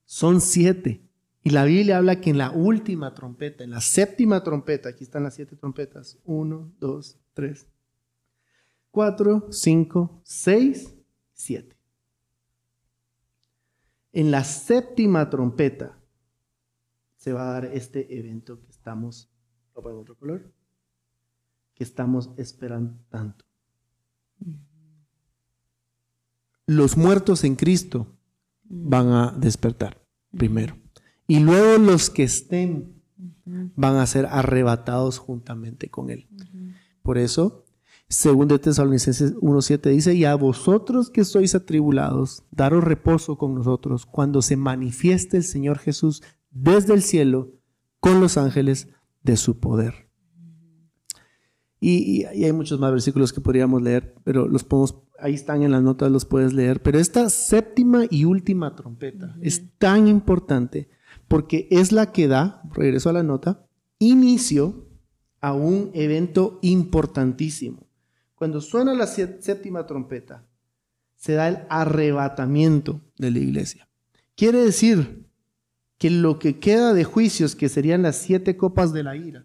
Son 0.05 0.41
siete. 0.41 1.03
Y 1.43 1.51
la 1.51 1.65
Biblia 1.65 1.99
habla 1.99 2.21
que 2.21 2.31
en 2.31 2.39
la 2.39 2.51
última 2.51 3.15
trompeta, 3.15 3.65
en 3.65 3.71
la 3.71 3.81
séptima 3.81 4.43
trompeta, 4.43 4.89
aquí 4.89 5.05
están 5.05 5.23
las 5.23 5.35
siete 5.35 5.57
trompetas, 5.57 6.19
uno, 6.25 6.73
dos, 6.81 7.19
tres, 7.33 7.67
cuatro, 8.91 9.47
cinco, 9.51 10.21
seis, 10.25 10.95
siete 11.33 11.78
en 14.13 14.31
la 14.31 14.45
séptima 14.45 15.31
trompeta 15.31 15.99
se 17.17 17.33
va 17.33 17.49
a 17.49 17.53
dar 17.53 17.65
este 17.67 18.19
evento 18.19 18.61
que 18.61 18.71
estamos, 18.71 19.31
otro 19.73 20.17
color? 20.17 20.53
Que 21.75 21.85
estamos 21.85 22.31
esperando 22.37 22.99
tanto. 23.09 23.45
Los 26.67 26.97
muertos 26.97 27.45
en 27.45 27.57
Cristo 27.57 28.19
van 28.65 29.09
a 29.09 29.33
despertar 29.33 30.01
primero. 30.37 30.77
Y 31.27 31.41
luego 31.41 31.79
los 31.79 32.11
que 32.11 32.25
estén 32.25 33.03
van 33.45 33.97
a 33.97 34.07
ser 34.07 34.27
arrebatados 34.27 35.19
juntamente 35.19 35.89
con 35.89 36.11
Él. 36.11 36.29
Por 37.03 37.19
eso 37.19 37.65
según 38.09 38.49
de 38.49 38.59
Tesalonicenses 38.59 39.37
1.7 39.37 39.91
dice, 39.91 40.15
y 40.15 40.25
a 40.25 40.35
vosotros 40.35 41.11
que 41.11 41.25
sois 41.25 41.55
atribulados, 41.55 42.43
daros 42.51 42.83
reposo 42.83 43.37
con 43.37 43.55
nosotros 43.55 44.07
cuando 44.07 44.41
se 44.41 44.57
manifieste 44.57 45.37
el 45.37 45.45
Señor 45.45 45.79
Jesús 45.79 46.23
desde 46.51 46.95
el 46.95 47.03
cielo 47.03 47.53
con 48.01 48.21
los 48.21 48.39
ángeles 48.39 48.89
de 49.23 49.37
su 49.37 49.61
poder. 49.61 50.09
Y, 51.81 52.25
hay 52.25 52.53
muchos 52.53 52.81
más 52.81 52.91
versículos 52.91 53.33
que 53.33 53.41
podríamos 53.41 53.83
leer, 53.83 54.15
pero 54.25 54.49
los 54.49 54.65
podemos, 54.65 54.97
ahí 55.21 55.35
están 55.35 55.63
en 55.63 55.71
las 55.71 55.83
notas, 55.83 56.11
los 56.11 56.25
puedes 56.25 56.53
leer. 56.53 56.83
Pero 56.83 56.99
esta 56.99 57.29
séptima 57.31 58.05
y 58.11 58.25
última 58.25 58.75
trompeta 58.75 59.37
es 59.43 59.77
tan 59.79 60.09
importante 60.09 60.89
porque 61.29 61.69
es 61.71 61.93
la 61.93 62.11
que 62.11 62.27
da, 62.27 62.63
regreso 62.73 63.11
a 63.11 63.13
la 63.13 63.23
nota, 63.23 63.69
inicio 63.99 64.89
a 65.41 65.53
un 65.53 65.91
evento 65.95 66.59
importantísimo. 66.63 67.88
Cuando 68.39 68.61
suena 68.61 68.95
la 68.95 69.09
séptima 69.09 69.85
trompeta, 69.85 70.45
se 71.17 71.33
da 71.33 71.49
el 71.49 71.59
arrebatamiento 71.69 73.01
de 73.19 73.33
la 73.33 73.41
iglesia. 73.41 73.89
Quiere 74.37 74.59
decir 74.59 75.27
que 75.99 76.09
lo 76.09 76.39
que 76.39 76.61
queda 76.61 76.95
de 76.95 77.03
juicios, 77.03 77.57
que 77.57 77.69
serían 77.69 78.03
las 78.03 78.15
siete 78.15 78.57
copas 78.57 78.93
de 78.93 79.03
la 79.03 79.17
ira, 79.17 79.45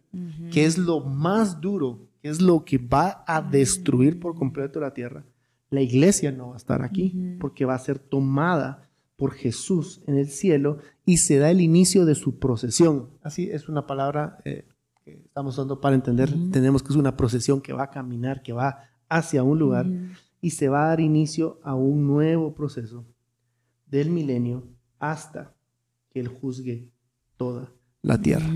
que 0.52 0.66
es 0.66 0.78
lo 0.78 1.00
más 1.00 1.60
duro, 1.60 2.08
que 2.22 2.30
es 2.30 2.40
lo 2.40 2.64
que 2.64 2.78
va 2.78 3.24
a 3.26 3.42
destruir 3.42 4.20
por 4.20 4.36
completo 4.36 4.80
la 4.80 4.94
tierra, 4.94 5.26
la 5.72 5.82
iglesia 5.82 6.32
no 6.32 6.50
va 6.50 6.54
a 6.54 6.58
estar 6.58 6.84
aquí, 6.84 7.36
porque 7.40 7.66
va 7.66 7.74
a 7.74 7.80
ser 7.80 7.98
tomada 7.98 8.88
por 9.16 9.32
Jesús 9.32 10.04
en 10.06 10.18
el 10.18 10.28
cielo 10.28 10.78
y 11.04 11.18
se 11.18 11.40
da 11.40 11.50
el 11.50 11.62
inicio 11.62 12.06
de 12.06 12.14
su 12.14 12.38
procesión. 12.38 13.10
Así 13.24 13.50
es 13.50 13.68
una 13.70 13.88
palabra 13.88 14.38
eh, 14.46 14.66
que 15.04 15.12
estamos 15.26 15.56
dando 15.56 15.82
para 15.82 15.96
entender, 15.96 16.34
tenemos 16.52 16.82
que 16.82 16.90
es 16.90 16.96
una 16.96 17.18
procesión 17.18 17.62
que 17.62 17.74
va 17.74 17.84
a 17.84 17.90
caminar, 17.90 18.42
que 18.42 18.54
va 18.54 18.90
hacia 19.10 19.44
un 19.44 19.60
lugar 19.60 19.86
y 20.42 20.52
se 20.52 20.70
va 20.70 20.86
a 20.86 20.88
dar 20.90 21.00
inicio 21.00 21.60
a 21.64 21.76
un 21.76 22.08
nuevo 22.08 22.54
proceso 22.54 23.06
del 23.86 24.10
milenio 24.10 24.64
hasta 25.00 25.54
que 26.10 26.20
Él 26.20 26.28
juzgue 26.28 26.90
toda 27.38 27.72
la 28.02 28.22
tierra. 28.22 28.50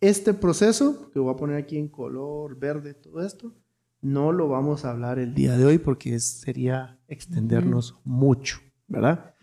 Este 0.00 0.34
proceso, 0.34 1.10
que 1.10 1.18
voy 1.18 1.32
a 1.32 1.36
poner 1.36 1.56
aquí 1.56 1.76
en 1.76 1.88
color 1.88 2.58
verde, 2.58 2.94
todo 2.94 3.24
esto, 3.24 3.54
no 4.00 4.32
lo 4.32 4.48
vamos 4.48 4.84
a 4.84 4.90
hablar 4.90 5.18
el 5.18 5.34
día 5.34 5.56
de 5.56 5.64
hoy 5.64 5.78
porque 5.78 6.18
sería 6.20 6.98
extendernos 7.08 7.98
mucho, 8.04 8.58
¿verdad? 8.86 9.34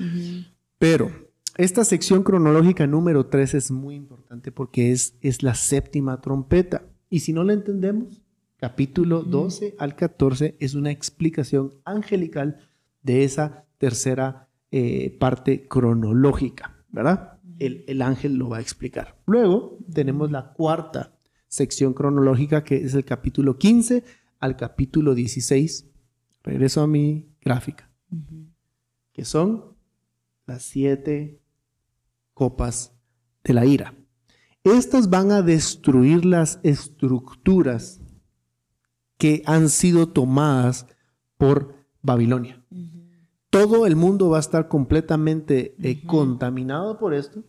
Pero 0.78 1.12
esta 1.58 1.86
sección 1.86 2.24
cronológica 2.24 2.86
número 2.86 3.28
3 3.28 3.54
es 3.54 3.72
muy 3.72 3.96
importante 3.96 4.52
porque 4.52 4.92
es, 4.92 5.18
es 5.22 5.42
la 5.42 5.56
séptima 5.56 6.20
trompeta. 6.20 6.84
Y 7.10 7.22
si 7.22 7.32
no 7.32 7.44
la 7.46 7.54
entendemos, 7.54 8.22
capítulo 8.58 9.24
12 9.24 9.76
al 9.80 9.96
14 9.96 10.58
es 10.60 10.76
una 10.76 10.92
explicación 10.92 11.74
angelical 11.86 12.60
de 13.04 13.24
esa 13.24 13.66
tercera 13.78 14.50
eh, 14.72 15.16
parte 15.18 15.68
cronológica, 15.68 16.84
¿verdad? 16.90 17.40
El, 17.60 17.86
el, 17.88 18.02
ángel 18.02 18.36
lo 18.36 18.50
va 18.50 18.58
a 18.58 18.62
explicar. 18.62 19.18
Luego 19.26 19.78
tenemos 19.94 20.32
la 20.32 20.52
cuarta 20.52 21.18
sección 21.48 21.94
cronológica 21.94 22.66
que 22.66 22.84
es 22.84 22.96
el 22.96 23.06
capítulo 23.06 23.58
15 23.58 24.04
al 24.40 24.58
capítulo 24.58 25.16
16. 25.16 25.90
Regreso 26.44 26.82
a 26.82 26.88
mi 26.88 27.30
gráfica. 27.42 27.90
Que 29.14 29.24
son 29.24 29.76
las 30.46 30.64
siete 30.64 31.40
copas 32.36 32.94
de 33.44 33.54
la 33.54 33.66
ira. 33.66 33.96
Estas 34.64 35.10
van 35.10 35.32
a 35.32 35.42
destruir 35.42 36.26
las 36.26 36.60
estructuras 36.62 38.02
que 39.18 39.42
han 39.46 39.70
sido 39.70 40.10
tomadas 40.10 40.86
por 41.38 41.74
Babilonia. 42.02 42.64
Todo 43.50 43.88
el 43.88 43.96
mundo 43.96 44.30
va 44.30 44.38
a 44.38 44.42
estar 44.42 44.68
completamente 44.68 45.76
eh, 45.80 46.04
contaminado 46.06 47.00
por 47.00 47.14
esto, 47.14 47.44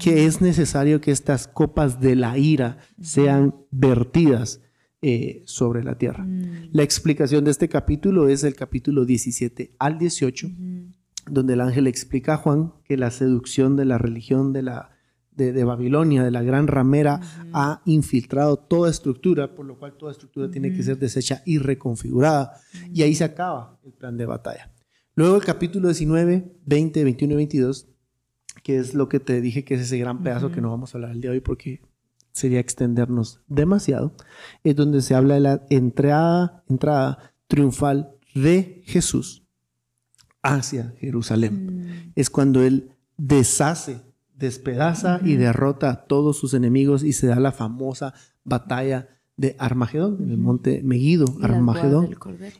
que 0.00 0.26
es 0.26 0.40
necesario 0.40 1.00
que 1.00 1.12
estas 1.12 1.46
copas 1.46 2.00
de 2.00 2.16
la 2.16 2.36
ira 2.36 2.78
sean 3.00 3.54
vertidas 3.70 4.60
eh, 5.02 5.42
sobre 5.46 5.84
la 5.84 5.98
tierra. 5.98 6.24
Mm. 6.24 6.70
La 6.72 6.82
explicación 6.82 7.44
de 7.44 7.52
este 7.52 7.68
capítulo 7.68 8.28
es 8.28 8.44
el 8.44 8.54
capítulo 8.54 9.04
17 9.04 9.76
al 9.78 9.98
18 9.98 10.50
donde 11.26 11.54
el 11.54 11.60
ángel 11.60 11.86
explica 11.86 12.34
a 12.34 12.36
Juan 12.36 12.72
que 12.84 12.96
la 12.96 13.10
seducción 13.10 13.76
de 13.76 13.84
la 13.84 13.98
religión 13.98 14.52
de, 14.52 14.62
la, 14.62 14.90
de, 15.32 15.64
Babilonia, 15.64 16.24
de 16.24 16.30
la 16.30 16.42
gran 16.42 16.66
ramera, 16.66 17.20
ha 17.52 17.82
infiltrado 17.84 18.56
toda 18.56 18.90
estructura, 18.90 19.54
por 19.54 19.66
lo 19.66 19.78
cual 19.78 19.96
toda 19.96 20.12
estructura 20.12 20.50
tiene 20.50 20.74
que 20.74 20.82
ser 20.82 20.98
deshecha 20.98 21.42
y 21.46 21.58
reconfigurada. 21.58 22.54
Y 22.92 23.02
ahí 23.02 23.14
se 23.14 23.24
acaba 23.24 23.78
el 23.84 23.92
plan 23.92 24.16
de 24.16 24.26
batalla. 24.26 24.72
Luego 25.14 25.36
el 25.36 25.44
capítulo 25.44 25.88
19, 25.88 26.56
20, 26.64 27.04
21 27.04 27.32
y 27.32 27.36
22, 27.36 27.88
que 28.62 28.78
es 28.78 28.94
lo 28.94 29.08
que 29.08 29.20
te 29.20 29.40
dije 29.40 29.64
que 29.64 29.74
es 29.74 29.82
ese 29.82 29.98
gran 29.98 30.22
pedazo 30.22 30.50
que 30.50 30.60
no 30.60 30.70
vamos 30.70 30.94
a 30.94 30.98
hablar 30.98 31.12
el 31.12 31.20
día 31.20 31.30
de 31.30 31.36
hoy 31.36 31.40
porque 31.40 31.82
sería 32.32 32.60
extendernos 32.60 33.40
demasiado, 33.46 34.14
es 34.64 34.74
donde 34.74 35.02
se 35.02 35.14
habla 35.14 35.34
de 35.34 35.40
la 35.40 35.66
entrada, 35.68 36.64
entrada 36.68 37.34
triunfal 37.46 38.16
de 38.34 38.82
Jesús 38.86 39.41
hacia 40.42 40.94
Jerusalén. 40.98 42.12
Es 42.14 42.30
cuando 42.30 42.62
Él 42.62 42.90
deshace, 43.16 44.02
despedaza 44.34 45.20
y 45.24 45.36
derrota 45.36 45.90
a 45.90 46.04
todos 46.04 46.36
sus 46.36 46.54
enemigos 46.54 47.04
y 47.04 47.12
se 47.12 47.28
da 47.28 47.36
la 47.36 47.52
famosa 47.52 48.14
batalla 48.44 49.08
de 49.36 49.56
Armagedón, 49.58 50.18
en 50.20 50.30
el 50.30 50.38
monte 50.38 50.82
Megido, 50.82 51.26
Armagedón. 51.42 52.16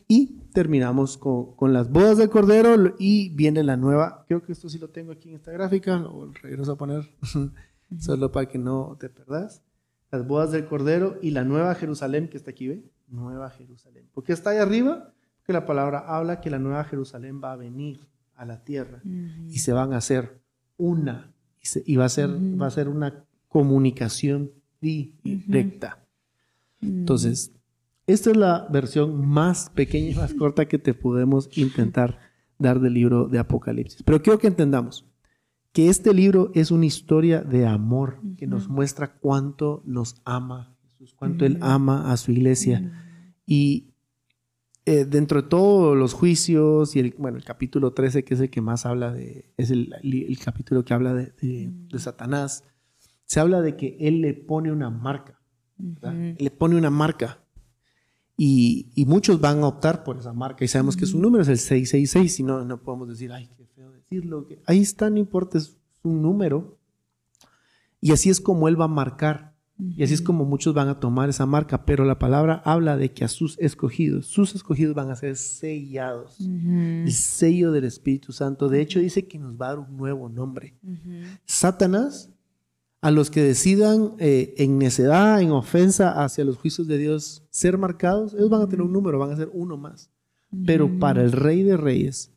Y 0.07 0.39
terminamos 0.53 1.17
con, 1.17 1.73
las 1.73 1.91
bodas 1.91 2.17
del 2.17 2.29
Cordero 2.29 2.95
y 2.97 3.29
viene 3.29 3.63
la 3.63 3.77
nueva, 3.77 4.25
creo 4.27 4.43
que 4.43 4.53
esto 4.53 4.69
sí 4.69 4.79
lo 4.79 4.89
tengo 4.89 5.11
aquí 5.11 5.29
en 5.29 5.35
esta 5.35 5.51
gráfica, 5.51 5.97
lo 5.97 6.31
regreso 6.41 6.73
a 6.73 6.77
poner 6.77 7.09
solo 7.99 8.31
para 8.31 8.47
que 8.47 8.57
no 8.57 8.97
te 8.99 9.09
perdas. 9.09 9.63
Las 10.11 10.27
bodas 10.27 10.51
del 10.51 10.65
Cordero 10.65 11.17
y 11.21 11.31
la 11.31 11.43
nueva 11.43 11.73
Jerusalén 11.75 12.27
que 12.27 12.37
está 12.37 12.51
aquí, 12.51 12.67
¿ve? 12.67 12.83
Nueva 13.07 13.49
Jerusalén. 13.49 14.07
¿Por 14.13 14.23
qué 14.23 14.33
está 14.33 14.51
ahí 14.51 14.57
arriba? 14.57 15.13
Que 15.45 15.53
la 15.53 15.65
palabra 15.65 15.99
habla 15.99 16.39
que 16.41 16.49
la 16.49 16.59
nueva 16.59 16.83
Jerusalén 16.85 17.41
va 17.43 17.53
a 17.53 17.57
venir 17.57 18.07
a 18.35 18.45
la 18.45 18.63
tierra 18.63 19.01
y 19.03 19.59
se 19.59 19.73
van 19.73 19.93
a 19.93 19.97
hacer 19.97 20.41
una 20.77 21.33
y, 21.85 21.95
va, 21.95 22.05
a 22.05 22.09
ser, 22.09 22.29
va 22.29 22.67
a 22.67 22.71
ser 22.71 22.89
una 22.89 23.25
comunicación 23.47 24.51
directa. 24.81 26.05
Entonces, 26.81 27.53
esta 28.05 28.31
es 28.31 28.37
la 28.37 28.67
versión 28.69 29.25
más 29.25 29.69
pequeña 29.69 30.09
y 30.09 30.15
más 30.15 30.33
corta 30.37 30.67
que 30.67 30.79
te 30.79 30.93
podemos 30.93 31.49
intentar 31.57 32.19
dar 32.57 32.79
del 32.79 32.93
libro 32.93 33.27
de 33.27 33.39
Apocalipsis. 33.39 34.03
Pero 34.03 34.21
quiero 34.21 34.39
que 34.39 34.47
entendamos 34.47 35.05
que 35.71 35.89
este 35.89 36.13
libro 36.13 36.51
es 36.53 36.69
una 36.69 36.85
historia 36.85 37.41
de 37.41 37.65
amor 37.65 38.19
que 38.37 38.45
nos 38.45 38.67
muestra 38.67 39.15
cuánto 39.15 39.81
nos 39.85 40.21
ama 40.23 40.75
Jesús, 40.83 41.15
cuánto 41.15 41.45
Él 41.45 41.57
ama 41.61 42.11
a 42.11 42.17
su 42.17 42.31
iglesia. 42.31 42.91
Y 43.45 43.92
eh, 44.85 45.05
dentro 45.05 45.41
de 45.41 45.47
todos 45.47 45.97
los 45.97 46.13
juicios 46.13 46.95
y 46.95 46.99
el, 46.99 47.15
bueno, 47.17 47.37
el 47.37 47.45
capítulo 47.45 47.93
13, 47.93 48.23
que 48.23 48.33
es 48.33 48.39
el 48.39 48.49
que 48.49 48.61
más 48.61 48.85
habla 48.85 49.13
de, 49.13 49.51
es 49.57 49.71
el, 49.71 49.93
capítulo 50.43 50.83
que 50.83 50.93
habla 50.93 51.13
de, 51.13 51.71
Satanás, 51.97 52.63
se 53.25 53.39
habla 53.39 53.61
de 53.61 53.77
que 53.77 53.97
Él 53.99 54.21
le 54.21 54.33
pone 54.33 54.71
una 54.71 54.89
marca, 54.89 55.39
le 55.77 56.51
pone 56.51 56.75
una 56.75 56.89
marca 56.89 57.43
y, 58.35 59.05
muchos 59.07 59.39
van 59.39 59.59
a 59.59 59.67
optar 59.67 60.03
por 60.03 60.17
esa 60.17 60.33
marca 60.33 60.65
y 60.65 60.67
sabemos 60.67 60.97
que 60.97 61.05
su 61.05 61.19
número 61.19 61.43
es 61.43 61.49
el 61.49 61.59
666, 61.59 62.35
si 62.35 62.43
no, 62.43 62.65
no 62.65 62.81
podemos 62.81 63.07
decir, 63.07 63.31
ay, 63.31 63.49
qué 63.55 63.65
feo 63.67 63.91
decirlo. 63.91 64.47
Que 64.47 64.61
ahí 64.65 64.81
está, 64.81 65.09
no 65.09 65.17
importa, 65.17 65.57
es 65.57 65.77
un 66.01 66.21
número. 66.21 66.77
Y 68.01 68.11
así 68.11 68.29
es 68.29 68.41
como 68.41 68.67
él 68.67 68.79
va 68.79 68.85
a 68.85 68.89
marcar. 68.89 69.52
Y 69.79 70.03
así 70.03 70.13
es 70.13 70.21
como 70.21 70.45
muchos 70.45 70.73
van 70.73 70.87
a 70.87 70.99
tomar 70.99 71.29
esa 71.29 71.45
marca. 71.45 71.85
Pero 71.85 72.05
la 72.05 72.19
palabra 72.19 72.61
habla 72.63 72.95
de 72.95 73.11
que 73.11 73.25
a 73.25 73.27
sus 73.27 73.57
escogidos, 73.59 74.27
sus 74.27 74.55
escogidos 74.55 74.95
van 74.95 75.09
a 75.09 75.15
ser 75.15 75.35
sellados. 75.35 76.39
El 76.39 77.11
sello 77.11 77.71
del 77.71 77.85
Espíritu 77.85 78.31
Santo. 78.31 78.69
De 78.69 78.81
hecho, 78.81 78.99
dice 78.99 79.27
que 79.27 79.39
nos 79.39 79.59
va 79.59 79.67
a 79.67 79.69
dar 79.69 79.79
un 79.79 79.97
nuevo 79.97 80.29
nombre. 80.29 80.75
Satanás 81.45 82.29
a 83.03 83.11
los 83.11 83.29
que 83.29 83.41
decidan 83.41 84.13
eh, 84.17 84.53
en 84.57 84.77
necedad, 84.77 85.41
en 85.41 85.51
ofensa 85.51 86.23
hacia 86.23 86.45
los 86.45 86.55
juicios 86.55 86.87
de 86.87 86.97
Dios 86.97 87.43
ser 87.49 87.77
marcados, 87.77 88.33
ellos 88.33 88.49
van 88.49 88.61
a 88.61 88.69
tener 88.69 88.85
un 88.85 88.93
número, 88.93 89.19
van 89.19 89.31
a 89.31 89.35
ser 89.35 89.49
uno 89.51 89.75
más. 89.75 90.09
Pero 90.65 90.99
para 90.99 91.21
el 91.21 91.33
Rey 91.33 91.63
de 91.63 91.75
Reyes, 91.75 92.31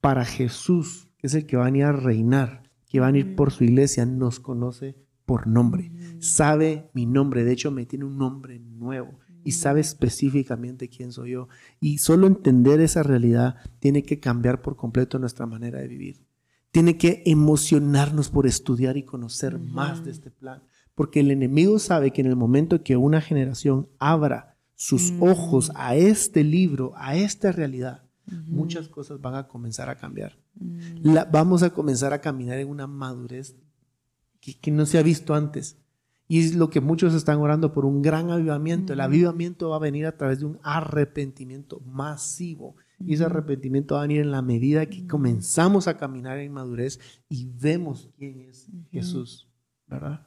para 0.00 0.24
Jesús, 0.24 1.08
que 1.18 1.26
es 1.26 1.34
el 1.34 1.44
que 1.44 1.56
va 1.56 1.64
a 1.64 1.66
venir 1.66 1.84
a 1.84 1.92
reinar, 1.92 2.70
que 2.88 3.00
va 3.00 3.06
a 3.06 3.10
venir 3.10 3.34
por 3.34 3.50
su 3.50 3.64
iglesia, 3.64 4.06
nos 4.06 4.38
conoce 4.38 4.94
por 5.24 5.46
nombre. 5.46 5.92
Sabe 6.20 6.90
mi 6.94 7.06
nombre, 7.06 7.44
de 7.44 7.52
hecho 7.52 7.70
me 7.70 7.86
tiene 7.86 8.04
un 8.04 8.18
nombre 8.18 8.58
nuevo 8.58 9.18
y 9.44 9.52
sabe 9.52 9.80
específicamente 9.80 10.88
quién 10.88 11.12
soy 11.12 11.32
yo. 11.32 11.48
Y 11.80 11.98
solo 11.98 12.26
entender 12.26 12.80
esa 12.80 13.02
realidad 13.02 13.56
tiene 13.80 14.02
que 14.02 14.20
cambiar 14.20 14.62
por 14.62 14.76
completo 14.76 15.18
nuestra 15.18 15.46
manera 15.46 15.80
de 15.80 15.88
vivir 15.88 16.32
tiene 16.72 16.96
que 16.96 17.22
emocionarnos 17.26 18.30
por 18.30 18.46
estudiar 18.46 18.96
y 18.96 19.04
conocer 19.04 19.58
más 19.58 20.04
de 20.04 20.10
este 20.10 20.30
plan. 20.30 20.62
Porque 20.94 21.20
el 21.20 21.30
enemigo 21.30 21.78
sabe 21.78 22.10
que 22.10 22.22
en 22.22 22.26
el 22.26 22.36
momento 22.36 22.82
que 22.82 22.96
una 22.96 23.20
generación 23.20 23.88
abra 23.98 24.56
sus 24.74 25.12
ojos 25.20 25.70
a 25.74 25.94
este 25.94 26.42
libro, 26.42 26.92
a 26.96 27.14
esta 27.14 27.52
realidad, 27.52 28.02
muchas 28.46 28.88
cosas 28.88 29.20
van 29.20 29.34
a 29.34 29.46
comenzar 29.46 29.88
a 29.90 29.96
cambiar. 29.96 30.38
vamos 31.30 31.62
a 31.62 31.70
comenzar 31.70 32.12
a 32.14 32.20
caminar 32.20 32.58
en 32.58 32.68
una 32.68 32.86
madurez 32.86 33.54
que, 34.42 34.60
que, 34.60 34.70
no 34.70 34.84
se 34.84 34.98
ha 34.98 35.02
visto 35.02 35.32
antes. 35.32 35.78
Y 36.28 36.40
es 36.40 36.54
lo 36.54 36.68
que 36.68 36.82
muchos 36.82 37.14
están 37.14 37.38
orando 37.38 37.72
por 37.72 37.86
un 37.86 38.02
gran 38.02 38.30
avivamiento. 38.30 38.92
El 38.92 39.00
avivamiento 39.00 39.70
va 39.70 39.76
a 39.76 39.80
venir 39.80 40.04
a 40.04 40.18
través 40.18 40.40
de 40.40 40.44
un 40.44 40.58
arrepentimiento 40.62 41.80
masivo 41.80 42.76
y 43.06 43.14
ese 43.14 43.24
arrepentimiento 43.24 43.94
va 43.94 44.02
a 44.02 44.06
venir 44.06 44.20
en 44.20 44.30
la 44.30 44.42
medida 44.42 44.86
que 44.86 45.06
comenzamos 45.06 45.88
a 45.88 45.96
caminar 45.96 46.38
en 46.38 46.52
madurez 46.52 47.00
y 47.28 47.46
vemos 47.46 48.10
quién 48.16 48.40
es 48.40 48.70
Jesús, 48.90 49.48
¿verdad? 49.86 50.26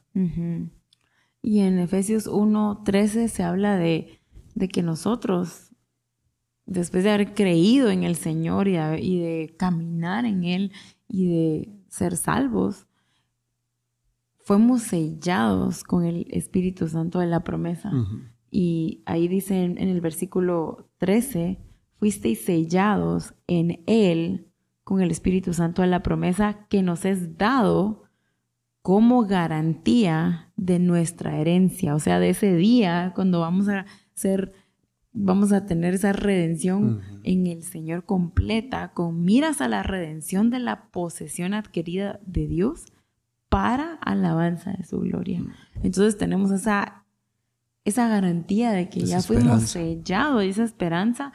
Y 1.42 1.60
en 1.60 1.80
Efesios 1.80 2.28
1:13 2.28 3.28
se 3.28 3.44
habla 3.44 3.78
de, 3.78 4.20
que 4.72 4.84
nosotros, 4.84 5.72
después 6.66 7.04
de 7.04 7.12
haber 7.12 7.34
creído 7.34 7.90
en 7.90 8.04
el 8.04 8.16
Señor 8.16 8.68
y 8.68 8.74
de, 8.74 9.56
caminar 9.58 10.26
en 10.26 10.44
Él 10.44 10.72
y 11.08 11.28
de 11.28 11.70
ser 11.88 12.18
salvos, 12.18 12.88
fuimos 14.46 14.84
sellados 14.84 15.84
con 15.84 16.06
el 16.06 16.28
Espíritu 16.30 16.88
Santo 16.88 17.20
de 17.20 17.26
la 17.26 17.44
promesa. 17.44 17.92
Y 18.52 19.02
ahí 19.06 19.28
dice 19.28 19.64
en, 19.64 19.80
en 19.80 19.90
el 19.90 20.02
versículo 20.02 20.92
13, 21.00 21.60
fuisteis 21.98 22.46
sellados 22.46 23.34
en 23.48 23.84
Él 23.88 24.52
con 24.84 25.02
el 25.02 25.10
Espíritu 25.10 25.54
Santo 25.54 25.82
de 25.82 25.88
la 25.88 26.04
promesa 26.04 26.68
que 26.70 26.84
nos 26.84 27.06
es 27.06 27.40
dado 27.40 28.04
como 28.84 29.26
garantía 29.26 30.54
de 30.56 30.78
nuestra 30.78 31.40
herencia, 31.40 31.96
o 31.96 32.00
sea, 32.00 32.20
de 32.20 32.30
ese 32.30 32.56
día 32.56 33.14
cuando 33.16 33.40
vamos 33.40 33.68
a 33.68 33.88
ser, 34.14 34.54
vamos 35.12 35.54
a 35.54 35.66
tener 35.66 35.96
esa 35.96 36.14
redención 36.14 37.02
en 37.24 37.48
el 37.48 37.64
Señor 37.64 38.06
completa, 38.06 38.94
con 38.94 39.24
miras 39.24 39.60
a 39.60 39.68
la 39.68 39.82
redención 39.82 40.52
de 40.52 40.60
la 40.60 40.92
posesión 40.92 41.56
adquirida 41.56 42.20
de 42.28 42.48
Dios 42.48 42.86
para 43.50 43.96
alabanza 43.96 44.74
de 44.74 44.84
su 44.84 45.00
gloria. 45.00 45.44
Entonces 45.84 46.18
tenemos 46.18 46.52
esa, 46.52 47.06
esa 47.84 48.08
garantía 48.08 48.72
de 48.72 48.90
que 48.90 49.02
ya 49.02 49.22
fuimos 49.22 49.64
sellados, 49.64 50.44
esa 50.44 50.64
esperanza 50.64 51.32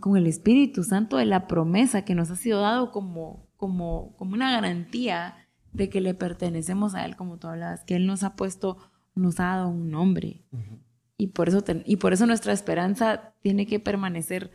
con 0.00 0.16
el 0.16 0.26
Espíritu 0.26 0.84
Santo 0.84 1.16
de 1.16 1.24
la 1.24 1.46
promesa 1.46 2.04
que 2.04 2.14
nos 2.14 2.30
ha 2.30 2.36
sido 2.36 2.60
dado 2.60 2.90
como, 2.90 3.48
como, 3.56 4.14
como 4.16 4.34
una 4.34 4.52
garantía 4.52 5.34
de 5.72 5.88
que 5.88 6.00
le 6.00 6.14
pertenecemos 6.14 6.94
a 6.94 7.04
Él, 7.04 7.16
como 7.16 7.38
tú 7.38 7.48
hablabas, 7.48 7.84
que 7.84 7.96
Él 7.96 8.06
nos 8.06 8.22
ha 8.22 8.36
puesto, 8.36 8.76
nos 9.14 9.40
ha 9.40 9.44
dado 9.44 9.68
un 9.68 9.90
nombre. 9.90 10.44
y, 11.16 11.28
por 11.28 11.48
eso 11.48 11.64
y 11.86 11.96
por 11.96 12.12
eso 12.12 12.26
nuestra 12.26 12.52
esperanza 12.52 13.34
tiene 13.40 13.66
que 13.66 13.80
permanecer 13.80 14.50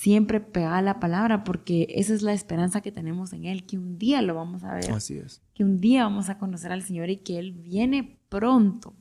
siempre 0.00 0.40
pegada 0.40 0.78
a 0.78 0.82
la 0.82 0.98
palabra, 0.98 1.44
porque 1.44 1.86
esa 1.90 2.14
es 2.14 2.22
la 2.22 2.32
esperanza 2.32 2.80
que 2.80 2.90
tenemos 2.90 3.34
en 3.34 3.44
Él, 3.44 3.66
que 3.66 3.76
un 3.76 3.98
día 3.98 4.22
lo 4.22 4.34
vamos 4.34 4.64
a 4.64 4.72
ver. 4.72 4.90
Así 4.92 5.18
es. 5.18 5.42
Que 5.52 5.62
un 5.62 5.78
día 5.78 6.04
vamos 6.04 6.30
a 6.30 6.38
conocer 6.38 6.72
al 6.72 6.82
Señor 6.82 7.10
y 7.10 7.18
que 7.18 7.38
Él 7.38 7.52
viene 7.52 8.18
pronto. 8.30 8.94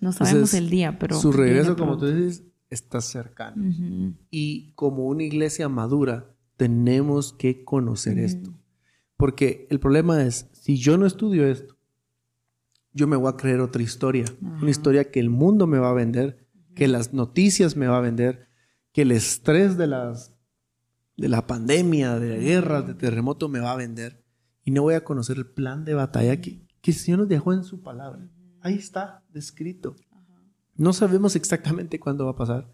No 0.00 0.12
sabemos 0.12 0.54
el 0.54 0.70
día, 0.70 1.00
pero... 1.00 1.18
Su 1.18 1.32
regreso, 1.32 1.76
como 1.76 1.98
tú 1.98 2.06
dices, 2.06 2.44
está 2.70 3.00
cercano. 3.00 4.14
Y 4.30 4.70
como 4.76 5.06
una 5.06 5.24
iglesia 5.24 5.68
madura, 5.68 6.30
tenemos 6.56 7.32
que 7.32 7.64
conocer 7.64 8.20
esto. 8.20 8.54
Porque 9.16 9.66
el 9.68 9.80
problema 9.80 10.22
es, 10.22 10.48
si 10.52 10.76
yo 10.76 10.96
no 10.96 11.06
estudio 11.06 11.44
esto, 11.44 11.76
yo 12.92 13.08
me 13.08 13.16
voy 13.16 13.30
a 13.30 13.36
creer 13.36 13.58
otra 13.58 13.82
historia. 13.82 14.26
Una 14.40 14.70
historia 14.70 15.10
que 15.10 15.18
el 15.18 15.30
mundo 15.30 15.66
me 15.66 15.78
va 15.78 15.90
a 15.90 15.94
vender, 15.94 16.46
que 16.76 16.86
las 16.86 17.12
noticias 17.12 17.74
me 17.76 17.88
va 17.88 17.98
a 17.98 18.00
vender, 18.00 18.53
que 18.94 19.02
el 19.02 19.10
estrés 19.10 19.76
de, 19.76 19.88
las, 19.88 20.32
de 21.16 21.28
la 21.28 21.48
pandemia, 21.48 22.18
de 22.20 22.38
guerras, 22.38 22.86
de 22.86 22.94
terremoto 22.94 23.48
me 23.48 23.58
va 23.58 23.72
a 23.72 23.76
vender. 23.76 24.24
Y 24.62 24.70
no 24.70 24.82
voy 24.82 24.94
a 24.94 25.02
conocer 25.02 25.36
el 25.36 25.46
plan 25.46 25.84
de 25.84 25.94
batalla 25.94 26.40
que, 26.40 26.64
que 26.80 26.92
el 26.92 26.96
Señor 26.96 27.18
nos 27.18 27.28
dejó 27.28 27.52
en 27.52 27.64
su 27.64 27.82
palabra. 27.82 28.30
Ahí 28.60 28.74
está 28.76 29.24
descrito. 29.30 29.96
No 30.76 30.92
sabemos 30.92 31.34
exactamente 31.34 31.98
cuándo 31.98 32.24
va 32.24 32.30
a 32.30 32.36
pasar, 32.36 32.72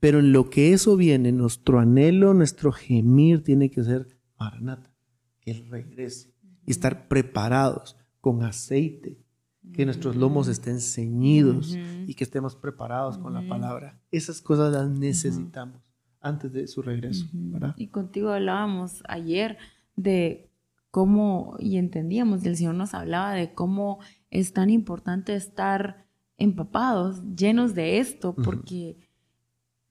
pero 0.00 0.20
en 0.20 0.32
lo 0.32 0.48
que 0.48 0.72
eso 0.72 0.96
viene, 0.96 1.32
nuestro 1.32 1.78
anhelo, 1.78 2.32
nuestro 2.32 2.72
gemir 2.72 3.44
tiene 3.44 3.70
que 3.70 3.84
ser 3.84 4.08
Maranata, 4.38 4.90
que 5.40 5.50
Él 5.50 5.68
regrese 5.68 6.34
y 6.66 6.70
estar 6.70 7.08
preparados 7.08 7.96
con 8.22 8.42
aceite, 8.42 9.21
que 9.72 9.84
nuestros 9.84 10.16
lomos 10.16 10.48
estén 10.48 10.80
ceñidos 10.80 11.76
y 12.06 12.14
que 12.14 12.24
estemos 12.24 12.56
preparados 12.56 13.18
con 13.18 13.34
la 13.34 13.46
palabra. 13.46 14.00
Esas 14.10 14.40
cosas 14.40 14.72
las 14.72 14.88
necesitamos 14.88 15.82
antes 16.20 16.52
de 16.52 16.66
su 16.68 16.82
regreso. 16.82 17.26
Y 17.76 17.88
contigo 17.88 18.30
hablábamos 18.30 19.02
ayer 19.08 19.58
de 19.96 20.50
cómo, 20.90 21.56
y 21.58 21.78
entendíamos, 21.78 22.44
el 22.44 22.56
Señor 22.56 22.74
nos 22.74 22.94
hablaba 22.94 23.32
de 23.32 23.54
cómo 23.54 23.98
es 24.30 24.52
tan 24.52 24.70
importante 24.70 25.34
estar 25.34 26.06
empapados, 26.36 27.22
llenos 27.34 27.74
de 27.74 27.98
esto, 27.98 28.34
porque 28.34 28.98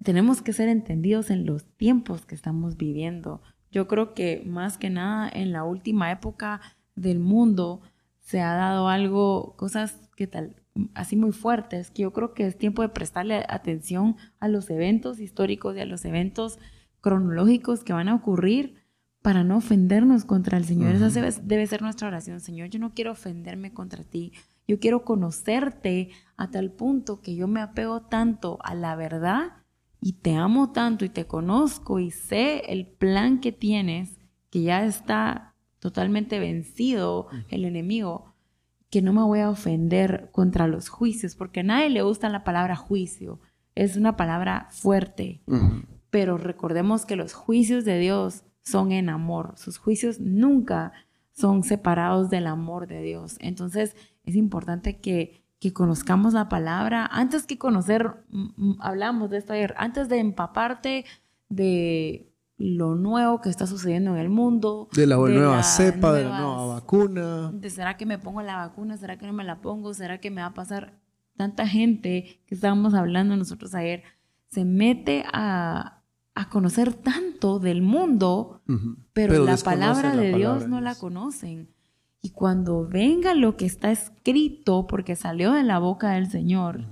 tenemos 0.04 0.42
que 0.42 0.54
ser 0.54 0.70
entendidos 0.70 1.30
en 1.30 1.46
los 1.46 1.66
tiempos 1.76 2.26
que 2.26 2.36
estamos 2.36 2.78
viviendo. 2.78 3.42
Yo 3.72 3.88
creo 3.88 4.14
que 4.14 4.44
más 4.46 4.78
que 4.78 4.90
nada 4.90 5.30
en 5.30 5.52
la 5.52 5.64
última 5.64 6.12
época 6.12 6.62
del 6.96 7.20
mundo 7.20 7.82
se 8.32 8.40
ha 8.40 8.54
dado 8.54 8.88
algo, 8.88 9.56
cosas 9.58 10.00
que 10.16 10.26
tal, 10.26 10.56
así 10.94 11.18
muy 11.18 11.34
fuertes, 11.34 11.92
que 11.92 12.04
yo 12.04 12.14
creo 12.14 12.34
que 12.34 12.48
es 12.48 12.58
tiempo 12.58 12.82
de 12.82 12.88
prestarle 12.88 13.44
atención 13.50 14.16
a 14.40 14.48
los 14.48 14.70
eventos 14.70 15.20
históricos 15.20 15.76
y 15.76 15.82
a 15.82 15.86
los 15.86 16.06
eventos 16.06 16.58
cronológicos 17.02 17.84
que 17.84 17.92
van 17.92 18.08
a 18.08 18.16
ocurrir 18.16 18.76
para 19.22 19.44
no 19.44 19.58
ofendernos 19.58 20.24
contra 20.24 20.58
el 20.58 20.64
Señor. 20.64 20.96
Esa 20.96 21.10
debe, 21.10 21.30
debe, 21.44 21.68
ser 21.68 21.82
nuestra 21.82 22.08
oración. 22.08 22.40
Señor, 22.40 22.70
yo 22.70 22.80
no 22.80 22.94
quiero 22.94 23.12
ofenderme 23.12 23.74
contra 23.74 24.06
ti. 24.06 24.32
Yo 24.66 24.80
quiero 24.80 25.04
conocerte 25.04 26.12
a 26.38 26.50
tal 26.52 26.72
punto 26.72 27.20
que 27.20 27.36
yo 27.36 27.50
me 27.50 27.60
apego 27.60 28.04
tanto 28.04 28.60
a 28.64 28.76
la 28.76 28.96
verdad 28.96 29.58
y 30.00 30.14
te 30.14 30.36
amo 30.36 30.72
tanto 30.72 31.04
y 31.04 31.10
te 31.10 31.28
conozco 31.28 32.00
y 32.00 32.12
sé 32.12 32.72
el 32.72 32.88
plan 32.88 33.42
que 33.42 33.52
tienes, 33.52 34.18
que 34.50 34.62
ya 34.62 34.86
está 34.86 35.51
totalmente 35.82 36.40
vencido 36.40 37.28
el 37.50 37.66
enemigo, 37.66 38.34
que 38.90 39.02
no 39.02 39.12
me 39.12 39.24
voy 39.24 39.40
a 39.40 39.50
ofender 39.50 40.30
contra 40.32 40.68
los 40.68 40.88
juicios, 40.88 41.36
porque 41.36 41.62
a 41.62 41.64
nadie 41.64 41.90
le 41.90 42.04
gusta 42.04 42.30
la 42.30 42.44
palabra 42.44 42.78
juicio. 42.78 43.42
Es 43.76 43.98
una 43.98 44.16
palabra 44.16 44.68
fuerte, 44.70 45.42
pero 46.10 46.38
recordemos 46.38 47.06
que 47.06 47.16
los 47.18 47.34
juicios 47.34 47.84
de 47.84 48.00
Dios 48.00 48.44
son 48.62 48.92
en 48.92 49.10
amor. 49.10 49.56
Sus 49.58 49.78
juicios 49.78 50.20
nunca 50.20 50.94
son 51.32 51.64
separados 51.64 52.30
del 52.30 52.48
amor 52.48 52.88
de 52.88 53.02
Dios. 53.02 53.38
Entonces 53.40 53.96
es 54.24 54.36
importante 54.36 55.00
que 55.00 55.42
que 55.62 55.74
conozcamos 55.74 56.34
la 56.34 56.50
palabra, 56.50 57.06
antes 57.06 57.46
que 57.46 57.60
conocer, 57.60 58.16
hablamos 58.80 59.30
de 59.30 59.38
esto 59.38 59.54
ayer, 59.54 59.76
antes 59.78 60.10
de 60.10 60.18
empaparte 60.18 61.06
de 61.50 62.31
lo 62.62 62.96
nuevo 62.96 63.42
que 63.42 63.50
está 63.50 63.66
sucediendo 63.66 64.12
en 64.12 64.18
el 64.18 64.30
mundo. 64.30 64.88
De 64.94 65.08
la 65.08 65.16
nueva 65.16 65.64
cepa, 65.64 66.14
de 66.14 66.24
la 66.26 66.40
nueva 66.40 66.66
vacuna. 66.68 67.52
De 67.52 67.70
será 67.70 67.98
que 67.98 68.06
me 68.06 68.20
pongo 68.20 68.42
la 68.42 68.58
vacuna, 68.58 68.98
será 68.98 69.18
que 69.18 69.26
no 69.26 69.34
me 69.34 69.44
la 69.44 69.62
pongo, 69.62 69.94
será 69.94 70.20
que 70.20 70.30
me 70.30 70.42
va 70.42 70.48
a 70.48 70.54
pasar. 70.54 71.00
Tanta 71.36 71.68
gente 71.68 72.42
que 72.46 72.56
estábamos 72.56 72.94
hablando 72.94 73.36
nosotros 73.36 73.74
ayer 73.74 74.04
se 74.50 74.64
mete 74.64 75.24
a, 75.34 76.04
a 76.36 76.50
conocer 76.50 76.94
tanto 76.94 77.60
del 77.60 77.82
mundo, 77.82 78.62
pero, 79.14 79.44
la 79.44 79.58
palabra 79.58 80.16
de 80.16 80.34
Dios 80.34 80.68
no 80.68 80.82
la 80.82 80.96
conocen. 80.96 81.70
Y 82.22 82.30
cuando 82.30 82.88
venga 82.88 83.34
lo 83.34 83.58
que 83.58 83.66
está 83.66 83.92
escrito, 83.92 84.86
porque 84.86 85.16
salió 85.16 85.54
de 85.54 85.64
la 85.64 85.80
boca 85.80 86.12
del 86.12 86.30
Señor, 86.30 86.86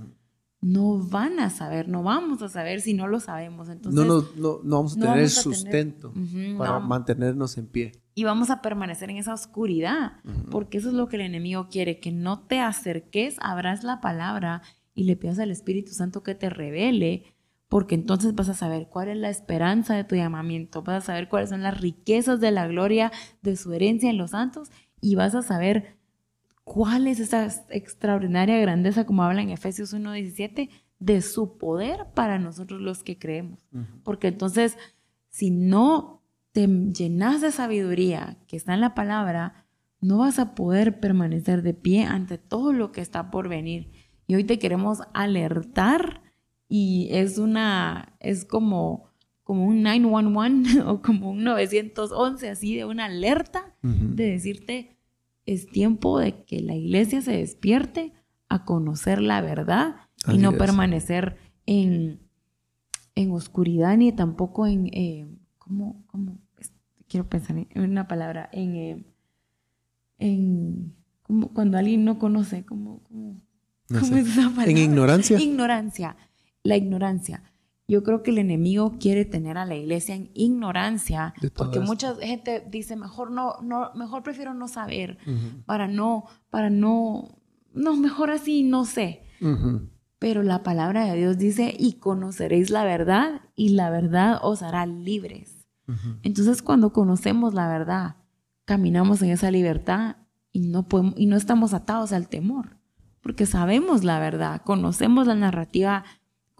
no 0.60 0.98
van 0.98 1.40
a 1.40 1.48
saber, 1.48 1.88
no 1.88 2.02
vamos 2.02 2.42
a 2.42 2.48
saber 2.48 2.80
si 2.80 2.92
no 2.92 3.06
lo 3.06 3.20
sabemos. 3.20 3.68
Entonces, 3.68 4.06
no, 4.06 4.22
no, 4.36 4.60
no, 4.62 4.76
vamos 4.76 4.96
a 4.96 5.00
tener 5.00 5.18
el 5.18 5.30
sustento 5.30 6.12
para 6.58 6.80
mantenernos 6.80 7.56
en 7.56 7.66
pie. 7.66 7.92
Y 8.14 8.24
vamos 8.24 8.50
a 8.50 8.60
permanecer 8.60 9.08
en 9.10 9.16
esa 9.16 9.32
oscuridad, 9.32 10.12
porque 10.50 10.78
eso 10.78 10.88
es 10.88 10.94
lo 10.94 11.08
que 11.08 11.16
el 11.16 11.22
enemigo 11.22 11.68
quiere, 11.70 12.00
que 12.00 12.12
no 12.12 12.40
te 12.40 12.60
acerques, 12.60 13.36
abras 13.40 13.84
la 13.84 14.00
palabra 14.00 14.62
y 14.94 15.04
le 15.04 15.16
pidas 15.16 15.38
al 15.38 15.50
Espíritu 15.50 15.92
Santo 15.92 16.22
que 16.22 16.34
te 16.34 16.50
revele, 16.50 17.24
porque 17.68 17.94
entonces 17.94 18.34
vas 18.34 18.48
a 18.48 18.54
saber 18.54 18.88
cuál 18.90 19.08
es 19.08 19.16
la 19.16 19.30
esperanza 19.30 19.94
de 19.94 20.04
tu 20.04 20.16
llamamiento, 20.16 20.82
vas 20.82 21.04
a 21.04 21.06
saber 21.06 21.28
cuáles 21.28 21.50
son 21.50 21.62
las 21.62 21.80
riquezas 21.80 22.40
de 22.40 22.50
la 22.50 22.66
gloria 22.66 23.12
de 23.42 23.56
su 23.56 23.72
herencia 23.72 24.10
en 24.10 24.18
los 24.18 24.32
santos 24.32 24.70
y 25.00 25.14
vas 25.14 25.34
a 25.34 25.42
saber 25.42 25.99
cuál 26.64 27.06
es 27.06 27.20
esa 27.20 27.46
extraordinaria 27.70 28.58
grandeza, 28.60 29.04
como 29.06 29.22
habla 29.22 29.42
en 29.42 29.50
Efesios 29.50 29.94
1.17, 29.94 30.70
de 30.98 31.22
su 31.22 31.56
poder 31.58 32.06
para 32.14 32.38
nosotros 32.38 32.80
los 32.80 33.02
que 33.02 33.18
creemos. 33.18 33.58
Porque 34.04 34.28
entonces, 34.28 34.76
si 35.28 35.50
no 35.50 36.22
te 36.52 36.66
llenas 36.66 37.40
de 37.40 37.52
sabiduría 37.52 38.38
que 38.46 38.56
está 38.56 38.74
en 38.74 38.80
la 38.80 38.94
palabra, 38.94 39.66
no 40.00 40.18
vas 40.18 40.38
a 40.38 40.54
poder 40.54 41.00
permanecer 41.00 41.62
de 41.62 41.74
pie 41.74 42.04
ante 42.04 42.38
todo 42.38 42.72
lo 42.72 42.92
que 42.92 43.00
está 43.00 43.30
por 43.30 43.48
venir. 43.48 43.92
Y 44.26 44.34
hoy 44.34 44.44
te 44.44 44.58
queremos 44.58 45.00
alertar 45.12 46.22
y 46.68 47.08
es 47.10 47.38
una, 47.38 48.14
es 48.20 48.44
como, 48.44 49.10
como 49.42 49.66
un 49.66 49.82
911 49.82 50.82
o 50.86 51.02
como 51.02 51.30
un 51.30 51.44
911, 51.44 52.48
así 52.48 52.76
de 52.76 52.84
una 52.84 53.06
alerta 53.06 53.74
de 53.82 54.30
decirte, 54.30 54.99
es 55.46 55.66
tiempo 55.66 56.18
de 56.18 56.44
que 56.44 56.60
la 56.60 56.74
iglesia 56.74 57.22
se 57.22 57.32
despierte 57.32 58.12
a 58.48 58.64
conocer 58.64 59.20
la 59.20 59.40
verdad 59.40 59.96
y 60.32 60.38
no 60.38 60.56
permanecer 60.56 61.36
en, 61.66 62.20
en, 63.14 63.30
oscuridad 63.32 63.96
ni 63.96 64.12
tampoco 64.12 64.66
en, 64.66 64.86
eh, 64.88 65.28
¿cómo, 65.58 66.04
cómo? 66.06 66.38
Quiero 67.08 67.28
pensar 67.28 67.56
en 67.58 67.82
una 67.82 68.06
palabra, 68.06 68.48
en, 68.52 68.76
eh, 68.76 69.04
en 70.18 70.94
como 71.22 71.52
cuando 71.52 71.78
alguien 71.78 72.04
no 72.04 72.18
conoce, 72.18 72.64
como, 72.64 73.02
¿cómo 73.08 74.16
es 74.16 74.26
esa 74.26 74.50
palabra? 74.50 74.70
En 74.70 74.78
ignorancia. 74.78 75.40
Ignorancia, 75.40 76.16
la 76.62 76.76
ignorancia. 76.76 77.49
Yo 77.90 78.04
creo 78.04 78.22
que 78.22 78.30
el 78.30 78.38
enemigo 78.38 78.98
quiere 79.00 79.24
tener 79.24 79.58
a 79.58 79.66
la 79.66 79.74
iglesia 79.74 80.14
en 80.14 80.30
ignorancia, 80.34 81.34
porque 81.56 81.80
mucha 81.80 82.14
gente 82.14 82.64
dice, 82.70 82.94
mejor 82.94 83.32
no, 83.32 83.56
no, 83.62 83.90
mejor 83.96 84.22
prefiero 84.22 84.54
no 84.54 84.68
saber, 84.68 85.18
para 85.66 85.88
no, 85.88 86.26
para 86.50 86.70
no, 86.70 87.40
no, 87.74 87.96
mejor 87.96 88.30
así, 88.30 88.62
no 88.62 88.84
sé. 88.84 89.24
Pero 90.20 90.44
la 90.44 90.62
palabra 90.62 91.04
de 91.04 91.16
Dios 91.16 91.36
dice, 91.36 91.74
y 91.76 91.94
conoceréis 91.94 92.70
la 92.70 92.84
verdad, 92.84 93.40
y 93.56 93.70
la 93.70 93.90
verdad 93.90 94.38
os 94.40 94.62
hará 94.62 94.86
libres. 94.86 95.66
Entonces, 96.22 96.62
cuando 96.62 96.92
conocemos 96.92 97.54
la 97.54 97.66
verdad, 97.66 98.14
caminamos 98.66 99.20
en 99.22 99.30
esa 99.30 99.50
libertad 99.50 100.18
y 100.52 100.60
no, 100.60 100.86
podemos, 100.86 101.14
y 101.16 101.26
no 101.26 101.36
estamos 101.36 101.74
atados 101.74 102.12
al 102.12 102.28
temor, 102.28 102.76
porque 103.20 103.46
sabemos 103.46 104.04
la 104.04 104.20
verdad, 104.20 104.62
conocemos 104.62 105.26
la 105.26 105.34
narrativa 105.34 106.04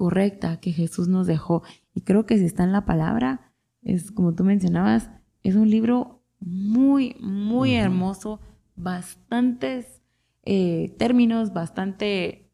correcta 0.00 0.60
que 0.60 0.72
Jesús 0.72 1.08
nos 1.08 1.26
dejó. 1.26 1.62
Y 1.92 2.00
creo 2.00 2.24
que 2.24 2.38
si 2.38 2.46
está 2.46 2.64
en 2.64 2.72
la 2.72 2.86
palabra, 2.86 3.52
es 3.82 4.10
como 4.10 4.34
tú 4.34 4.44
mencionabas, 4.44 5.10
es 5.42 5.56
un 5.56 5.68
libro 5.68 6.24
muy, 6.38 7.16
muy 7.20 7.74
hermoso, 7.74 8.40
bastantes 8.76 10.00
eh, 10.42 10.94
términos, 10.96 11.52
bastante, 11.52 12.50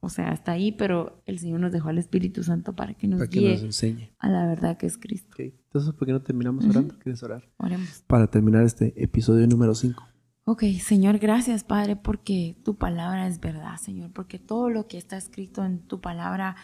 o 0.00 0.08
sea, 0.08 0.30
hasta 0.30 0.52
ahí, 0.52 0.72
pero 0.72 1.22
el 1.26 1.38
Señor 1.38 1.60
nos 1.60 1.72
dejó 1.72 1.90
al 1.90 1.98
Espíritu 1.98 2.42
Santo 2.42 2.74
para 2.74 2.94
que 2.94 3.06
nos 3.06 3.28
guíe 3.28 3.60
enseñe. 3.60 4.08
a 4.18 4.30
la 4.30 4.46
verdad 4.46 4.78
que 4.78 4.86
es 4.86 4.96
Cristo. 4.96 5.36
Entonces, 5.38 5.92
¿por 5.92 6.06
qué 6.06 6.14
no 6.14 6.22
terminamos 6.22 6.64
orando? 6.64 6.98
¿Quieres 7.00 7.22
orar? 7.22 7.50
Oremos. 7.58 8.02
Para 8.06 8.28
terminar 8.28 8.64
este 8.64 8.94
episodio 8.96 9.46
número 9.46 9.74
5. 9.74 10.02
Ok, 10.44 10.64
Señor, 10.80 11.18
gracias 11.18 11.64
Padre 11.64 11.96
porque 11.96 12.56
tu 12.64 12.78
palabra 12.78 13.26
es 13.26 13.40
verdad, 13.40 13.76
Señor, 13.76 14.10
porque 14.14 14.38
todo 14.38 14.70
lo 14.70 14.88
que 14.88 14.96
está 14.96 15.18
escrito 15.18 15.62
en 15.66 15.80
tu 15.80 16.00
palabra 16.00 16.56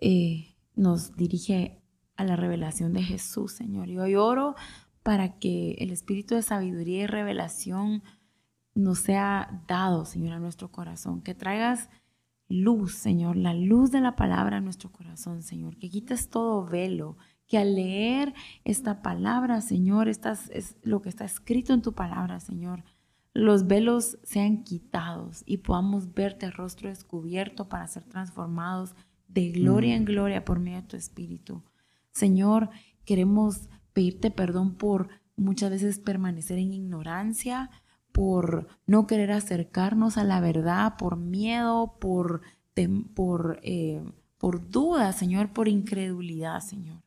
eh, 0.00 0.56
nos 0.74 1.16
dirige 1.16 1.82
a 2.16 2.24
la 2.24 2.36
revelación 2.36 2.92
de 2.92 3.02
Jesús, 3.02 3.52
Señor. 3.52 3.88
Y 3.88 3.98
hoy 3.98 4.14
oro 4.14 4.54
para 5.02 5.38
que 5.38 5.72
el 5.78 5.90
espíritu 5.90 6.34
de 6.34 6.42
sabiduría 6.42 7.02
y 7.02 7.06
revelación 7.06 8.02
nos 8.74 9.00
sea 9.00 9.62
dado, 9.66 10.04
Señor, 10.04 10.34
a 10.34 10.38
nuestro 10.38 10.70
corazón. 10.70 11.22
Que 11.22 11.34
traigas 11.34 11.88
luz, 12.48 12.94
Señor, 12.94 13.36
la 13.36 13.54
luz 13.54 13.90
de 13.90 14.00
la 14.00 14.16
palabra 14.16 14.58
a 14.58 14.60
nuestro 14.60 14.90
corazón, 14.90 15.42
Señor. 15.42 15.76
Que 15.76 15.90
quites 15.90 16.28
todo 16.28 16.66
velo. 16.66 17.16
Que 17.46 17.58
al 17.58 17.74
leer 17.74 18.34
esta 18.64 19.02
palabra, 19.02 19.60
Señor, 19.60 20.08
estás, 20.08 20.50
es 20.50 20.76
lo 20.82 21.02
que 21.02 21.08
está 21.08 21.24
escrito 21.24 21.72
en 21.72 21.82
tu 21.82 21.94
palabra, 21.94 22.38
Señor, 22.38 22.84
los 23.32 23.66
velos 23.66 24.18
sean 24.22 24.64
quitados 24.64 25.42
y 25.46 25.58
podamos 25.58 26.14
verte 26.14 26.50
rostro 26.50 26.88
descubierto 26.88 27.68
para 27.68 27.86
ser 27.86 28.04
transformados 28.04 28.94
de 29.32 29.50
gloria 29.50 29.94
en 29.94 30.02
mm. 30.02 30.06
gloria 30.06 30.44
por 30.44 30.58
medio 30.58 30.82
de 30.82 30.88
tu 30.88 30.96
Espíritu. 30.96 31.62
Señor, 32.12 32.70
queremos 33.04 33.68
pedirte 33.92 34.30
perdón 34.30 34.74
por 34.74 35.08
muchas 35.36 35.70
veces 35.70 35.98
permanecer 35.98 36.58
en 36.58 36.72
ignorancia, 36.72 37.70
por 38.12 38.66
no 38.86 39.06
querer 39.06 39.32
acercarnos 39.32 40.18
a 40.18 40.24
la 40.24 40.40
verdad, 40.40 40.96
por 40.98 41.16
miedo, 41.16 41.96
por, 42.00 42.42
por, 43.14 43.60
eh, 43.62 44.02
por 44.38 44.68
duda, 44.68 45.12
Señor, 45.12 45.52
por 45.52 45.68
incredulidad, 45.68 46.60
Señor. 46.60 47.02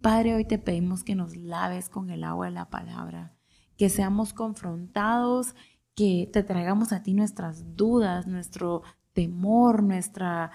Padre, 0.00 0.34
hoy 0.34 0.44
te 0.44 0.58
pedimos 0.58 1.04
que 1.04 1.14
nos 1.14 1.36
laves 1.36 1.88
con 1.88 2.10
el 2.10 2.24
agua 2.24 2.46
de 2.46 2.52
la 2.52 2.70
palabra, 2.70 3.34
que 3.76 3.88
seamos 3.88 4.32
confrontados, 4.34 5.54
que 5.94 6.28
te 6.32 6.42
traigamos 6.42 6.92
a 6.92 7.02
ti 7.02 7.14
nuestras 7.14 7.76
dudas, 7.76 8.26
nuestro 8.26 8.82
temor, 9.12 9.82
nuestra 9.82 10.50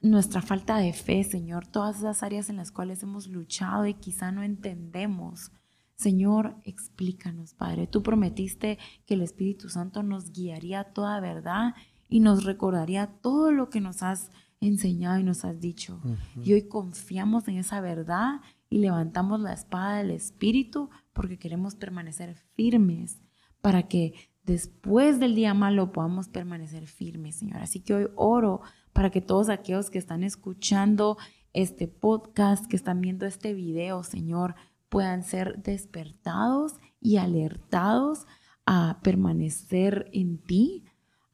nuestra 0.00 0.42
falta 0.42 0.78
de 0.78 0.92
fe, 0.92 1.24
Señor, 1.24 1.66
todas 1.66 1.98
esas 1.98 2.22
áreas 2.22 2.48
en 2.48 2.56
las 2.56 2.70
cuales 2.70 3.02
hemos 3.02 3.26
luchado 3.28 3.86
y 3.86 3.94
quizá 3.94 4.30
no 4.32 4.42
entendemos. 4.42 5.52
Señor, 5.96 6.56
explícanos, 6.64 7.54
Padre. 7.54 7.86
Tú 7.86 8.02
prometiste 8.02 8.78
que 9.06 9.14
el 9.14 9.22
Espíritu 9.22 9.68
Santo 9.68 10.02
nos 10.02 10.32
guiaría 10.32 10.80
a 10.80 10.92
toda 10.92 11.20
verdad 11.20 11.74
y 12.08 12.20
nos 12.20 12.44
recordaría 12.44 13.06
todo 13.22 13.50
lo 13.50 13.70
que 13.70 13.80
nos 13.80 14.02
has 14.02 14.30
enseñado 14.60 15.18
y 15.18 15.24
nos 15.24 15.44
has 15.44 15.60
dicho. 15.60 16.00
Y 16.42 16.52
hoy 16.52 16.68
confiamos 16.68 17.48
en 17.48 17.56
esa 17.56 17.80
verdad 17.80 18.40
y 18.68 18.78
levantamos 18.78 19.40
la 19.40 19.52
espada 19.52 19.98
del 19.98 20.10
Espíritu 20.10 20.90
porque 21.12 21.38
queremos 21.38 21.74
permanecer 21.74 22.34
firmes 22.54 23.20
para 23.60 23.84
que 23.88 24.14
después 24.44 25.18
del 25.18 25.34
día 25.34 25.54
malo 25.54 25.92
podamos 25.92 26.28
permanecer 26.28 26.86
firmes, 26.86 27.36
Señor. 27.36 27.62
Así 27.62 27.80
que 27.80 27.94
hoy 27.94 28.08
oro 28.16 28.60
para 28.96 29.10
que 29.10 29.20
todos 29.20 29.50
aquellos 29.50 29.90
que 29.90 29.98
están 29.98 30.24
escuchando 30.24 31.18
este 31.52 31.86
podcast, 31.86 32.64
que 32.64 32.76
están 32.76 33.02
viendo 33.02 33.26
este 33.26 33.52
video, 33.52 34.02
Señor, 34.02 34.54
puedan 34.88 35.22
ser 35.22 35.62
despertados 35.62 36.80
y 36.98 37.18
alertados 37.18 38.26
a 38.64 39.00
permanecer 39.02 40.08
en 40.14 40.38
ti, 40.38 40.84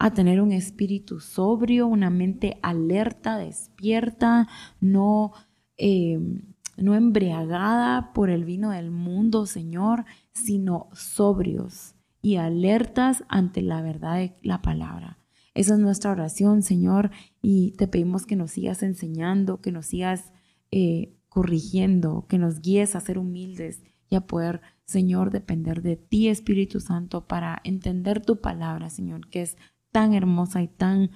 a 0.01 0.11
tener 0.11 0.41
un 0.41 0.51
espíritu 0.51 1.21
sobrio, 1.21 1.87
una 1.87 2.11
mente 2.11 2.59
alerta, 2.63 3.39
despierta, 3.39 4.49
no, 4.81 5.31
eh, 5.77 6.19
no 6.77 6.97
embriagada 6.97 8.13
por 8.13 8.29
el 8.29 8.45
vino 8.45 8.71
del 8.71 8.91
mundo, 8.91 9.47
Señor, 9.47 10.05
sino 10.33 10.89
sobrios 10.95 11.95
y 12.21 12.37
alertas 12.37 13.23
ante 13.29 13.63
la 13.63 13.83
verdad 13.83 14.17
de 14.17 14.35
la 14.43 14.63
palabra. 14.63 15.22
Esa 15.55 15.75
es 15.75 15.81
nuestra 15.81 16.13
oración, 16.13 16.63
Señor, 16.63 17.11
y 17.43 17.73
te 17.73 17.89
pedimos 17.89 18.27
que 18.27 18.37
nos 18.37 18.53
sigas 18.53 18.83
enseñando, 18.83 19.61
que 19.61 19.73
nos 19.73 19.87
sigas 19.87 20.33
eh, 20.71 21.15
corrigiendo, 21.29 22.27
que 22.29 22.39
nos 22.39 22.61
guíes 22.61 22.97
a 22.97 23.01
ser 23.01 23.19
humildes 23.19 23.83
y 24.09 24.17
a 24.17 24.23
poder, 24.27 24.61
Señor, 24.85 25.31
depender 25.31 25.83
de 25.83 25.97
ti, 25.97 26.29
Espíritu 26.29 26.81
Santo, 26.81 27.27
para 27.27 27.61
entender 27.65 28.25
tu 28.25 28.41
palabra, 28.41 28.91
Señor, 28.91 29.29
que 29.29 29.43
es 29.43 29.57
tan 29.91 30.15
hermosa 30.15 30.63
y 30.63 30.69
tan 30.69 31.11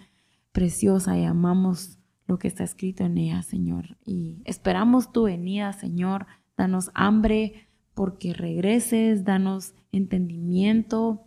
preciosa 0.52 1.18
y 1.18 1.24
amamos 1.24 1.98
lo 2.26 2.38
que 2.38 2.48
está 2.48 2.64
escrito 2.64 3.04
en 3.04 3.18
ella, 3.18 3.42
Señor. 3.42 3.96
Y 4.04 4.42
esperamos 4.44 5.12
tu 5.12 5.24
venida, 5.24 5.72
Señor. 5.72 6.26
Danos 6.56 6.90
hambre 6.94 7.68
porque 7.94 8.32
regreses, 8.32 9.24
danos 9.24 9.74
entendimiento 9.92 11.25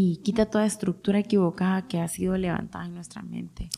y 0.00 0.18
quita 0.18 0.46
toda 0.46 0.64
estructura 0.64 1.18
equivocada 1.18 1.88
que 1.88 1.98
ha 1.98 2.06
sido 2.06 2.36
levantada 2.36 2.86
en 2.86 2.94
nuestra 2.94 3.20
mente. 3.20 3.68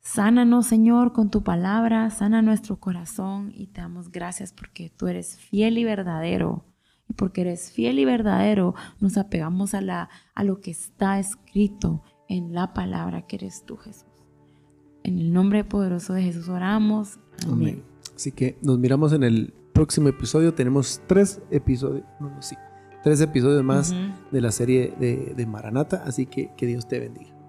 Sánanos, 0.00 0.66
Señor, 0.66 1.12
con 1.12 1.30
tu 1.30 1.44
palabra, 1.44 2.10
sana 2.10 2.42
nuestro 2.42 2.80
corazón 2.80 3.52
y 3.54 3.68
te 3.68 3.80
damos 3.80 4.10
gracias 4.10 4.52
porque 4.52 4.90
tú 4.90 5.06
eres 5.06 5.36
fiel 5.36 5.78
y 5.78 5.84
verdadero 5.84 6.64
y 7.08 7.12
porque 7.12 7.42
eres 7.42 7.70
fiel 7.70 8.00
y 8.00 8.04
verdadero, 8.04 8.74
nos 8.98 9.16
apegamos 9.18 9.72
a, 9.74 9.80
la, 9.80 10.08
a 10.34 10.42
lo 10.42 10.60
que 10.60 10.72
está 10.72 11.20
escrito 11.20 12.02
en 12.28 12.52
la 12.52 12.74
palabra 12.74 13.28
que 13.28 13.36
eres 13.36 13.64
tú, 13.64 13.76
Jesús. 13.76 14.08
En 15.04 15.16
el 15.16 15.32
nombre 15.32 15.62
poderoso 15.62 16.12
de 16.12 16.24
Jesús 16.24 16.48
oramos. 16.48 17.20
Amén. 17.46 17.84
Así 18.16 18.32
que 18.32 18.58
nos 18.62 18.80
miramos 18.80 19.12
en 19.12 19.22
el 19.22 19.54
próximo 19.72 20.08
episodio. 20.08 20.54
Tenemos 20.54 21.00
tres 21.06 21.40
episodios, 21.52 22.04
no, 22.18 22.30
no, 22.30 22.42
sí, 22.42 22.56
tres 23.02 23.20
episodios 23.20 23.64
más 23.64 23.94
de 24.30 24.40
la 24.40 24.50
serie 24.50 24.94
de, 24.98 25.34
de 25.36 25.46
Maranata. 25.46 26.02
Así 26.06 26.26
que 26.26 26.50
que 26.56 26.66
Dios 26.66 26.86
te 26.86 26.98
bendiga. 26.98 27.39